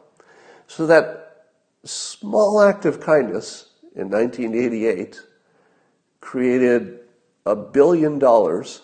So 0.67 0.87
that 0.87 1.30
small 1.83 2.61
act 2.61 2.85
of 2.85 2.99
kindness 2.99 3.69
in 3.95 4.09
1988 4.09 5.21
created 6.19 6.99
a 7.45 7.55
billion 7.55 8.19
dollars 8.19 8.81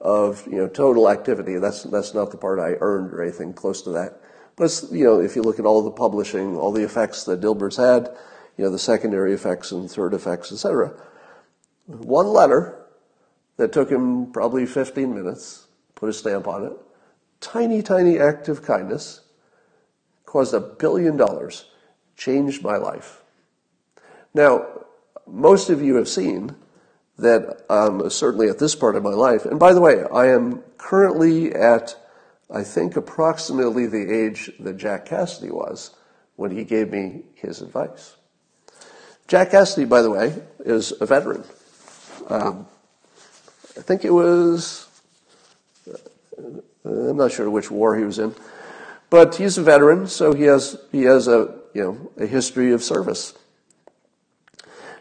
of 0.00 0.46
you 0.46 0.56
know 0.56 0.68
total 0.68 1.10
activity. 1.10 1.56
That's 1.58 1.84
that's 1.84 2.14
not 2.14 2.30
the 2.30 2.36
part 2.36 2.58
I 2.58 2.76
earned 2.80 3.12
or 3.12 3.22
anything 3.22 3.52
close 3.52 3.82
to 3.82 3.90
that. 3.90 4.20
But 4.56 4.84
you 4.90 5.04
know, 5.04 5.20
if 5.20 5.36
you 5.36 5.42
look 5.42 5.58
at 5.58 5.64
all 5.64 5.82
the 5.82 5.90
publishing, 5.90 6.56
all 6.56 6.72
the 6.72 6.84
effects 6.84 7.24
that 7.24 7.40
Dilbert's 7.40 7.76
had, 7.76 8.08
you 8.56 8.64
know, 8.64 8.70
the 8.70 8.78
secondary 8.78 9.32
effects 9.32 9.72
and 9.72 9.90
third 9.90 10.14
effects, 10.14 10.52
etc 10.52 10.94
one 11.98 12.28
letter 12.28 12.86
that 13.56 13.72
took 13.72 13.90
him 13.90 14.30
probably 14.32 14.64
15 14.66 15.14
minutes, 15.14 15.66
put 15.94 16.08
a 16.08 16.12
stamp 16.12 16.46
on 16.46 16.64
it. 16.64 16.72
Tiny, 17.40 17.82
tiny 17.82 18.18
act 18.18 18.48
of 18.48 18.62
kindness 18.62 19.22
caused 20.24 20.54
a 20.54 20.60
billion 20.60 21.16
dollars, 21.16 21.69
changed 22.20 22.62
my 22.62 22.76
life. 22.76 23.22
Now, 24.34 24.66
most 25.26 25.70
of 25.70 25.80
you 25.80 25.96
have 25.96 26.08
seen 26.08 26.54
that 27.16 27.64
um, 27.70 28.08
certainly 28.10 28.48
at 28.48 28.58
this 28.58 28.74
part 28.74 28.94
of 28.94 29.02
my 29.02 29.10
life, 29.10 29.46
and 29.46 29.58
by 29.58 29.72
the 29.72 29.80
way, 29.80 30.04
I 30.12 30.26
am 30.26 30.62
currently 30.76 31.52
at, 31.54 31.96
I 32.50 32.62
think, 32.62 32.96
approximately 32.96 33.86
the 33.86 34.12
age 34.12 34.50
that 34.60 34.76
Jack 34.76 35.06
Cassady 35.06 35.50
was 35.50 35.92
when 36.36 36.50
he 36.50 36.64
gave 36.64 36.92
me 36.92 37.22
his 37.34 37.62
advice. 37.62 38.16
Jack 39.26 39.50
Cassady, 39.50 39.88
by 39.88 40.02
the 40.02 40.10
way, 40.10 40.34
is 40.60 40.92
a 41.00 41.06
veteran. 41.06 41.44
Um, 42.28 42.66
I 43.78 43.82
think 43.82 44.04
it 44.04 44.12
was, 44.12 44.88
I'm 46.84 47.16
not 47.16 47.32
sure 47.32 47.48
which 47.48 47.70
war 47.70 47.96
he 47.96 48.04
was 48.04 48.18
in, 48.18 48.34
but 49.08 49.36
he's 49.36 49.56
a 49.56 49.62
veteran, 49.62 50.06
so 50.06 50.34
he 50.34 50.44
has, 50.44 50.76
he 50.92 51.02
has 51.02 51.28
a, 51.28 51.59
you 51.74 51.82
know, 51.82 52.10
a 52.16 52.26
history 52.26 52.72
of 52.72 52.82
service. 52.82 53.34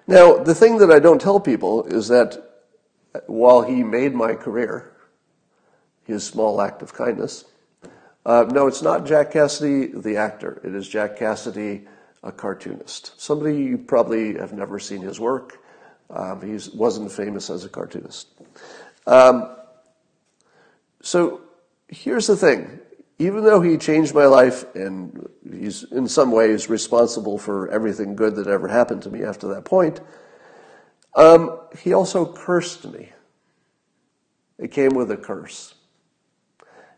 Now, 0.07 0.37
the 0.37 0.55
thing 0.55 0.79
that 0.79 0.91
I 0.91 0.99
don't 0.99 1.21
tell 1.21 1.39
people 1.39 1.83
is 1.83 2.07
that 2.07 2.65
while 3.27 3.61
he 3.61 3.83
made 3.83 4.13
my 4.13 4.33
career, 4.33 4.91
his 6.03 6.25
small 6.25 6.61
act 6.61 6.81
of 6.81 6.93
kindness, 6.93 7.45
uh, 8.25 8.45
no, 8.49 8.67
it's 8.67 8.81
not 8.81 9.05
Jack 9.05 9.31
Cassidy, 9.31 9.87
the 9.87 10.17
actor. 10.17 10.61
It 10.63 10.75
is 10.75 10.87
Jack 10.87 11.17
Cassady, 11.17 11.85
a 12.23 12.31
cartoonist. 12.31 13.19
Somebody 13.19 13.57
you 13.57 13.77
probably 13.77 14.35
have 14.35 14.53
never 14.53 14.79
seen 14.79 15.01
his 15.01 15.19
work. 15.19 15.59
Um, 16.09 16.41
he 16.41 16.57
wasn't 16.75 17.11
famous 17.11 17.49
as 17.49 17.65
a 17.65 17.69
cartoonist. 17.69 18.27
Um, 19.05 19.55
so 21.01 21.41
here's 21.87 22.27
the 22.27 22.35
thing. 22.35 22.79
Even 23.21 23.43
though 23.43 23.59
he 23.59 23.77
changed 23.77 24.15
my 24.15 24.25
life 24.25 24.63
and 24.75 25.27
he's 25.51 25.83
in 25.91 26.07
some 26.07 26.31
ways 26.31 26.69
responsible 26.69 27.37
for 27.37 27.69
everything 27.69 28.15
good 28.15 28.35
that 28.37 28.47
ever 28.47 28.69
happened 28.69 29.03
to 29.03 29.09
me 29.09 29.23
after 29.23 29.49
that 29.49 29.65
point, 29.65 29.99
um, 31.15 31.59
he 31.77 31.93
also 31.93 32.25
cursed 32.25 32.85
me. 32.87 33.11
It 34.57 34.71
came 34.71 34.91
with 34.91 35.11
a 35.11 35.17
curse. 35.17 35.75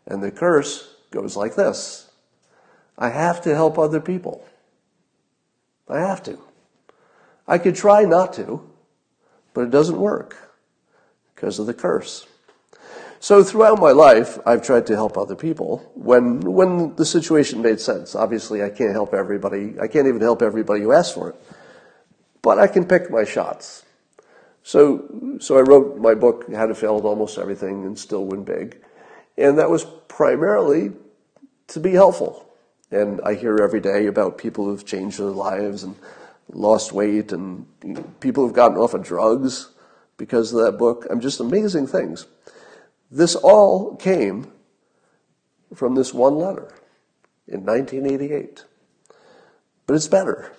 And 0.06 0.22
the 0.22 0.30
curse 0.30 0.94
goes 1.10 1.36
like 1.36 1.56
this 1.56 2.10
I 2.96 3.08
have 3.08 3.42
to 3.42 3.54
help 3.54 3.78
other 3.78 4.00
people. 4.00 4.46
I 5.88 5.98
have 5.98 6.22
to. 6.24 6.38
I 7.48 7.58
could 7.58 7.74
try 7.74 8.04
not 8.04 8.32
to, 8.34 8.70
but 9.52 9.62
it 9.62 9.70
doesn't 9.70 9.98
work 9.98 10.36
because 11.34 11.58
of 11.58 11.66
the 11.66 11.74
curse. 11.74 12.26
So 13.22 13.44
throughout 13.44 13.78
my 13.78 13.92
life, 13.92 14.36
I've 14.44 14.62
tried 14.62 14.84
to 14.86 14.96
help 14.96 15.16
other 15.16 15.36
people 15.36 15.88
when, 15.94 16.40
when 16.40 16.96
the 16.96 17.06
situation 17.06 17.62
made 17.62 17.78
sense. 17.78 18.16
Obviously, 18.16 18.64
I 18.64 18.68
can't 18.68 18.90
help 18.90 19.14
everybody. 19.14 19.76
I 19.80 19.86
can't 19.86 20.08
even 20.08 20.20
help 20.20 20.42
everybody 20.42 20.80
who 20.82 20.90
asks 20.90 21.14
for 21.14 21.30
it. 21.30 21.36
But 22.42 22.58
I 22.58 22.66
can 22.66 22.84
pick 22.84 23.12
my 23.12 23.22
shots. 23.22 23.84
So, 24.64 25.38
so 25.38 25.56
I 25.56 25.60
wrote 25.60 25.98
my 25.98 26.14
book, 26.14 26.52
How 26.52 26.66
to 26.66 26.74
Fail 26.74 26.98
at 26.98 27.04
Almost 27.04 27.38
Everything 27.38 27.84
and 27.84 27.96
Still 27.96 28.24
Win 28.24 28.42
Big. 28.42 28.82
And 29.38 29.56
that 29.56 29.70
was 29.70 29.84
primarily 30.08 30.90
to 31.68 31.78
be 31.78 31.92
helpful. 31.92 32.52
And 32.90 33.20
I 33.20 33.34
hear 33.34 33.56
every 33.58 33.78
day 33.80 34.06
about 34.06 34.36
people 34.36 34.64
who've 34.64 34.84
changed 34.84 35.20
their 35.20 35.26
lives 35.26 35.84
and 35.84 35.94
lost 36.50 36.90
weight 36.90 37.30
and 37.30 37.66
people 38.18 38.44
who've 38.44 38.52
gotten 38.52 38.78
off 38.78 38.94
of 38.94 39.04
drugs 39.04 39.70
because 40.16 40.52
of 40.52 40.64
that 40.64 40.76
book. 40.76 41.06
I'm 41.08 41.20
just 41.20 41.38
amazing 41.38 41.86
things. 41.86 42.26
This 43.12 43.34
all 43.34 43.94
came 43.96 44.50
from 45.74 45.94
this 45.94 46.14
one 46.14 46.36
letter 46.36 46.72
in 47.46 47.64
1988. 47.64 48.64
But 49.86 49.94
it's 49.94 50.08
better. 50.08 50.50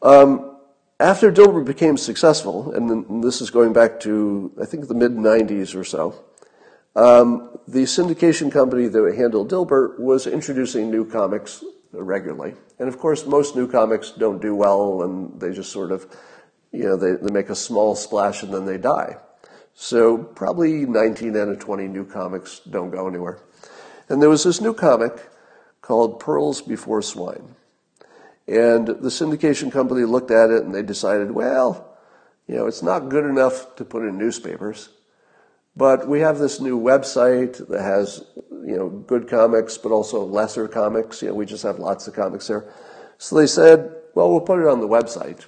Um, 0.00 0.56
after 1.00 1.32
Dilbert 1.32 1.64
became 1.64 1.96
successful, 1.96 2.72
and 2.72 3.22
this 3.22 3.40
is 3.40 3.50
going 3.50 3.72
back 3.72 3.98
to, 4.00 4.52
I 4.62 4.64
think, 4.64 4.86
the 4.86 4.94
mid 4.94 5.12
90s 5.16 5.74
or 5.74 5.82
so, 5.82 6.24
um, 6.94 7.58
the 7.66 7.82
syndication 7.82 8.50
company 8.52 8.86
that 8.86 9.14
handled 9.16 9.50
Dilbert 9.50 9.98
was 9.98 10.28
introducing 10.28 10.88
new 10.88 11.04
comics 11.04 11.64
regularly. 11.92 12.54
And 12.78 12.88
of 12.88 12.98
course, 12.98 13.26
most 13.26 13.56
new 13.56 13.66
comics 13.66 14.12
don't 14.12 14.40
do 14.40 14.54
well 14.54 15.02
and 15.02 15.40
they 15.40 15.52
just 15.52 15.72
sort 15.72 15.90
of, 15.90 16.06
you 16.70 16.84
know, 16.84 16.96
they, 16.96 17.12
they 17.12 17.32
make 17.32 17.50
a 17.50 17.56
small 17.56 17.96
splash 17.96 18.44
and 18.44 18.54
then 18.54 18.66
they 18.66 18.78
die. 18.78 19.16
So 19.80 20.18
probably 20.18 20.86
19 20.86 21.36
out 21.36 21.48
of 21.50 21.60
20 21.60 21.86
new 21.86 22.04
comics 22.04 22.58
don't 22.68 22.90
go 22.90 23.06
anywhere. 23.06 23.38
And 24.08 24.20
there 24.20 24.28
was 24.28 24.42
this 24.42 24.60
new 24.60 24.74
comic 24.74 25.30
called 25.82 26.18
Pearls 26.18 26.60
Before 26.60 27.00
Swine. 27.00 27.54
And 28.48 28.88
the 28.88 29.08
syndication 29.08 29.70
company 29.70 30.04
looked 30.04 30.32
at 30.32 30.50
it 30.50 30.64
and 30.64 30.74
they 30.74 30.82
decided, 30.82 31.30
well, 31.30 31.96
you 32.48 32.56
know, 32.56 32.66
it's 32.66 32.82
not 32.82 33.08
good 33.08 33.24
enough 33.24 33.76
to 33.76 33.84
put 33.84 34.02
in 34.02 34.18
newspapers. 34.18 34.88
But 35.76 36.08
we 36.08 36.18
have 36.20 36.38
this 36.38 36.60
new 36.60 36.76
website 36.76 37.68
that 37.68 37.80
has, 37.80 38.24
you 38.50 38.76
know, 38.76 38.88
good 38.88 39.28
comics, 39.28 39.78
but 39.78 39.92
also 39.92 40.24
lesser 40.24 40.66
comics. 40.66 41.22
You 41.22 41.28
know, 41.28 41.34
we 41.34 41.46
just 41.46 41.62
have 41.62 41.78
lots 41.78 42.08
of 42.08 42.14
comics 42.14 42.48
there. 42.48 42.64
So 43.18 43.36
they 43.36 43.46
said, 43.46 43.94
well, 44.16 44.28
we'll 44.28 44.40
put 44.40 44.58
it 44.58 44.66
on 44.66 44.80
the 44.80 44.88
website. 44.88 45.46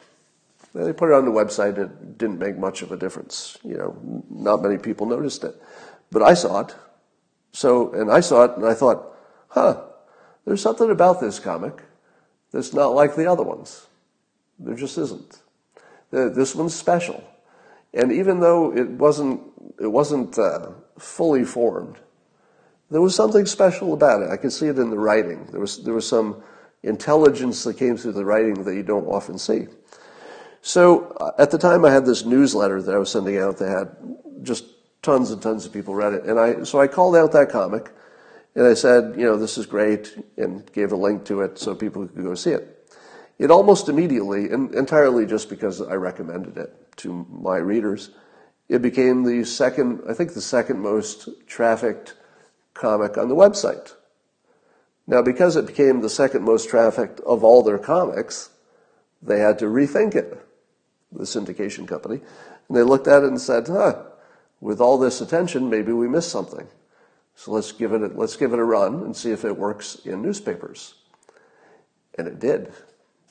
They 0.75 0.93
put 0.93 1.11
it 1.11 1.14
on 1.14 1.25
the 1.25 1.33
website. 1.33 1.79
It 1.79 2.18
didn't 2.18 2.39
make 2.39 2.57
much 2.57 2.83
of 2.83 2.93
a 2.93 2.97
difference. 2.97 3.59
You 3.64 3.77
know, 3.77 4.25
not 4.31 4.62
many 4.62 4.79
people 4.79 5.07
noticed 5.07 5.43
it. 5.45 5.61
But 6.11 6.23
I 6.23 6.35
saw 6.35 6.61
it. 6.61 6.75
So, 7.53 7.93
and 7.93 8.11
I 8.11 8.21
saw 8.21 8.45
it 8.45 8.57
and 8.57 8.64
I 8.64 8.75
thought, 8.75 9.16
huh, 9.49 9.83
there's 10.45 10.62
something 10.62 10.91
about 10.91 11.21
this 11.21 11.41
comic 11.41 11.83
that's 12.53 12.73
not 12.73 12.95
like 12.95 13.16
the 13.16 13.31
other 13.31 13.43
ones. 13.43 13.87
There 14.59 14.77
just 14.77 14.99
isn't. 14.99 15.39
This 16.11 16.55
one's 16.55 16.75
special. 16.75 17.25
And 17.93 18.12
even 18.12 18.41
though 18.41 18.77
it 18.77 18.89
wasn't 18.89 19.41
it 19.81 19.87
wasn't 19.87 20.39
uh, 20.39 20.71
fully 20.99 21.45
formed. 21.45 21.97
There 22.91 23.01
was 23.01 23.14
something 23.14 23.47
special 23.47 23.95
about 23.95 24.23
it. 24.23 24.31
I 24.31 24.37
could 24.37 24.53
see 24.53 24.66
it 24.66 24.79
in 24.79 24.91
the 24.91 24.99
writing. 24.99 25.47
There 25.51 25.61
was 25.61 25.83
there 25.83 25.95
was 25.95 26.07
some 26.07 26.43
intelligence 26.83 27.64
that 27.64 27.77
came 27.77 27.97
through 27.97 28.12
the 28.12 28.25
writing 28.25 28.64
that 28.64 28.75
you 28.75 28.83
don't 28.83 29.07
often 29.07 29.39
see. 29.39 29.66
So 30.63 31.17
uh, 31.21 31.33
at 31.39 31.51
the 31.51 31.59
time, 31.59 31.85
I 31.85 31.91
had 31.91 32.05
this 32.05 32.25
newsletter 32.25 32.83
that 32.83 32.95
I 32.95 32.99
was 32.99 33.11
sending 33.11 33.39
out 33.39 33.59
that 33.59 33.69
had 33.69 34.43
just 34.43 34.65
tons 35.03 35.31
and 35.31 35.41
tons 35.41 35.65
of 35.65 35.73
people 35.73 35.95
read 35.95 36.13
it, 36.13 36.25
and 36.25 36.39
I 36.39 36.63
so 36.65 36.81
I 36.81 36.87
called 36.87 37.17
out 37.17 37.33
that 37.33 37.51
comic, 37.51 37.91
and 38.55 38.67
I 38.67 38.75
said, 38.75 39.15
you 39.17 39.25
know, 39.25 39.37
this 39.37 39.57
is 39.57 39.67
great, 39.67 40.17
and 40.37 40.71
gave 40.73 40.93
a 40.93 40.97
link 40.97 41.25
to 41.27 41.41
it 41.41 41.59
so 41.59 41.75
people 41.75 42.07
could 42.07 42.25
go 42.25 42.35
see 42.35 42.51
it. 42.51 42.77
It 43.39 43.51
almost 43.51 43.89
immediately, 43.89 44.51
and 44.51 44.75
entirely 44.75 45.25
just 45.25 45.49
because 45.49 45.81
I 45.81 45.95
recommended 45.95 46.59
it 46.59 46.75
to 46.99 47.27
my 47.31 47.57
readers, 47.57 48.11
it 48.69 48.83
became 48.83 49.25
the 49.25 49.45
second, 49.45 50.03
I 50.07 50.13
think 50.13 50.35
the 50.35 50.43
second 50.43 50.81
most 50.81 51.29
trafficked 51.47 52.15
comic 52.75 53.17
on 53.17 53.29
the 53.29 53.35
website. 53.35 53.95
Now, 55.07 55.23
because 55.23 55.57
it 55.57 55.67
became 55.67 56.03
the 56.03 56.11
second 56.11 56.43
most 56.43 56.69
trafficked 56.69 57.21
of 57.21 57.43
all 57.43 57.63
their 57.63 57.79
comics, 57.79 58.51
they 59.23 59.39
had 59.39 59.59
to 59.61 59.65
rethink 59.65 60.15
it, 60.15 60.39
the 61.13 61.25
syndication 61.25 61.87
company. 61.87 62.21
And 62.69 62.77
they 62.77 62.83
looked 62.83 63.09
at 63.09 63.23
it 63.23 63.29
and 63.29 63.41
said, 63.41 63.67
huh, 63.69 64.03
with 64.61 64.81
all 64.81 64.99
this 64.99 65.21
attention, 65.21 65.71
maybe 65.71 65.93
we 65.93 66.09
missed 66.09 66.31
something. 66.31 66.67
So 67.35 67.53
let's 67.53 67.73
give 67.73 67.93
it 67.93 68.03
a, 68.03 68.07
let's 68.09 68.37
give 68.37 68.53
it 68.53 68.59
a 68.59 68.65
run 68.65 69.03
and 69.03 69.17
see 69.17 69.31
if 69.31 69.45
it 69.45 69.57
works 69.57 69.97
in 70.05 70.23
newspapers. 70.23 70.95
And 72.19 72.29
it 72.29 72.39
did. 72.39 72.73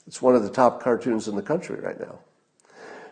It's 0.07 0.21
one 0.21 0.35
of 0.35 0.43
the 0.43 0.49
top 0.49 0.81
cartoons 0.81 1.27
in 1.27 1.35
the 1.35 1.41
country 1.41 1.79
right 1.79 1.99
now. 1.99 2.19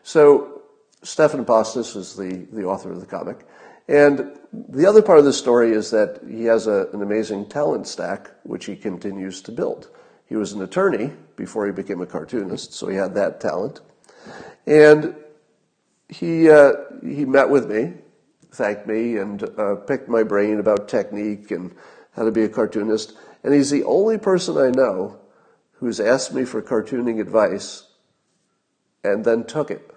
So 0.02 0.64
Stephan 1.04 1.46
Pastis 1.46 1.96
is 1.96 2.16
the, 2.16 2.48
the 2.52 2.64
author 2.64 2.92
of 2.92 3.00
the 3.00 3.06
comic. 3.06 3.46
And 3.88 4.38
the 4.52 4.86
other 4.86 5.02
part 5.02 5.20
of 5.20 5.26
the 5.26 5.34
story 5.34 5.72
is 5.72 5.92
that 5.92 6.20
he 6.28 6.46
has 6.46 6.68
a, 6.68 6.90
an 6.94 7.02
amazing 7.02 7.48
talent 7.48 7.88
stack, 7.88 8.32
which 8.44 8.66
he 8.66 8.76
continues 8.76 9.42
to 9.44 9.52
build. 9.52 9.90
He 10.26 10.36
was 10.36 10.52
an 10.52 10.62
attorney 10.62 11.12
before 11.36 11.66
he 11.66 11.72
became 11.72 12.02
a 12.02 12.06
cartoonist, 12.06 12.74
so 12.74 12.88
he 12.88 12.98
had 12.98 13.14
that 13.16 13.40
talent. 13.40 13.80
And 14.68 15.16
he, 16.10 16.50
uh, 16.50 16.74
he 17.02 17.26
met 17.26 17.50
with 17.50 17.70
me, 17.70 17.94
thanked 18.52 18.86
me, 18.86 19.18
and 19.18 19.42
uh, 19.58 19.76
picked 19.76 20.10
my 20.10 20.24
brain 20.24 20.60
about 20.60 20.90
technique 20.90 21.52
and 21.52 21.74
how 22.16 22.26
to 22.26 22.32
be 22.32 22.44
a 22.44 22.50
cartoonist. 22.50 23.14
And 23.44 23.54
he's 23.54 23.70
the 23.70 23.86
only 23.86 24.18
person 24.18 24.58
I 24.58 24.70
know 24.70 25.20
who's 25.74 26.00
asked 26.00 26.34
me 26.34 26.44
for 26.44 26.62
cartooning 26.62 27.22
advice 27.22 27.84
and 29.04 29.24
then 29.24 29.46
took 29.46 29.72
it. 29.72 29.90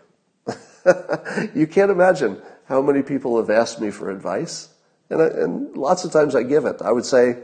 you 1.54 1.66
can't 1.66 1.90
imagine 1.90 2.40
how 2.66 2.80
many 2.80 3.02
people 3.02 3.36
have 3.38 3.50
asked 3.50 3.80
me 3.80 3.90
for 3.90 4.10
advice. 4.10 4.68
And, 5.08 5.20
I, 5.20 5.26
and 5.26 5.76
lots 5.76 6.04
of 6.04 6.12
times 6.12 6.36
I 6.36 6.44
give 6.44 6.64
it. 6.64 6.80
I 6.80 6.92
would 6.92 7.04
say 7.04 7.38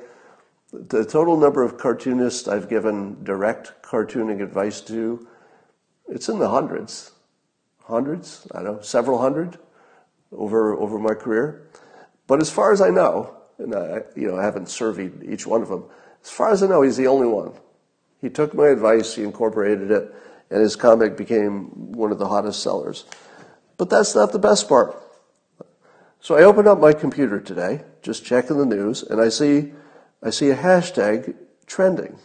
the 0.72 1.04
total 1.04 1.36
number 1.36 1.64
of 1.64 1.78
cartoonists 1.78 2.46
I've 2.46 2.68
given 2.68 3.24
direct 3.24 3.82
cartooning 3.82 4.42
advice 4.42 4.80
to, 4.82 5.26
it's 6.08 6.28
in 6.28 6.38
the 6.38 6.48
hundreds. 6.48 7.12
Hundreds? 7.86 8.46
I 8.52 8.62
don't 8.62 8.76
know, 8.76 8.82
several 8.82 9.18
hundred 9.18 9.58
over, 10.32 10.76
over 10.76 10.98
my 10.98 11.14
career. 11.14 11.68
But 12.26 12.40
as 12.40 12.50
far 12.50 12.72
as 12.72 12.80
I 12.80 12.90
know, 12.90 13.36
and 13.58 13.74
I, 13.74 14.02
you 14.16 14.26
know, 14.26 14.36
I 14.36 14.42
haven't 14.42 14.68
surveyed 14.68 15.22
each 15.22 15.46
one 15.46 15.62
of 15.62 15.68
them, 15.68 15.84
as 16.22 16.30
far 16.30 16.50
as 16.50 16.62
I 16.62 16.66
know, 16.66 16.82
he's 16.82 16.96
the 16.96 17.06
only 17.06 17.28
one. 17.28 17.52
He 18.20 18.28
took 18.28 18.54
my 18.54 18.68
advice, 18.68 19.14
he 19.14 19.22
incorporated 19.22 19.92
it, 19.92 20.12
and 20.50 20.60
his 20.60 20.74
comic 20.74 21.16
became 21.16 21.92
one 21.92 22.10
of 22.10 22.18
the 22.18 22.26
hottest 22.26 22.62
sellers. 22.62 23.04
But 23.76 23.90
that's 23.90 24.16
not 24.16 24.32
the 24.32 24.38
best 24.40 24.68
part. 24.68 25.00
So 26.20 26.36
I 26.36 26.42
open 26.42 26.66
up 26.66 26.80
my 26.80 26.92
computer 26.92 27.38
today, 27.38 27.82
just 28.02 28.24
checking 28.24 28.58
the 28.58 28.66
news, 28.66 29.04
and 29.04 29.20
I 29.20 29.28
see, 29.28 29.72
I 30.22 30.30
see 30.30 30.50
a 30.50 30.56
hashtag 30.56 31.36
trending. 31.66 32.18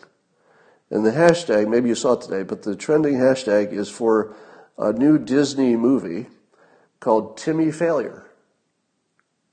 And 0.90 1.06
the 1.06 1.12
hashtag, 1.12 1.70
maybe 1.70 1.90
you 1.90 1.96
saw 1.96 2.14
it 2.14 2.22
today, 2.22 2.42
but 2.42 2.64
the 2.64 2.76
trending 2.76 3.16
hashtag 3.16 3.72
is 3.72 3.90
for 3.90 4.36
a 4.78 4.94
new 4.94 5.18
Disney 5.18 5.76
movie 5.76 6.28
called 7.00 7.38
Timmy 7.38 7.72
Failure. 7.72 8.26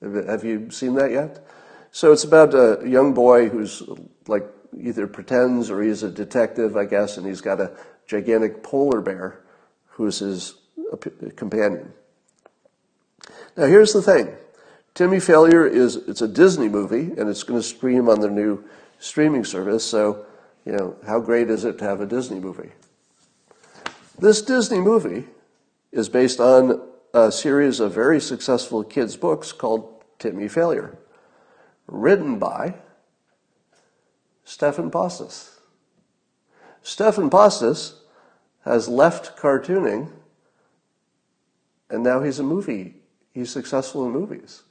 Have 0.01 0.45
you 0.45 0.71
seen 0.71 0.95
that 0.95 1.11
yet? 1.11 1.45
So 1.91 2.13
it's 2.13 2.25
about 2.25 2.55
a 2.55 2.87
young 2.87 3.15
boy 3.15 3.49
who's 3.49 3.83
like 4.27 4.47
either 4.79 5.07
pretends 5.07 5.71
or 5.71 5.83
he's 5.83 6.03
a 6.03 6.11
detective, 6.11 6.77
I 6.77 6.85
guess, 6.85 7.17
and 7.17 7.27
he's 7.27 7.41
got 7.41 7.61
a 7.61 7.73
gigantic 8.07 8.63
polar 8.63 9.01
bear 9.01 9.41
who's 9.87 10.21
his 10.21 10.55
companion. 11.37 11.93
Now 13.57 13.67
here's 13.67 13.93
the 13.93 14.03
thing. 14.03 14.37
Timmy 14.95 15.21
Failure 15.21 15.67
is 15.67 15.97
it's 15.97 16.23
a 16.23 16.29
Disney 16.29 16.69
movie 16.69 17.13
and 17.19 17.29
it's 17.29 17.43
going 17.43 17.61
to 17.61 17.67
stream 17.67 18.09
on 18.09 18.21
their 18.21 18.31
new 18.31 18.65
streaming 18.99 19.45
service. 19.45 19.85
So, 19.85 20.27
you 20.65 20.73
know, 20.73 20.97
how 21.07 21.21
great 21.21 21.51
is 21.51 21.65
it 21.65 21.79
to 21.79 21.85
have 21.85 22.01
a 22.01 22.07
Disney 22.07 22.41
movie? 22.41 22.71
This 24.21 24.43
Disney 24.43 24.81
movie 24.81 25.27
is 25.93 26.09
based 26.09 26.41
on 26.41 26.83
a 27.15 27.31
series 27.31 27.79
of 27.79 27.95
very 27.95 28.21
successful 28.21 28.83
kids' 28.83 29.17
books 29.17 29.53
called 29.53 30.03
Timmy 30.19 30.49
Failure, 30.49 30.99
written 31.87 32.41
by 32.41 32.75
Stephan 34.43 34.91
Pastis. 34.91 35.61
Stephan 36.83 37.31
Pastis 37.31 37.95
has 38.65 38.89
left 38.89 39.37
cartooning 39.37 40.11
and 41.89 42.03
now 42.03 42.21
he's 42.21 42.41
a 42.41 42.43
movie. 42.43 42.97
He's 43.31 43.51
successful 43.51 44.05
in 44.05 44.11
movies. 44.11 44.65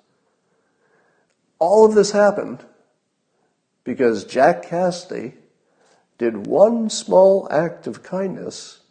All 1.57 1.85
of 1.85 1.95
this 1.95 2.11
happened 2.11 2.65
because 3.85 4.25
Jack 4.25 4.63
Cassady 4.65 5.35
did 6.17 6.47
one 6.47 6.89
small 6.89 7.47
act 7.49 7.87
of 7.87 8.03
kindness 8.03 8.81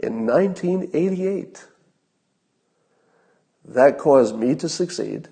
in 0.00 0.26
1988. 0.26 1.64
That 3.66 3.98
caused 3.98 4.36
me 4.36 4.54
to 4.56 4.68
succeed. 4.68 5.28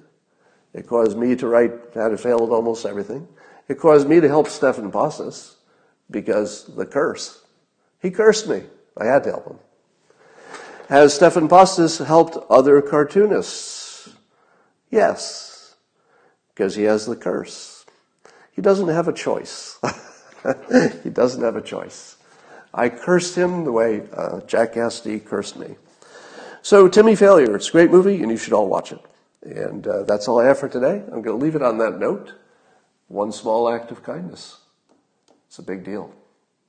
It 0.73 0.89
caused 0.89 1.17
me 1.17 1.37
to 1.37 1.47
write 1.47 1.73
How 1.95 2.09
to 2.09 2.17
Fail 2.17 2.43
at 2.43 2.51
Almost 2.51 2.85
Everything. 2.85 3.29
It 3.69 3.79
caused 3.79 4.09
me 4.09 4.21
to 4.21 4.29
help 4.29 4.49
Stephan 4.49 4.91
Pastis 4.91 5.55
because 6.11 6.67
the 6.75 6.85
curse. 6.85 7.43
He 8.03 8.11
cursed 8.11 8.49
me. 8.49 8.65
I 8.97 9.07
had 9.07 9.25
to 9.25 9.31
help 9.31 9.47
him. 9.47 9.59
Has 10.89 11.15
Stephan 11.15 11.49
Pastis 11.49 12.05
helped 12.05 12.37
other 12.51 12.83
cartoonists? 12.83 14.11
Yes, 14.91 15.75
because 16.49 16.75
he 16.75 16.85
has 16.85 17.07
the 17.07 17.17
curse. 17.17 17.87
He 18.53 18.63
doesn't 18.63 18.89
have 18.89 19.09
a 19.09 19.13
choice. 19.13 19.79
he 21.03 21.11
doesn't 21.11 21.43
have 21.43 21.57
a 21.57 21.63
choice. 21.63 22.14
I 22.75 22.89
cursed 22.89 23.37
him 23.37 23.65
the 23.65 23.73
way 23.73 24.03
uh, 24.13 24.41
Jack 24.41 24.75
Cassady 24.75 25.25
cursed 25.25 25.57
me. 25.57 25.77
So, 26.63 26.89
Timmy 26.89 27.15
Failure, 27.15 27.55
it's 27.55 27.69
a 27.69 27.73
great 27.73 27.91
movie, 27.91 28.21
and 28.21 28.31
you 28.31 28.37
should 28.37 28.53
all 28.53 28.69
watch 28.69 28.91
it. 28.91 29.01
And 29.43 29.87
uh, 29.87 30.03
that's 30.03 30.27
all 30.27 30.41
I 30.41 30.47
have 30.47 30.59
for 30.59 30.69
today. 30.69 31.03
I'm 31.13 31.23
going 31.23 31.39
to 31.39 31.45
leave 31.45 31.55
it 31.55 31.63
on 31.63 31.79
that 31.79 31.99
note. 31.99 32.33
One 33.09 33.31
small 33.31 33.69
act 33.69 33.91
of 33.91 34.03
kindness. 34.03 34.59
It's 35.47 35.59
a 35.59 35.63
big 35.63 35.85
deal. 35.85 36.13